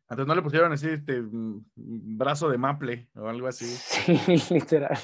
Entonces 0.10 0.26
no 0.26 0.34
le 0.34 0.42
pusieron 0.42 0.72
así 0.72 0.90
este 0.90 1.22
mm, 1.22 1.64
brazo 1.76 2.50
de 2.50 2.58
maple 2.58 3.08
o 3.14 3.28
algo 3.28 3.46
así. 3.46 3.66
Sí, 3.66 4.20
literal. 4.54 4.98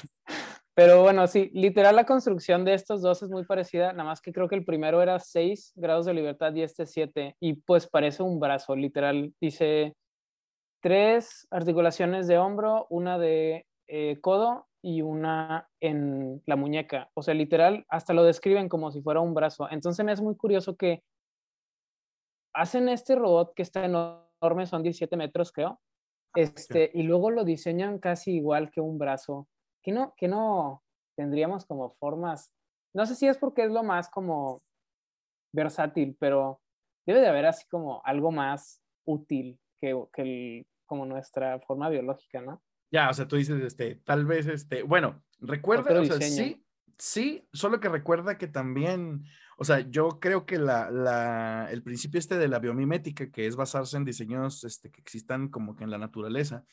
Pero 0.76 1.00
bueno, 1.00 1.26
sí, 1.26 1.50
literal 1.54 1.96
la 1.96 2.04
construcción 2.04 2.66
de 2.66 2.74
estos 2.74 3.00
dos 3.00 3.22
es 3.22 3.30
muy 3.30 3.46
parecida, 3.46 3.94
nada 3.94 4.10
más 4.10 4.20
que 4.20 4.30
creo 4.30 4.46
que 4.46 4.56
el 4.56 4.64
primero 4.66 5.00
era 5.00 5.18
6 5.18 5.72
grados 5.74 6.04
de 6.04 6.12
libertad 6.12 6.54
y 6.54 6.60
este 6.60 6.84
7, 6.84 7.34
y 7.40 7.54
pues 7.54 7.88
parece 7.88 8.22
un 8.22 8.38
brazo, 8.38 8.76
literal. 8.76 9.32
Dice 9.40 9.96
tres 10.82 11.46
articulaciones 11.50 12.28
de 12.28 12.36
hombro, 12.36 12.86
una 12.90 13.18
de 13.18 13.64
eh, 13.88 14.18
codo 14.20 14.66
y 14.82 15.00
una 15.00 15.66
en 15.80 16.42
la 16.44 16.56
muñeca. 16.56 17.10
O 17.14 17.22
sea, 17.22 17.32
literal, 17.32 17.86
hasta 17.88 18.12
lo 18.12 18.22
describen 18.22 18.68
como 18.68 18.92
si 18.92 19.00
fuera 19.00 19.20
un 19.20 19.32
brazo. 19.32 19.68
Entonces 19.70 20.04
me 20.04 20.12
es 20.12 20.20
muy 20.20 20.36
curioso 20.36 20.76
que 20.76 21.02
hacen 22.54 22.90
este 22.90 23.14
robot 23.14 23.54
que 23.54 23.62
está 23.62 23.82
enorme, 23.82 24.66
son 24.66 24.82
17 24.82 25.16
metros, 25.16 25.52
creo. 25.52 25.80
Este, 26.34 26.90
y 26.92 27.02
luego 27.02 27.30
lo 27.30 27.44
diseñan 27.44 27.98
casi 27.98 28.36
igual 28.36 28.70
que 28.70 28.82
un 28.82 28.98
brazo. 28.98 29.48
Que 29.86 29.92
no, 29.92 30.14
que 30.16 30.26
no 30.26 30.82
tendríamos 31.16 31.64
como 31.64 31.94
formas. 32.00 32.52
No 32.92 33.06
sé 33.06 33.14
si 33.14 33.28
es 33.28 33.38
porque 33.38 33.62
es 33.64 33.70
lo 33.70 33.84
más 33.84 34.10
como 34.10 34.64
versátil, 35.52 36.16
pero 36.18 36.60
debe 37.06 37.20
de 37.20 37.28
haber 37.28 37.46
así 37.46 37.64
como 37.68 38.02
algo 38.04 38.32
más 38.32 38.82
útil 39.04 39.60
que, 39.80 39.96
que 40.12 40.22
el- 40.22 40.66
como 40.86 41.06
nuestra 41.06 41.60
forma 41.60 41.88
biológica, 41.88 42.40
¿no? 42.40 42.64
Ya, 42.90 43.08
o 43.10 43.14
sea, 43.14 43.28
tú 43.28 43.36
dices, 43.36 43.62
este, 43.62 43.94
tal 43.94 44.26
vez, 44.26 44.48
este, 44.48 44.82
bueno, 44.82 45.22
recuerda, 45.38 45.82
o 46.00 46.04
sea, 46.04 46.16
sí, 46.20 46.66
sí, 46.98 47.48
solo 47.52 47.78
que 47.78 47.88
recuerda 47.88 48.38
que 48.38 48.48
también, 48.48 49.22
o 49.56 49.64
sea, 49.64 49.80
yo 49.88 50.18
creo 50.18 50.46
que 50.46 50.58
la, 50.58 50.90
la, 50.90 51.68
el 51.70 51.84
principio 51.84 52.18
este 52.18 52.38
de 52.38 52.48
la 52.48 52.58
biomimética, 52.58 53.30
que 53.30 53.46
es 53.46 53.54
basarse 53.54 53.96
en 53.96 54.04
diseños, 54.04 54.64
este, 54.64 54.90
que 54.90 55.00
existan 55.00 55.48
como 55.48 55.76
que 55.76 55.84
en 55.84 55.90
la 55.92 55.98
naturaleza, 55.98 56.64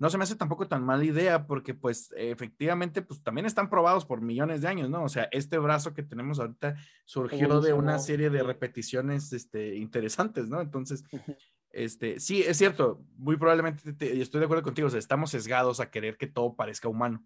No 0.00 0.10
se 0.10 0.18
me 0.18 0.24
hace 0.24 0.36
tampoco 0.36 0.68
tan 0.68 0.84
mala 0.84 1.04
idea 1.04 1.46
porque 1.46 1.72
pues 1.74 2.12
efectivamente 2.16 3.00
pues 3.02 3.22
también 3.22 3.46
están 3.46 3.70
probados 3.70 4.04
por 4.04 4.20
millones 4.20 4.60
de 4.60 4.68
años, 4.68 4.90
¿no? 4.90 5.02
O 5.02 5.08
sea, 5.08 5.28
este 5.32 5.56
brazo 5.58 5.94
que 5.94 6.02
tenemos 6.02 6.38
ahorita 6.38 6.76
surgió 7.06 7.38
de 7.60 7.72
una 7.72 7.92
serie 7.98 8.28
de 8.30 8.42
repeticiones 8.42 9.32
este, 9.32 9.76
interesantes, 9.76 10.48
¿no? 10.48 10.60
Entonces, 10.60 11.04
este, 11.70 12.20
sí, 12.20 12.42
es 12.42 12.58
cierto, 12.58 13.02
muy 13.16 13.36
probablemente 13.38 13.92
te- 13.94 14.14
y 14.14 14.20
estoy 14.20 14.40
de 14.40 14.44
acuerdo 14.44 14.62
contigo, 14.62 14.88
o 14.88 14.90
sea, 14.90 14.98
estamos 14.98 15.30
sesgados 15.30 15.80
a 15.80 15.90
querer 15.90 16.18
que 16.18 16.26
todo 16.26 16.54
parezca 16.54 16.88
humano, 16.88 17.24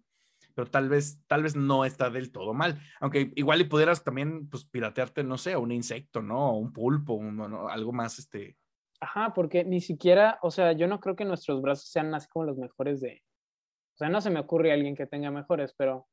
pero 0.55 0.69
tal 0.69 0.87
vez, 0.87 1.19
tal 1.27 1.43
vez 1.43 1.55
no 1.57 1.83
está 1.83 2.09
del 2.09 2.31
todo 2.31 2.53
mal, 2.53 2.79
aunque 3.01 3.33
igual 3.35 3.59
y 3.59 3.65
pudieras 3.65 4.05
también 4.05 4.47
pues 4.49 4.63
piratearte, 4.63 5.23
no 5.25 5.37
sé, 5.37 5.57
un 5.57 5.73
insecto, 5.73 6.21
¿no? 6.21 6.51
O 6.51 6.57
un 6.59 6.71
pulpo, 6.71 7.13
un- 7.13 7.35
¿no? 7.35 7.67
algo 7.67 7.91
más, 7.91 8.19
este, 8.19 8.55
Ajá, 8.99 9.33
porque 9.33 9.63
ni 9.63 9.79
siquiera, 9.81 10.39
o 10.41 10.49
sea, 10.51 10.71
yo 10.71 10.87
no 10.87 10.99
creo 10.99 11.15
que 11.15 11.25
nuestros 11.25 11.61
brazos 11.61 11.89
sean 11.89 12.13
así 12.15 12.27
como 12.27 12.45
los 12.45 12.57
mejores 12.57 12.99
de, 12.99 13.21
o 13.93 13.97
sea, 13.97 14.09
no 14.09 14.21
se 14.21 14.29
me 14.29 14.39
ocurre 14.39 14.71
alguien 14.71 14.95
que 14.95 15.05
tenga 15.07 15.29
mejores, 15.31 15.73
pero 15.77 16.07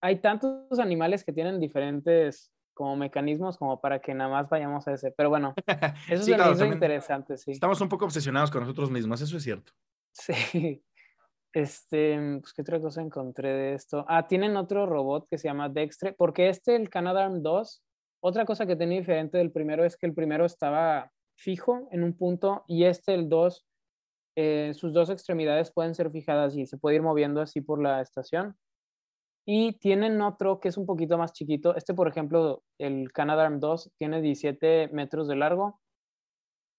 hay 0.00 0.20
tantos 0.20 0.78
animales 0.78 1.24
que 1.24 1.32
tienen 1.32 1.60
diferentes 1.60 2.52
como 2.74 2.96
mecanismos 2.96 3.58
como 3.58 3.80
para 3.80 4.00
que 4.00 4.14
nada 4.14 4.30
más 4.30 4.48
vayamos 4.48 4.88
a 4.88 4.94
ese. 4.94 5.12
Pero 5.12 5.28
bueno, 5.28 5.54
eso 6.08 6.22
Sí, 6.24 6.30
me 6.30 6.36
claro, 6.36 6.52
también 6.52 6.74
interesante, 6.74 7.36
sí. 7.36 7.52
estamos 7.52 7.80
un 7.80 7.88
poco 7.88 8.04
obsesionados 8.06 8.50
con 8.50 8.62
nosotros 8.62 8.90
mismos, 8.90 9.20
eso 9.20 9.36
es 9.36 9.42
cierto. 9.42 9.72
Sí. 10.12 10.82
Este, 11.54 12.18
pues, 12.40 12.54
¿qué 12.54 12.62
otra 12.62 12.80
cosa 12.80 13.02
encontré 13.02 13.50
de 13.52 13.74
esto? 13.74 14.06
Ah, 14.08 14.26
tienen 14.26 14.56
otro 14.56 14.86
robot 14.86 15.28
que 15.28 15.36
se 15.36 15.48
llama 15.48 15.68
Dextre, 15.68 16.14
porque 16.14 16.48
este, 16.48 16.74
el 16.76 16.88
Canadarm 16.88 17.42
2, 17.42 17.84
otra 18.22 18.46
cosa 18.46 18.64
que 18.64 18.74
tenía 18.74 19.00
diferente 19.00 19.36
del 19.36 19.52
primero 19.52 19.84
es 19.84 19.98
que 19.98 20.06
el 20.06 20.14
primero 20.14 20.46
estaba 20.46 21.11
fijo 21.36 21.88
en 21.90 22.02
un 22.04 22.16
punto 22.16 22.64
y 22.68 22.84
este, 22.84 23.14
el 23.14 23.28
2, 23.28 23.66
eh, 24.36 24.72
sus 24.74 24.92
dos 24.92 25.10
extremidades 25.10 25.72
pueden 25.72 25.94
ser 25.94 26.10
fijadas 26.10 26.56
y 26.56 26.66
se 26.66 26.78
puede 26.78 26.96
ir 26.96 27.02
moviendo 27.02 27.40
así 27.40 27.60
por 27.60 27.82
la 27.82 28.00
estación. 28.00 28.56
Y 29.44 29.78
tienen 29.78 30.20
otro 30.22 30.60
que 30.60 30.68
es 30.68 30.76
un 30.76 30.86
poquito 30.86 31.18
más 31.18 31.32
chiquito. 31.32 31.74
Este, 31.74 31.94
por 31.94 32.08
ejemplo, 32.08 32.62
el 32.78 33.12
Canadarm 33.12 33.58
2 33.58 33.92
tiene 33.98 34.22
17 34.22 34.88
metros 34.92 35.26
de 35.26 35.36
largo. 35.36 35.80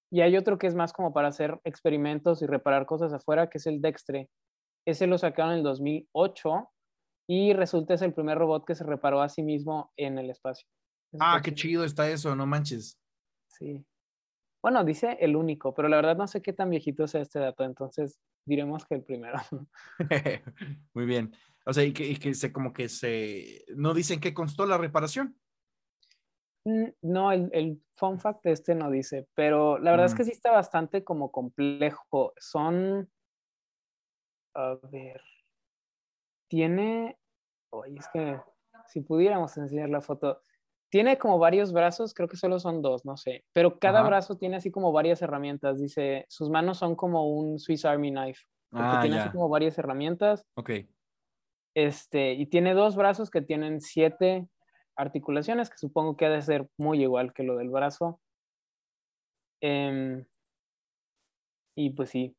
Y 0.10 0.22
hay 0.22 0.38
otro 0.38 0.58
que 0.58 0.68
es 0.68 0.76
más 0.76 0.94
como 0.94 1.12
para 1.12 1.28
hacer 1.28 1.60
experimentos 1.64 2.42
y 2.42 2.46
reparar 2.46 2.86
cosas 2.86 3.12
afuera, 3.14 3.50
que 3.50 3.58
es 3.58 3.66
el 3.68 3.82
Dextre. 3.82 4.30
Ese 4.86 5.08
lo 5.08 5.18
sacaron 5.18 5.54
en 5.54 5.58
el 5.60 5.64
2008 5.64 6.70
y 7.28 7.54
resulta 7.54 7.94
es 7.94 8.02
el 8.02 8.14
primer 8.14 8.38
robot 8.38 8.66
que 8.66 8.76
se 8.76 8.84
reparó 8.84 9.22
a 9.22 9.30
sí 9.30 9.44
mismo 9.44 9.92
en 9.98 10.20
el 10.20 10.30
espacio. 10.30 10.68
Ah, 11.20 11.42
qué 11.44 11.54
chido 11.54 11.84
está 11.84 12.10
eso, 12.10 12.36
no 12.36 12.46
manches. 12.46 13.00
Sí. 13.48 13.86
Bueno, 14.64 14.84
dice 14.86 15.18
el 15.20 15.36
único, 15.36 15.74
pero 15.74 15.90
la 15.90 15.98
verdad 15.98 16.16
no 16.16 16.26
sé 16.26 16.42
qué 16.42 16.54
tan 16.54 16.70
viejito 16.70 17.06
sea 17.06 17.22
este 17.22 17.38
dato, 17.40 17.66
entonces 17.66 18.22
diremos 18.46 18.86
que 18.86 18.96
el 18.96 19.04
primero. 19.04 19.38
Muy 20.94 21.06
bien. 21.06 21.34
O 21.66 21.74
sea, 21.74 21.84
y 21.84 21.92
que, 21.94 22.08
y 22.08 22.16
que 22.16 22.34
se 22.34 22.54
como 22.54 22.72
que 22.74 22.88
se 22.90 23.66
no 23.76 23.94
dicen 23.94 24.22
qué 24.22 24.34
constó 24.34 24.66
la 24.66 24.78
reparación. 24.78 25.38
Mm, 26.66 26.86
No, 27.02 27.32
el, 27.34 27.50
el 27.52 27.84
fun 27.94 28.20
fact 28.20 28.46
este 28.46 28.74
no 28.74 28.90
dice, 28.90 29.28
pero 29.36 29.78
la 29.80 29.92
verdad 29.92 30.06
es 30.08 30.14
Mm. 30.14 30.18
que 30.18 30.24
sí 30.24 30.32
está 30.32 30.52
bastante 30.52 31.04
como 31.04 31.30
complejo. 31.32 32.34
Son, 32.38 33.12
a 34.56 34.76
ver, 34.90 35.22
tiene, 36.48 37.20
oye, 37.72 37.98
es 38.00 38.08
que 38.14 38.40
si 38.88 39.02
pudiéramos 39.02 39.56
enseñar 39.58 39.90
la 39.90 40.02
foto, 40.02 40.42
tiene 40.94 41.18
como 41.18 41.40
varios 41.40 41.74
brazos, 41.74 42.14
creo 42.14 42.28
que 42.30 42.38
solo 42.38 42.60
son 42.60 42.84
dos, 42.84 43.04
no 43.04 43.18
sé, 43.18 43.44
pero 43.52 43.80
cada 43.80 44.02
Ajá. 44.02 44.10
brazo 44.10 44.38
tiene 44.38 44.58
así 44.58 44.70
como 44.70 44.92
varias 44.92 45.24
herramientas. 45.24 45.80
Dice, 45.80 46.28
sus 46.30 46.52
manos 46.52 46.78
son 46.78 46.96
como 46.96 47.28
un 47.34 47.58
Swiss 47.58 47.84
Army 47.84 48.12
knife, 48.12 48.44
porque 48.70 48.98
Ah, 48.98 49.00
tiene 49.02 49.16
ya. 49.16 49.24
así 49.24 49.32
como 49.32 49.50
varias 49.50 49.76
herramientas. 49.80 50.46
Ok. 50.54 50.70
Este, 51.74 52.34
y 52.34 52.46
tiene 52.46 52.76
dos 52.76 52.96
brazos 52.96 53.32
que 53.32 53.42
tienen 53.42 53.82
siete 53.82 54.48
articulaciones, 54.96 55.72
que 55.72 55.80
supongo 55.80 56.16
que 56.16 56.28
ha 56.28 56.30
de 56.30 56.44
ser 56.44 56.68
muy 56.78 57.02
igual 57.02 57.34
que 57.34 57.42
lo 57.42 57.56
del 57.58 57.72
brazo. 57.72 58.20
Em, 59.62 60.24
y 61.76 61.90
pues 61.90 62.12
sí. 62.12 62.36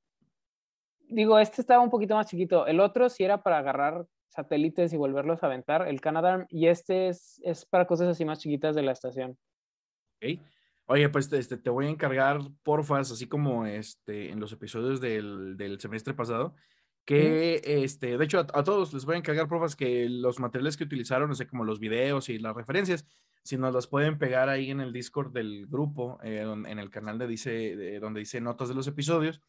Digo, 1.08 1.40
este 1.40 1.60
estaba 1.60 1.82
un 1.82 1.90
poquito 1.90 2.14
más 2.14 2.28
chiquito. 2.28 2.68
El 2.68 2.78
otro 2.78 3.08
sí 3.08 3.24
era 3.24 3.42
para 3.42 3.58
agarrar 3.58 4.06
satélites 4.34 4.92
y 4.92 4.96
volverlos 4.96 5.42
a 5.42 5.46
aventar, 5.46 5.88
el 5.88 6.00
Canadarm, 6.00 6.46
y 6.50 6.66
este 6.66 7.08
es, 7.08 7.40
es 7.44 7.64
para 7.64 7.86
cosas 7.86 8.08
así 8.08 8.24
más 8.24 8.40
chiquitas 8.40 8.74
de 8.74 8.82
la 8.82 8.92
estación. 8.92 9.38
Ok. 10.16 10.40
Oye, 10.86 11.08
pues 11.08 11.32
este, 11.32 11.56
te 11.56 11.70
voy 11.70 11.86
a 11.86 11.90
encargar, 11.90 12.40
porfas, 12.62 13.10
así 13.10 13.26
como 13.26 13.64
este, 13.64 14.30
en 14.30 14.38
los 14.38 14.52
episodios 14.52 15.00
del, 15.00 15.56
del 15.56 15.80
semestre 15.80 16.12
pasado, 16.12 16.54
que, 17.06 17.60
este, 17.64 18.18
de 18.18 18.24
hecho, 18.24 18.38
a, 18.40 18.46
a 18.52 18.64
todos 18.64 18.92
les 18.92 19.04
voy 19.04 19.14
a 19.14 19.18
encargar, 19.18 19.48
porfas, 19.48 19.76
que 19.76 20.08
los 20.08 20.40
materiales 20.40 20.76
que 20.76 20.84
utilizaron, 20.84 21.28
no 21.28 21.34
sé, 21.34 21.46
como 21.46 21.64
los 21.64 21.78
videos 21.78 22.28
y 22.28 22.38
las 22.38 22.54
referencias, 22.54 23.06
si 23.42 23.56
nos 23.58 23.74
las 23.74 23.86
pueden 23.86 24.18
pegar 24.18 24.48
ahí 24.48 24.70
en 24.70 24.80
el 24.80 24.92
Discord 24.92 25.32
del 25.32 25.66
grupo, 25.66 26.18
eh, 26.22 26.40
en 26.40 26.78
el 26.78 26.90
canal 26.90 27.18
de 27.18 27.26
dice, 27.26 27.98
donde 28.00 28.20
dice 28.20 28.40
notas 28.40 28.68
de 28.68 28.74
los 28.74 28.86
episodios, 28.86 29.40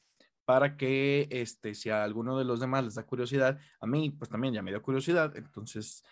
para 0.46 0.78
que 0.78 1.28
este, 1.32 1.74
si 1.74 1.90
a 1.90 2.04
alguno 2.04 2.38
de 2.38 2.46
los 2.46 2.60
demás 2.60 2.84
les 2.84 2.96
da 2.96 3.06
curiosidad, 3.06 3.60
a 3.80 3.88
mí 3.88 4.12
pues 4.12 4.30
también 4.30 4.54
ya 4.54 4.62
me 4.62 4.72
dio 4.72 4.82
curiosidad, 4.82 5.36
entonces 5.36 6.04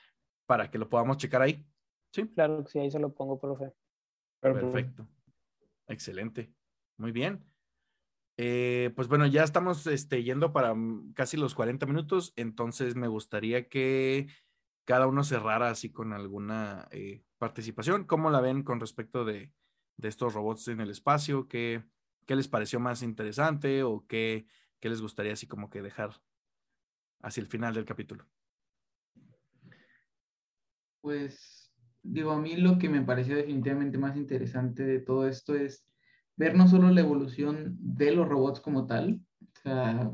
para 0.46 0.70
que 0.70 0.78
lo 0.78 0.90
podamos 0.90 1.18
checar 1.18 1.42
ahí. 1.42 1.66
Sí. 2.12 2.28
Claro, 2.28 2.66
sí, 2.66 2.80
ahí 2.80 2.92
se 2.92 3.00
lo 3.00 3.14
pongo, 3.14 3.40
profe. 3.40 3.72
Perfecto. 4.40 5.08
Excelente. 5.88 6.54
Muy 6.98 7.12
bien. 7.12 7.44
Eh, 8.38 8.92
pues 8.96 9.08
bueno, 9.08 9.28
ya 9.28 9.44
estamos 9.44 9.86
este, 9.88 10.24
yendo 10.24 10.52
para 10.52 10.74
mm, 10.74 11.14
casi 11.14 11.38
los 11.38 11.54
40 11.54 11.86
minutos, 11.86 12.34
entonces 12.36 12.96
me 12.96 13.08
gustaría 13.08 13.70
que 13.70 14.28
cada 14.86 15.08
uno 15.08 15.24
cerrara 15.24 15.70
así 15.70 15.92
con 15.92 16.14
alguna 16.14 16.88
eh, 16.92 17.24
participación. 17.38 18.06
¿Cómo 18.06 18.32
la 18.32 18.42
ven 18.42 18.64
con 18.64 18.80
respecto 18.80 19.24
de, 19.24 19.52
de 19.98 20.08
estos 20.08 20.34
robots 20.34 20.68
en 20.68 20.82
el 20.82 20.90
espacio? 20.90 21.48
¿Qué, 21.48 21.84
¿Qué, 22.26 22.36
les 22.36 22.48
pareció 22.48 22.80
más 22.80 23.02
interesante 23.04 23.84
o 23.84 24.06
qué, 24.08 24.46
qué 24.80 24.90
les 24.90 25.02
gustaría 25.02 25.34
así 25.34 25.48
como 25.48 25.70
que 25.70 25.82
dejar 25.82 26.22
hacia 27.22 27.42
el 27.42 27.48
final 27.48 27.74
del 27.74 27.86
capítulo? 27.86 28.26
Pues 31.02 31.74
digo, 32.02 32.32
a 32.32 32.40
mí 32.40 32.56
lo 32.56 32.78
que 32.78 32.90
me 32.90 33.02
pareció 33.02 33.36
definitivamente 33.36 33.98
más 33.98 34.16
interesante 34.18 34.84
de 34.84 35.00
todo 35.00 35.28
esto 35.28 35.56
es 35.56 35.86
ver 36.36 36.56
no 36.56 36.68
solo 36.68 36.90
la 36.92 37.02
evolución 37.02 37.78
de 37.80 38.12
los 38.12 38.28
robots 38.28 38.60
como 38.60 38.88
tal, 38.88 39.22
o 39.42 39.60
sea, 39.62 40.12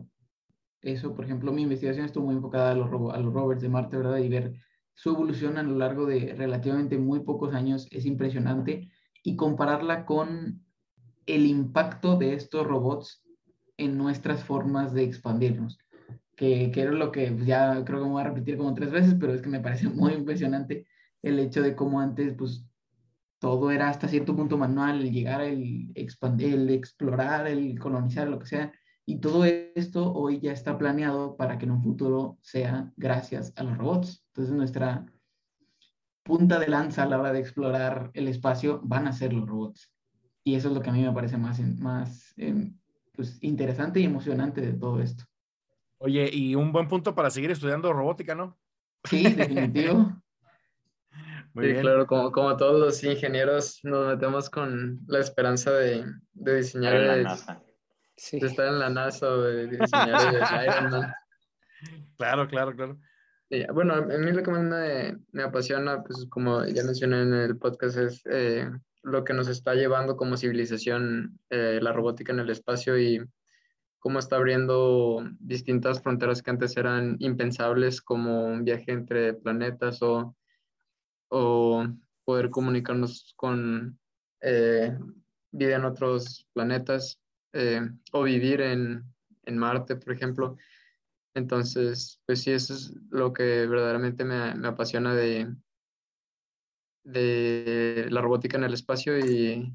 eso, 0.82 1.16
por 1.16 1.26
ejemplo, 1.26 1.51
mi 1.51 1.64
investigación 1.64 2.05
estuvo 2.05 2.26
muy 2.26 2.36
enfocada 2.36 2.72
a 2.72 2.76
los, 2.76 2.89
a 3.14 3.20
los 3.20 3.34
rovers 3.34 3.62
de 3.62 3.70
Marte, 3.70 3.97
¿verdad? 3.97 4.18
Y 4.18 4.30
ver 4.30 4.53
su 4.93 5.10
evolución 5.10 5.57
a 5.57 5.64
lo 5.64 5.78
largo 5.78 6.05
de 6.05 6.34
relativamente 6.36 6.97
muy 6.97 7.22
pocos 7.22 7.53
años 7.53 7.88
es 7.91 8.05
impresionante 8.05 8.89
y 9.24 9.36
compararla 9.36 10.05
con 10.05 10.64
el 11.36 11.45
impacto 11.45 12.17
de 12.17 12.34
estos 12.34 12.65
robots 12.65 13.23
en 13.77 13.97
nuestras 13.97 14.43
formas 14.43 14.93
de 14.93 15.03
expandirnos, 15.03 15.77
que, 16.36 16.71
que 16.71 16.82
era 16.82 16.91
lo 16.91 17.11
que 17.11 17.36
ya 17.45 17.84
creo 17.86 17.99
que 17.99 18.05
me 18.05 18.11
voy 18.11 18.21
a 18.21 18.27
repetir 18.27 18.57
como 18.57 18.73
tres 18.73 18.91
veces, 18.91 19.15
pero 19.19 19.34
es 19.34 19.41
que 19.41 19.49
me 19.49 19.59
parece 19.59 19.88
muy 19.89 20.13
impresionante 20.13 20.86
el 21.21 21.39
hecho 21.39 21.61
de 21.61 21.75
cómo 21.75 21.99
antes, 21.99 22.34
pues, 22.34 22.65
todo 23.39 23.71
era 23.71 23.89
hasta 23.89 24.07
cierto 24.07 24.36
punto 24.36 24.57
manual, 24.57 25.01
el 25.01 25.11
llegar, 25.11 25.41
el, 25.41 25.91
expandir, 25.95 26.53
el 26.55 26.69
explorar, 26.69 27.47
el 27.47 27.80
colonizar, 27.80 28.27
lo 28.27 28.39
que 28.39 28.47
sea. 28.47 28.73
Y 29.05 29.19
todo 29.19 29.45
esto 29.45 30.13
hoy 30.13 30.39
ya 30.39 30.51
está 30.51 30.77
planeado 30.77 31.38
para 31.38 31.57
que 31.57 31.65
en 31.65 31.71
un 31.71 31.82
futuro 31.82 32.38
sea 32.41 32.91
gracias 32.97 33.53
a 33.55 33.63
los 33.63 33.77
robots. 33.77 34.25
Entonces 34.27 34.53
nuestra 34.53 35.05
punta 36.23 36.59
de 36.59 36.67
lanza 36.67 37.03
a 37.03 37.05
la 37.05 37.17
hora 37.17 37.32
de 37.32 37.39
explorar 37.39 38.11
el 38.13 38.27
espacio 38.27 38.82
van 38.84 39.07
a 39.07 39.13
ser 39.13 39.34
los 39.34 39.47
robots. 39.47 39.89
Y 40.50 40.56
eso 40.56 40.70
es 40.70 40.74
lo 40.74 40.82
que 40.82 40.89
a 40.89 40.93
mí 40.93 41.04
me 41.04 41.12
parece 41.14 41.38
más, 41.38 41.60
más 41.80 42.34
em, 42.36 42.76
pues, 43.14 43.38
interesante 43.43 44.00
y 44.00 44.06
emocionante 44.06 44.62
de 44.62 44.74
todo 44.74 45.00
esto. 45.00 45.24
Oye, 46.00 46.28
y 46.34 46.56
un 46.56 46.72
buen 46.72 46.88
punto 46.88 47.14
para 47.14 47.30
seguir 47.30 47.52
estudiando 47.52 47.93
robótica, 47.93 48.34
¿no? 48.34 48.58
Sí, 49.04 49.22
definitivo. 49.36 50.12
sí, 51.54 51.74
claro, 51.82 52.08
como, 52.08 52.32
como 52.32 52.58
todos 52.58 52.80
los 52.80 53.04
ingenieros 53.04 53.80
nos 53.84 54.08
metemos 54.08 54.50
con 54.50 55.02
la 55.06 55.20
esperanza 55.20 55.72
de, 55.72 56.04
de 56.34 56.56
diseñar 56.56 56.93
la 56.95 57.16
el- 57.16 57.24
NASA. 57.26 57.62
Sí. 58.18 58.39
de 58.39 58.47
estar 58.47 58.68
en 58.68 58.80
la 58.80 58.89
NASA 58.89 59.30
o 59.30 59.41
de 59.41 59.68
diseñar 59.68 60.34
el 60.36 60.41
Iron 60.66 60.89
Man. 60.89 61.14
Claro, 62.18 62.47
claro, 62.47 62.76
claro. 62.76 62.97
Y, 63.52 63.66
bueno, 63.72 63.93
a 63.93 64.02
mí 64.02 64.32
lo 64.32 64.41
que 64.41 64.50
más 64.52 64.64
me, 64.64 65.16
me 65.32 65.43
apasiona, 65.43 66.02
pues 66.04 66.26
como 66.28 66.66
ya 66.66 66.84
mencioné 66.84 67.22
en 67.22 67.34
el 67.36 67.58
podcast, 67.58 67.97
es 67.97 68.22
eh, 68.26 68.68
lo 69.04 69.24
que 69.24 69.34
nos 69.34 69.47
está 69.47 69.74
llevando 69.76 70.18
como 70.18 70.38
civilización 70.38 71.39
eh, 71.50 71.80
la 71.82 71.93
robótica 71.93 72.32
en 72.34 72.39
el 72.39 72.50
espacio 72.50 73.00
y 73.00 73.22
cómo 74.00 74.20
está 74.20 74.38
abriendo 74.38 75.24
distintas 75.39 76.02
fronteras 76.02 76.41
que 76.41 76.52
antes 76.52 76.78
eran 76.78 77.18
impensables, 77.20 78.02
como 78.02 78.45
un 78.45 78.64
viaje 78.64 78.91
entre 78.91 79.34
planetas 79.34 80.02
o, 80.02 80.36
o 81.30 81.86
poder 82.24 82.50
comunicarnos 82.50 83.34
con 83.36 84.00
eh, 84.41 84.97
vida 85.52 85.76
en 85.76 85.86
otros 85.86 86.47
planetas 86.54 87.20
eh, 87.54 87.82
o 88.12 88.24
vivir 88.24 88.62
en, 88.62 89.04
en 89.43 89.58
Marte, 89.58 89.95
por 89.95 90.14
ejemplo. 90.14 90.58
Entonces, 91.34 92.22
pues 92.26 92.41
sí, 92.41 92.52
eso 92.52 92.74
es 92.74 92.93
lo 93.10 93.34
que 93.34 93.66
verdaderamente 93.68 94.24
me, 94.24 94.56
me 94.56 94.68
apasiona 94.68 95.14
de, 95.14 95.54
de 97.04 98.08
la 98.10 98.22
robótica 98.22 98.58
en 98.58 98.64
el 98.64 98.74
espacio 98.74 99.18
y, 99.20 99.74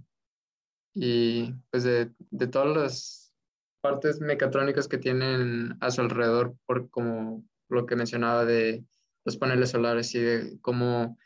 y 0.95 1.53
pues 1.71 1.85
de, 1.85 2.11
de 2.31 2.47
todas 2.47 2.77
las 2.77 3.33
partes 3.81 4.21
mecatrónicas 4.21 4.89
que 4.89 4.99
tienen 4.99 5.77
a 5.81 5.91
su 5.91 6.01
alrededor, 6.01 6.57
por 6.67 6.89
como 6.91 7.45
lo 7.69 7.87
que 7.87 7.97
mencionaba 7.97 8.45
de 8.45 8.85
los 9.25 9.37
paneles 9.37 9.71
solares 9.71 10.15
y 10.15 10.21
de 10.21 10.59
cómo, 10.61 11.19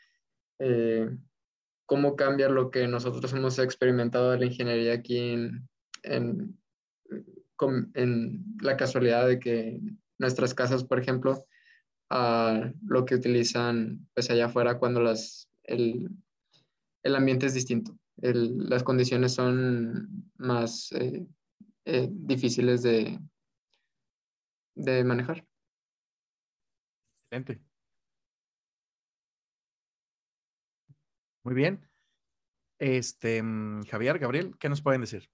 eh, 0.59 1.09
cómo 1.85 2.15
cambia 2.15 2.49
lo 2.49 2.71
que 2.71 2.87
nosotros 2.87 3.31
hemos 3.33 3.59
experimentado 3.59 4.31
de 4.31 4.39
la 4.39 4.45
ingeniería 4.45 4.93
aquí 4.93 5.17
en, 5.17 5.69
en, 6.03 6.57
en 7.93 8.45
la 8.61 8.77
casualidad 8.77 9.27
de 9.27 9.39
que 9.39 9.79
nuestras 10.17 10.53
casas, 10.53 10.83
por 10.83 10.99
ejemplo, 10.99 11.45
a 12.09 12.71
lo 12.85 13.05
que 13.05 13.15
utilizan 13.15 14.07
pues 14.13 14.29
allá 14.29 14.45
afuera 14.45 14.79
cuando 14.79 15.01
las, 15.01 15.48
el, 15.69 16.09
el 17.03 17.15
ambiente 17.15 17.45
es 17.45 17.53
distinto. 17.53 17.97
El- 18.21 18.69
las 18.69 18.83
condiciones 18.83 19.33
son 19.33 20.29
más 20.37 20.91
eh, 20.91 21.25
eh, 21.85 22.07
difíciles 22.11 22.83
de, 22.83 23.19
de 24.75 25.03
manejar. 25.03 25.45
Excelente. 27.31 27.61
Muy 31.43 31.53
bien. 31.55 31.87
Este, 32.79 33.41
mm, 33.43 33.83
Javier, 33.83 34.19
Gabriel, 34.19 34.55
¿qué 34.59 34.69
nos 34.69 34.81
pueden 34.81 35.01
decir? 35.01 35.29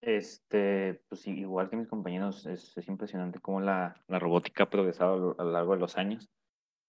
Este, 0.00 1.02
pues 1.08 1.26
igual 1.26 1.68
que 1.68 1.76
mis 1.76 1.88
compañeros, 1.88 2.46
es, 2.46 2.76
es 2.76 2.88
impresionante 2.88 3.40
cómo 3.40 3.60
la, 3.60 4.02
la 4.06 4.18
robótica 4.18 4.64
ha 4.64 4.70
progresado 4.70 5.14
a 5.14 5.18
lo, 5.18 5.40
a 5.40 5.44
lo 5.44 5.52
largo 5.52 5.74
de 5.74 5.80
los 5.80 5.96
años. 5.96 6.30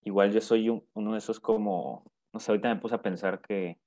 Igual 0.04 0.32
yo 0.32 0.42
soy 0.42 0.70
un- 0.70 0.88
uno 0.94 1.14
de 1.14 1.20
esos 1.20 1.40
como, 1.40 2.04
no 2.34 2.40
sé, 2.40 2.52
ahorita 2.52 2.74
me 2.74 2.80
puse 2.82 2.96
a 2.96 3.02
pensar 3.02 3.42
que 3.42 3.80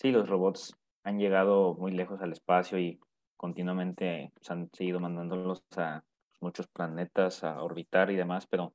sí, 0.00 0.12
los 0.12 0.28
robots 0.28 0.76
han 1.04 1.18
llegado 1.18 1.74
muy 1.74 1.92
lejos 1.92 2.20
al 2.22 2.32
espacio 2.32 2.78
y 2.78 3.00
continuamente 3.36 4.32
pues, 4.34 4.50
han 4.50 4.70
seguido 4.72 5.00
mandándolos 5.00 5.64
a 5.76 6.04
muchos 6.40 6.68
planetas 6.68 7.44
a 7.44 7.62
orbitar 7.62 8.10
y 8.10 8.16
demás, 8.16 8.46
pero 8.46 8.74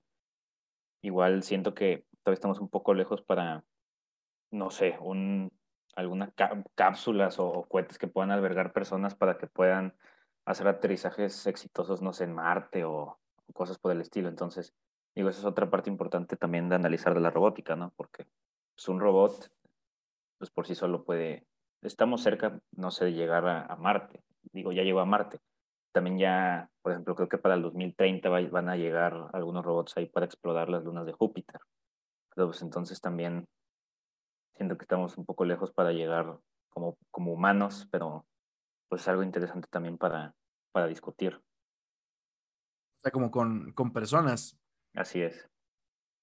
igual 1.02 1.44
siento 1.44 1.74
que 1.74 2.06
todavía 2.24 2.36
estamos 2.36 2.60
un 2.60 2.70
poco 2.70 2.94
lejos 2.94 3.22
para, 3.22 3.64
no 4.52 4.70
sé, 4.72 4.98
un, 5.02 5.52
algunas 5.96 6.32
cápsulas 6.76 7.40
o, 7.40 7.48
o 7.50 7.68
cohetes 7.68 7.98
que 7.98 8.08
puedan 8.08 8.32
albergar 8.32 8.74
personas 8.74 9.16
para 9.16 9.38
que 9.38 9.48
puedan 9.48 9.96
hacer 10.46 10.68
aterrizajes 10.68 11.48
exitosos, 11.48 12.02
no 12.02 12.14
sé, 12.14 12.26
en 12.26 12.34
Marte 12.34 12.84
o, 12.86 13.20
o 13.48 13.54
cosas 13.54 13.78
por 13.80 13.92
el 13.92 14.02
estilo. 14.02 14.30
Entonces, 14.30 14.74
digo, 15.16 15.30
esa 15.30 15.40
es 15.40 15.46
otra 15.46 15.70
parte 15.70 15.90
importante 15.90 16.38
también 16.38 16.70
de 16.70 16.76
analizar 16.76 17.14
de 17.14 17.22
la 17.22 17.32
robótica, 17.32 17.76
¿no? 17.76 17.92
Porque 17.96 18.28
pues, 18.76 18.88
un 18.88 19.00
robot, 19.00 19.52
pues 20.38 20.50
por 20.52 20.68
sí 20.68 20.76
solo 20.76 21.04
puede, 21.04 21.46
estamos 21.82 22.22
cerca, 22.22 22.60
no 22.72 22.92
sé, 22.92 23.06
de 23.06 23.14
llegar 23.14 23.48
a, 23.48 23.76
Marte. 23.76 24.24
Digo, 24.54 24.72
ya 24.72 24.84
llegó 24.84 25.00
a 25.00 25.06
Marte. 25.06 25.40
También 25.92 26.18
ya, 26.18 26.70
por 26.82 26.94
ejemplo, 26.94 27.16
creo 27.16 27.30
que 27.30 27.38
para 27.38 27.56
el 27.56 27.62
2030 27.62 28.30
va- 28.30 28.42
van 28.50 28.70
a 28.70 28.78
llegar 28.78 29.30
algunos 29.34 29.66
robots 29.66 29.98
ahí 29.98 30.06
para 30.06 30.26
explorar 30.26 30.70
las 30.70 30.84
lunas 30.84 31.06
de 31.06 31.12
Júpiter. 31.12 31.60
Pero 32.34 32.48
pues 32.48 32.62
entonces 32.62 33.02
también 33.02 33.46
siento 34.56 34.78
que 34.78 34.84
estamos 34.84 35.18
un 35.18 35.26
poco 35.26 35.44
lejos 35.44 35.72
para 35.72 35.92
llegar 35.92 36.40
como, 36.70 36.98
como 37.10 37.34
humanos, 37.34 37.88
pero 37.92 38.26
pues 38.88 39.02
es 39.02 39.08
algo 39.10 39.24
interesante 39.24 39.68
también 39.70 39.98
para, 39.98 40.34
para 40.72 40.88
discutir. 40.88 41.36
O 41.36 43.02
sea, 43.02 43.12
como 43.12 43.32
con, 43.32 43.74
con 43.74 43.92
personas. 43.92 44.61
Así 44.94 45.22
es. 45.22 45.48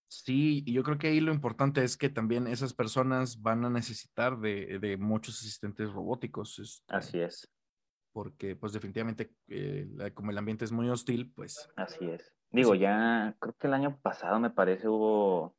Sí, 0.08 0.62
y 0.66 0.72
yo 0.72 0.82
creo 0.82 0.96
que 0.96 1.08
ahí 1.08 1.20
lo 1.20 1.32
importante 1.32 1.84
es 1.84 1.96
que 1.96 2.08
también 2.08 2.46
esas 2.46 2.72
personas 2.72 3.42
van 3.42 3.64
a 3.64 3.70
necesitar 3.70 4.38
de, 4.38 4.78
de 4.78 4.96
muchos 4.96 5.38
asistentes 5.38 5.92
robóticos. 5.92 6.58
este, 6.58 6.94
Así 6.94 7.20
es. 7.20 7.50
Porque, 8.12 8.56
pues, 8.56 8.72
definitivamente, 8.72 9.34
eh, 9.48 9.86
como 10.14 10.30
el 10.30 10.38
ambiente 10.38 10.64
es 10.64 10.72
muy 10.72 10.88
hostil, 10.88 11.30
pues, 11.34 11.68
Así 11.76 12.06
es. 12.08 12.32
Digo, 12.50 12.74
ya 12.74 13.36
creo 13.38 13.54
que 13.54 13.66
el 13.66 13.74
año 13.74 13.98
pasado 14.00 14.40
me 14.40 14.48
parece 14.48 14.88
hubo 14.88 15.54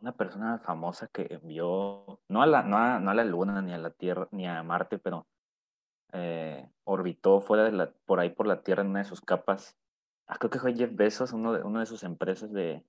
una 0.00 0.12
persona 0.12 0.58
famosa 0.60 1.08
que 1.08 1.26
envió, 1.30 2.20
no 2.28 2.42
a 2.42 2.46
la, 2.46 2.62
no 2.62 2.78
a, 2.78 3.00
no 3.00 3.10
a 3.10 3.14
la 3.14 3.24
Luna, 3.24 3.60
ni 3.60 3.72
a 3.72 3.78
la 3.78 3.90
Tierra, 3.90 4.28
ni 4.30 4.46
a 4.46 4.62
Marte, 4.62 4.98
pero 4.98 5.26
eh, 6.12 6.70
orbitó 6.84 7.40
fuera 7.40 7.64
de 7.64 7.72
la, 7.72 7.92
por 8.06 8.20
ahí 8.20 8.30
por 8.30 8.46
la 8.46 8.62
Tierra 8.62 8.82
en 8.82 8.90
una 8.90 9.00
de 9.00 9.04
sus 9.04 9.20
capas. 9.20 9.76
Ah, 10.32 10.36
creo 10.38 10.48
que 10.50 10.60
fue 10.60 10.74
Jeff 10.76 10.94
Bezos, 10.94 11.32
uno 11.32 11.52
de, 11.52 11.62
una 11.64 11.80
de 11.80 11.86
sus 11.86 12.04
empresas 12.04 12.52
de, 12.52 12.84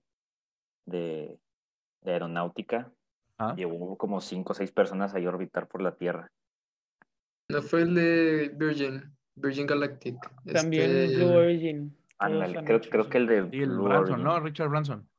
de, 0.85 1.39
de 2.01 2.11
aeronáutica, 2.11 2.91
Ah. 3.43 3.55
Llevó 3.57 3.97
como 3.97 4.21
cinco 4.21 4.51
o 4.51 4.53
seis 4.53 4.71
personas 4.71 5.15
ahí 5.15 5.25
a 5.25 5.29
orbitar 5.29 5.67
por 5.67 5.81
la 5.81 5.95
Tierra. 5.95 6.31
No 7.49 7.63
fue 7.63 7.81
el 7.81 7.95
de 7.95 8.51
Virgin, 8.55 9.01
Virgin 9.33 9.65
Galactic. 9.65 10.15
También 10.53 10.95
este, 10.95 11.17
Blue 11.17 11.33
Origin. 11.33 11.97
creo, 12.63 12.81
creo 12.81 13.09
que 13.09 13.17
el 13.17 13.25
de 13.25 13.49
Sí, 13.49 13.63
el 13.63 13.69
Blue 13.71 13.85
Branson, 13.85 14.11
Origin. 14.13 14.23
¿no? 14.25 14.39
Richard 14.41 14.69
Branson. 14.69 15.09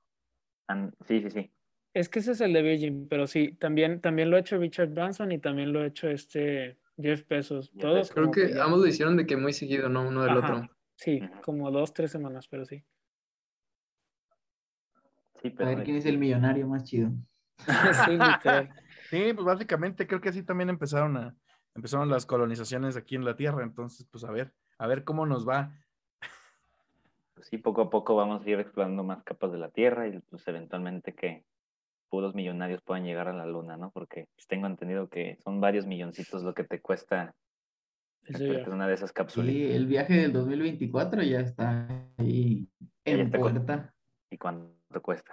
An- 0.68 0.94
sí, 1.08 1.20
sí, 1.22 1.30
sí. 1.32 1.50
Es 1.94 2.08
que 2.08 2.20
ese 2.20 2.30
es 2.30 2.40
el 2.42 2.52
de 2.52 2.62
Virgin, 2.62 3.08
pero 3.08 3.26
sí, 3.26 3.54
también, 3.58 4.00
también 4.00 4.30
lo 4.30 4.36
ha 4.36 4.40
hecho 4.40 4.56
Richard 4.56 4.90
Branson 4.90 5.32
y 5.32 5.40
también 5.40 5.72
lo 5.72 5.80
ha 5.80 5.86
hecho 5.86 6.06
este 6.08 6.78
Jeff 6.96 7.26
Bezos. 7.26 7.72
Jeff 7.72 7.80
Todos. 7.80 8.12
Creo 8.12 8.30
que 8.30 8.54
ya- 8.54 8.62
ambos 8.62 8.78
lo 8.82 8.86
hicieron 8.86 9.16
de 9.16 9.26
que 9.26 9.36
muy 9.36 9.52
seguido, 9.52 9.88
¿no? 9.88 10.06
Uno 10.06 10.22
del 10.22 10.38
Ajá. 10.38 10.54
otro. 10.58 10.70
Sí, 11.02 11.20
como 11.44 11.68
dos, 11.72 11.92
tres 11.92 12.12
semanas, 12.12 12.46
pero 12.46 12.64
sí. 12.64 12.84
Sí, 15.42 15.52
A 15.58 15.64
ver 15.64 15.82
quién 15.82 15.96
es 15.96 16.06
el 16.06 16.16
millonario 16.16 16.68
más 16.68 16.84
chido. 16.84 17.10
sí. 18.06 18.18
Sí, 19.10 19.34
pues 19.34 19.44
básicamente 19.44 20.06
creo 20.06 20.22
que 20.22 20.30
así 20.30 20.42
también 20.42 20.70
empezaron 20.70 21.18
a 21.18 21.36
empezaron 21.74 22.08
las 22.08 22.24
colonizaciones 22.24 22.96
aquí 22.96 23.14
en 23.14 23.26
la 23.26 23.36
Tierra, 23.36 23.62
entonces 23.62 24.06
pues 24.10 24.24
a 24.24 24.30
ver, 24.30 24.54
a 24.78 24.86
ver 24.86 25.04
cómo 25.04 25.26
nos 25.26 25.46
va. 25.46 25.70
pues 27.34 27.48
sí, 27.48 27.58
poco 27.58 27.82
a 27.82 27.90
poco 27.90 28.14
vamos 28.14 28.46
a 28.46 28.48
ir 28.48 28.58
explorando 28.58 29.04
más 29.04 29.22
capas 29.22 29.52
de 29.52 29.58
la 29.58 29.68
Tierra 29.68 30.08
y 30.08 30.18
pues 30.18 30.48
eventualmente 30.48 31.14
que 31.14 31.44
puros 32.08 32.34
millonarios 32.34 32.80
puedan 32.80 33.04
llegar 33.04 33.28
a 33.28 33.34
la 33.34 33.44
Luna, 33.44 33.76
¿no? 33.76 33.90
Porque 33.90 34.28
pues, 34.34 34.46
tengo 34.46 34.66
entendido 34.66 35.10
que 35.10 35.36
son 35.44 35.60
varios 35.60 35.84
milloncitos 35.84 36.42
lo 36.42 36.54
que 36.54 36.64
te 36.64 36.80
cuesta 36.80 37.34
En 38.26 38.72
una 38.72 38.86
de 38.86 38.94
esas 38.94 39.12
cápsulas. 39.12 39.50
Sí, 39.50 39.64
el 39.64 39.86
viaje 39.86 40.14
del 40.14 40.32
2024 40.32 41.22
ya 41.22 41.40
está 41.40 41.88
ahí 42.18 42.68
en 43.04 43.20
está 43.20 43.38
puerta. 43.38 43.94
¿Y 44.30 44.38
cuánto 44.38 45.02
cuesta? 45.02 45.32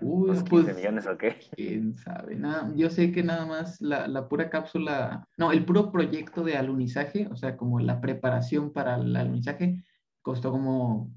Uy, 0.00 0.30
¿Unos 0.30 0.42
15 0.42 0.50
pues, 0.50 0.76
millones 0.76 1.06
o 1.06 1.16
qué? 1.16 1.38
quién 1.54 1.94
sabe. 1.94 2.36
Nada, 2.36 2.72
yo 2.74 2.90
sé 2.90 3.12
que 3.12 3.22
nada 3.22 3.46
más 3.46 3.80
la, 3.80 4.08
la 4.08 4.28
pura 4.28 4.50
cápsula, 4.50 5.26
no, 5.36 5.52
el 5.52 5.64
puro 5.64 5.90
proyecto 5.92 6.42
de 6.42 6.56
alunizaje, 6.56 7.28
o 7.30 7.36
sea, 7.36 7.56
como 7.56 7.80
la 7.80 8.00
preparación 8.00 8.72
para 8.72 8.96
el 8.96 9.14
alunizaje, 9.14 9.82
costó 10.22 10.50
como 10.50 11.12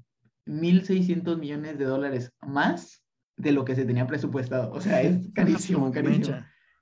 1.600 0.46 1.38
millones 1.38 1.78
de 1.78 1.84
dólares 1.84 2.32
más 2.40 3.04
de 3.36 3.52
lo 3.52 3.64
que 3.64 3.74
se 3.74 3.84
tenía 3.84 4.06
presupuestado. 4.06 4.70
O 4.72 4.80
sea, 4.80 5.02
es 5.02 5.28
carísimo, 5.34 5.90
carísimo. 5.90 6.38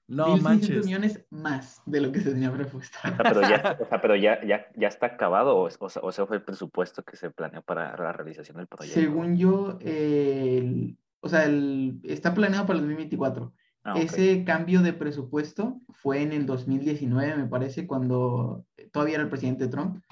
No 0.08 0.36
1.600 0.36 0.40
manches. 0.42 0.86
millones 0.86 1.26
más 1.30 1.82
de 1.84 2.00
lo 2.00 2.10
que 2.10 2.20
se 2.20 2.30
tenía 2.32 2.50
O 2.50 2.54
presupuestado. 2.54 3.14
sea, 3.14 3.22
pero 3.24 3.40
ya, 3.42 3.78
o 3.80 3.84
sea, 3.86 4.00
pero 4.00 4.16
ya, 4.16 4.44
ya, 4.44 4.66
ya 4.74 4.88
está 4.88 5.06
acabado 5.06 5.56
o, 5.56 5.68
o, 5.78 5.88
sea, 5.90 6.02
o 6.02 6.10
sea, 6.12 6.26
fue 6.26 6.36
el 6.38 6.42
presupuesto 6.42 7.02
que 7.04 7.16
se 7.16 7.30
planeó 7.30 7.60
para 7.62 7.94
la 7.96 8.12
realización 8.12 8.56
del 8.56 8.66
proyecto. 8.66 8.98
Según 8.98 9.36
yo, 9.36 9.78
eh, 9.82 10.58
el- 10.58 10.98
o 11.20 11.28
sea, 11.28 11.44
el- 11.44 12.00
está 12.04 12.32
planeado 12.32 12.64
para 12.66 12.78
el 12.78 12.84
2024. 12.86 13.52
Ah. 13.84 13.94
Ese 13.98 14.44
cambio 14.44 14.80
de 14.82 14.92
presupuesto 14.94 15.80
fue 15.90 16.22
en 16.22 16.32
el 16.32 16.46
2019, 16.46 17.36
me 17.36 17.46
parece, 17.46 17.86
cuando 17.86 18.64
todavía 18.92 19.16
era 19.16 19.24
el 19.24 19.30
presidente 19.30 19.68
Trump, 19.68 20.02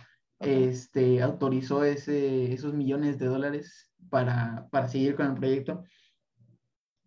este, 0.41 1.23
autorizó 1.23 1.85
ese, 1.85 2.53
esos 2.53 2.75
millones 2.75 3.19
de 3.19 3.27
dólares 3.27 3.91
para, 4.11 4.69
para 4.71 4.89
seguir 4.89 5.15
con 5.17 5.27
el 5.27 5.35
proyecto. 5.35 5.83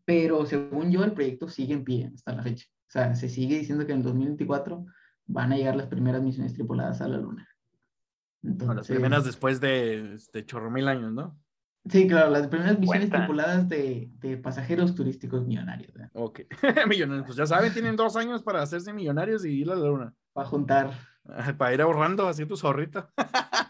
Pero 0.05 0.45
según 0.47 0.91
yo, 0.91 1.03
el 1.03 1.11
proyecto 1.13 1.47
sigue 1.47 1.73
en 1.75 1.83
pie 1.83 2.11
hasta 2.15 2.33
la 2.33 2.41
fecha. 2.41 2.65
O 2.89 2.91
sea, 2.91 3.13
se 3.15 3.29
sigue 3.29 3.59
diciendo 3.59 3.85
que 3.85 3.91
en 3.91 3.99
el 3.99 4.03
2024 4.03 4.83
van 5.27 5.53
a 5.53 5.57
llegar 5.57 5.75
las 5.75 5.85
primeras 5.87 6.23
misiones 6.23 6.55
tripuladas 6.55 7.01
a 7.01 7.07
la 7.07 7.17
Luna. 7.19 7.47
Bueno, 8.41 8.57
las 8.73 8.89
Entonces- 8.89 8.95
primeras 8.95 9.25
después 9.25 9.61
de 9.61 10.15
este, 10.15 10.43
chorro 10.45 10.71
mil 10.71 10.87
años, 10.87 11.13
¿no? 11.13 11.39
Sí, 11.87 12.07
claro, 12.07 12.29
las 12.31 12.47
primeras 12.47 12.79
misiones 12.79 13.09
Cuentan. 13.09 13.21
tripuladas 13.21 13.69
de, 13.69 14.09
de 14.19 14.37
pasajeros 14.37 14.95
turísticos 14.95 15.45
millonarios, 15.45 15.93
¿verdad? 15.93 16.09
Ok. 16.13 16.41
millonarios, 16.89 17.25
pues 17.27 17.37
ya 17.37 17.45
saben, 17.45 17.71
tienen 17.73 17.95
dos 17.95 18.15
años 18.15 18.41
para 18.43 18.61
hacerse 18.61 18.91
millonarios 18.91 19.45
y 19.45 19.49
ir 19.61 19.69
a 19.71 19.75
la 19.75 19.87
luna. 19.87 20.13
Para 20.33 20.47
juntar. 20.47 20.91
Para 21.57 21.73
ir 21.75 21.81
ahorrando, 21.81 22.27
así 22.27 22.45
tu 22.45 22.57
zorrito. 22.57 23.07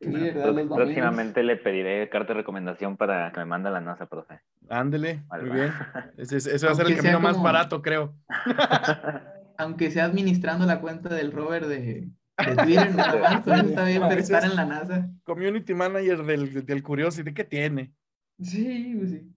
Domingos. 0.00 0.76
Próximamente 0.76 1.42
le 1.42 1.56
pediré 1.56 2.08
carta 2.10 2.32
de 2.34 2.40
recomendación 2.40 2.96
para 2.96 3.32
que 3.32 3.40
me 3.40 3.46
mande 3.46 3.68
a 3.68 3.72
la 3.72 3.80
NASA, 3.80 4.06
profe. 4.06 4.40
Ándele, 4.68 5.16
muy 5.16 5.24
Alba. 5.30 5.54
bien. 5.54 5.72
Ese, 6.18 6.66
va 6.66 6.72
a 6.72 6.74
ser 6.74 6.86
el 6.86 6.96
camino 6.96 7.20
más 7.20 7.40
barato, 7.42 7.80
creo. 7.80 8.14
Aunque 9.58 9.90
sea 9.90 10.04
administrando 10.06 10.66
la 10.66 10.80
cuenta 10.80 11.08
del 11.14 11.30
Robert 11.32 11.66
de, 11.66 11.78
de 11.78 12.10
Twitter, 12.64 12.88
eso 12.88 13.54
está 13.54 13.84
bien, 13.84 14.02
pero 14.08 14.20
estar 14.20 14.44
en 14.44 14.56
la 14.56 14.64
NASA. 14.64 15.08
Community 15.22 15.74
manager 15.74 16.24
del, 16.24 16.66
del 16.66 16.82
Curiosity, 16.82 17.32
¿qué 17.32 17.44
tiene? 17.44 17.94
Sí, 18.40 18.94
pues 18.98 19.10
sí. 19.10 19.30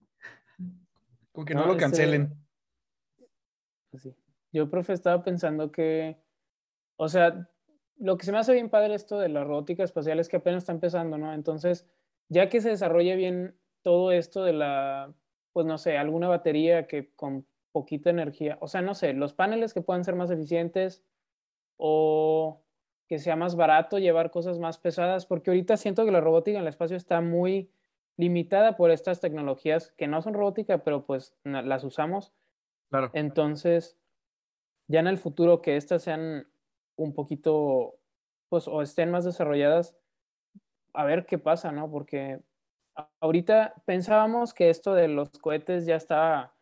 Con 1.32 1.44
que 1.44 1.54
no, 1.54 1.60
No, 1.60 1.66
lo 1.68 1.72
este- 1.74 1.82
cancelen. 1.84 2.34
Pues 3.90 4.02
sí. 4.02 4.14
Yo, 4.52 4.68
profe, 4.68 4.92
estaba 4.92 5.22
pensando 5.22 5.70
que, 5.70 6.18
o 6.96 7.08
sea, 7.08 7.48
lo 7.98 8.16
que 8.16 8.24
se 8.24 8.32
me 8.32 8.38
hace 8.38 8.52
bien 8.52 8.70
padre 8.70 8.94
esto 8.94 9.18
de 9.18 9.28
la 9.28 9.44
robótica 9.44 9.82
espacial 9.82 10.18
es 10.20 10.28
que 10.28 10.36
apenas 10.36 10.62
está 10.62 10.72
empezando, 10.72 11.18
¿no? 11.18 11.34
Entonces, 11.34 11.86
ya 12.28 12.48
que 12.48 12.60
se 12.60 12.70
desarrolle 12.70 13.16
bien 13.16 13.58
todo 13.82 14.12
esto 14.12 14.44
de 14.44 14.52
la, 14.52 15.12
pues 15.52 15.66
no 15.66 15.78
sé, 15.78 15.98
alguna 15.98 16.28
batería 16.28 16.86
que 16.86 17.12
con 17.14 17.46
poquita 17.72 18.10
energía, 18.10 18.58
o 18.60 18.68
sea, 18.68 18.82
no 18.82 18.94
sé, 18.94 19.12
los 19.12 19.34
paneles 19.34 19.74
que 19.74 19.82
puedan 19.82 20.04
ser 20.04 20.14
más 20.14 20.30
eficientes 20.30 21.04
o 21.76 22.62
que 23.08 23.18
sea 23.18 23.36
más 23.36 23.56
barato 23.56 23.98
llevar 23.98 24.30
cosas 24.30 24.58
más 24.58 24.78
pesadas, 24.78 25.26
porque 25.26 25.50
ahorita 25.50 25.76
siento 25.76 26.04
que 26.04 26.12
la 26.12 26.20
robótica 26.20 26.58
en 26.58 26.62
el 26.62 26.68
espacio 26.68 26.96
está 26.96 27.20
muy 27.20 27.70
limitada 28.16 28.76
por 28.76 28.90
estas 28.90 29.20
tecnologías 29.20 29.92
que 29.92 30.08
no 30.08 30.20
son 30.22 30.34
robótica, 30.34 30.84
pero 30.84 31.04
pues 31.06 31.36
las 31.44 31.84
usamos. 31.84 32.32
Claro. 32.90 33.10
Entonces, 33.14 33.96
ya 34.88 35.00
en 35.00 35.06
el 35.06 35.18
futuro 35.18 35.62
que 35.62 35.76
estas 35.76 36.02
sean 36.02 36.48
un 36.98 37.14
poquito, 37.14 37.98
pues, 38.48 38.68
o 38.68 38.82
estén 38.82 39.10
más 39.10 39.24
desarrolladas, 39.24 39.96
a 40.92 41.04
ver 41.04 41.26
qué 41.26 41.38
pasa, 41.38 41.72
¿no? 41.72 41.90
Porque 41.90 42.40
ahorita 43.20 43.74
pensábamos 43.86 44.52
que 44.52 44.68
esto 44.68 44.94
de 44.94 45.08
los 45.08 45.30
cohetes 45.38 45.86
ya 45.86 45.96
estaba 45.96 46.54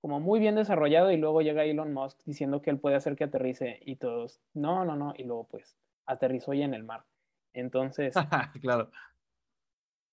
como 0.00 0.20
muy 0.20 0.38
bien 0.38 0.54
desarrollado 0.54 1.10
y 1.10 1.16
luego 1.16 1.40
llega 1.42 1.64
Elon 1.64 1.92
Musk 1.92 2.20
diciendo 2.24 2.62
que 2.62 2.70
él 2.70 2.78
puede 2.78 2.96
hacer 2.96 3.16
que 3.16 3.24
aterrice 3.24 3.80
y 3.84 3.96
todos, 3.96 4.40
no, 4.52 4.84
no, 4.84 4.96
no, 4.96 5.14
y 5.16 5.24
luego 5.24 5.48
pues 5.48 5.76
aterrizó 6.06 6.52
ya 6.52 6.66
en 6.66 6.74
el 6.74 6.84
mar. 6.84 7.04
Entonces, 7.52 8.14
claro. 8.60 8.90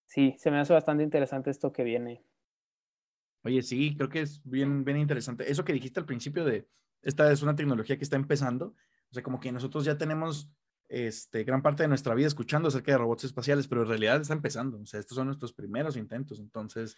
sí, 0.06 0.36
se 0.38 0.50
me 0.50 0.60
hace 0.60 0.74
bastante 0.74 1.04
interesante 1.04 1.52
esto 1.52 1.72
que 1.72 1.84
viene. 1.84 2.24
Oye, 3.44 3.62
sí, 3.62 3.96
creo 3.96 4.10
que 4.10 4.22
es 4.22 4.42
bien, 4.44 4.84
bien 4.84 4.98
interesante. 4.98 5.52
Eso 5.52 5.66
que 5.66 5.74
dijiste 5.74 6.00
al 6.00 6.06
principio 6.06 6.46
de 6.46 6.68
esta 7.02 7.32
es 7.32 7.42
una 7.42 7.56
tecnología 7.56 7.98
que 7.98 8.04
está 8.04 8.16
empezando. 8.16 8.76
O 9.12 9.14
sea, 9.14 9.24
como 9.24 9.40
que 9.40 9.52
nosotros 9.52 9.84
ya 9.84 9.98
tenemos 9.98 10.50
este, 10.88 11.44
gran 11.44 11.62
parte 11.62 11.84
de 11.84 11.90
nuestra 11.90 12.16
vida 12.16 12.28
escuchando 12.28 12.68
acerca 12.68 12.92
de 12.92 12.98
robots 12.98 13.26
espaciales, 13.26 13.68
pero 13.68 13.82
en 13.84 13.90
realidad 13.90 14.22
está 14.22 14.34
empezando. 14.34 14.80
O 14.80 14.86
sea, 14.86 15.00
estos 15.00 15.16
son 15.16 15.28
nuestros 15.28 15.54
primeros 15.54 15.98
intentos. 15.98 16.40
Entonces, 16.40 16.98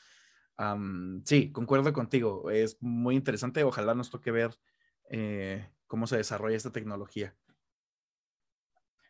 sí, 1.25 1.51
concuerdo 1.51 1.91
contigo. 1.93 2.49
Es 2.49 2.81
muy 2.81 3.15
interesante. 3.15 3.63
Ojalá 3.63 3.95
nos 3.95 4.09
toque 4.09 4.31
ver 4.31 4.55
eh, 5.09 5.69
cómo 5.87 6.07
se 6.07 6.17
desarrolla 6.17 6.57
esta 6.57 6.71
tecnología. 6.71 7.35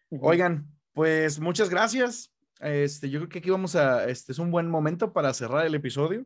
Oigan, 0.10 0.68
pues 0.94 1.40
muchas 1.40 1.70
gracias. 1.70 2.34
Este, 2.60 3.10
yo 3.10 3.20
creo 3.20 3.30
que 3.30 3.40
aquí 3.40 3.50
vamos 3.50 3.76
a, 3.76 4.08
este 4.10 4.32
es 4.32 4.40
un 4.40 4.52
buen 4.52 4.70
momento 4.70 5.12
para 5.12 5.34
cerrar 5.34 5.66
el 5.66 5.76
episodio. 5.76 6.26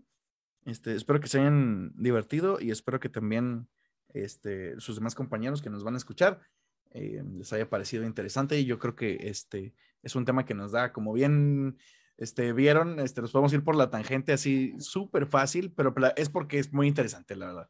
Este, 0.66 0.96
espero 0.96 1.20
que 1.20 1.28
se 1.28 1.40
hayan 1.40 1.94
divertido 1.96 2.60
y 2.60 2.72
espero 2.72 3.00
que 3.00 3.10
también 3.10 3.68
este, 4.10 4.80
sus 4.80 4.96
demás 4.96 5.16
compañeros 5.16 5.62
que 5.62 5.70
nos 5.70 5.84
van 5.84 5.94
a 5.94 5.98
escuchar 5.98 6.42
eh, 6.92 7.24
les 7.38 7.52
haya 7.54 7.70
parecido 7.70 8.06
interesante 8.06 8.60
y 8.60 8.66
yo 8.66 8.80
creo 8.80 8.96
que 8.96 9.18
este 9.30 9.74
es 10.04 10.16
un 10.16 10.26
tema 10.26 10.46
que 10.46 10.54
nos 10.54 10.72
da, 10.72 10.94
como 10.94 11.14
bien 11.14 11.78
este, 12.18 12.54
vieron, 12.54 13.00
este, 13.00 13.22
nos 13.22 13.32
podemos 13.32 13.54
ir 13.54 13.64
por 13.64 13.76
la 13.76 13.90
tangente 13.90 14.34
así 14.34 14.74
súper 14.80 15.28
fácil, 15.28 15.72
pero 15.72 15.94
es 16.16 16.30
porque 16.30 16.60
es 16.60 16.74
muy 16.74 16.88
interesante, 16.88 17.36
la 17.36 17.48
verdad. 17.48 17.70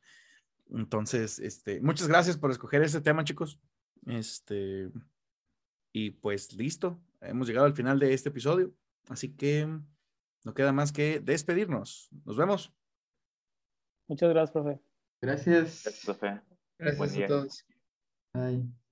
Entonces, 0.69 1.39
este, 1.39 1.81
muchas 1.81 2.07
gracias 2.07 2.37
por 2.37 2.51
escoger 2.51 2.81
este 2.81 3.01
tema, 3.01 3.23
chicos. 3.23 3.59
Este, 4.05 4.89
y 5.91 6.11
pues 6.11 6.53
listo, 6.53 7.01
hemos 7.21 7.47
llegado 7.47 7.65
al 7.65 7.73
final 7.73 7.99
de 7.99 8.13
este 8.13 8.29
episodio, 8.29 8.73
así 9.09 9.35
que 9.35 9.67
no 10.43 10.53
queda 10.53 10.71
más 10.71 10.91
que 10.91 11.19
despedirnos. 11.19 12.09
Nos 12.25 12.37
vemos. 12.37 12.73
Muchas 14.07 14.29
gracias, 14.29 14.51
profe. 14.51 14.79
Gracias. 15.21 15.83
Gracias, 15.83 16.05
profe. 16.05 16.27
Buen 16.27 16.41
Gracias 16.77 17.13
día. 17.13 17.25
a 17.25 17.27
todos. 17.27 17.65
Bye. 18.33 18.86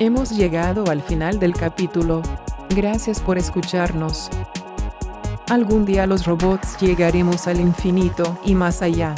Hemos 0.00 0.30
llegado 0.30 0.88
al 0.90 1.02
final 1.02 1.40
del 1.40 1.54
capítulo. 1.54 2.22
Gracias 2.70 3.18
por 3.18 3.36
escucharnos. 3.36 4.30
Algún 5.48 5.84
día 5.84 6.06
los 6.06 6.24
robots 6.24 6.78
llegaremos 6.78 7.48
al 7.48 7.58
infinito 7.58 8.38
y 8.44 8.54
más 8.54 8.80
allá. 8.80 9.16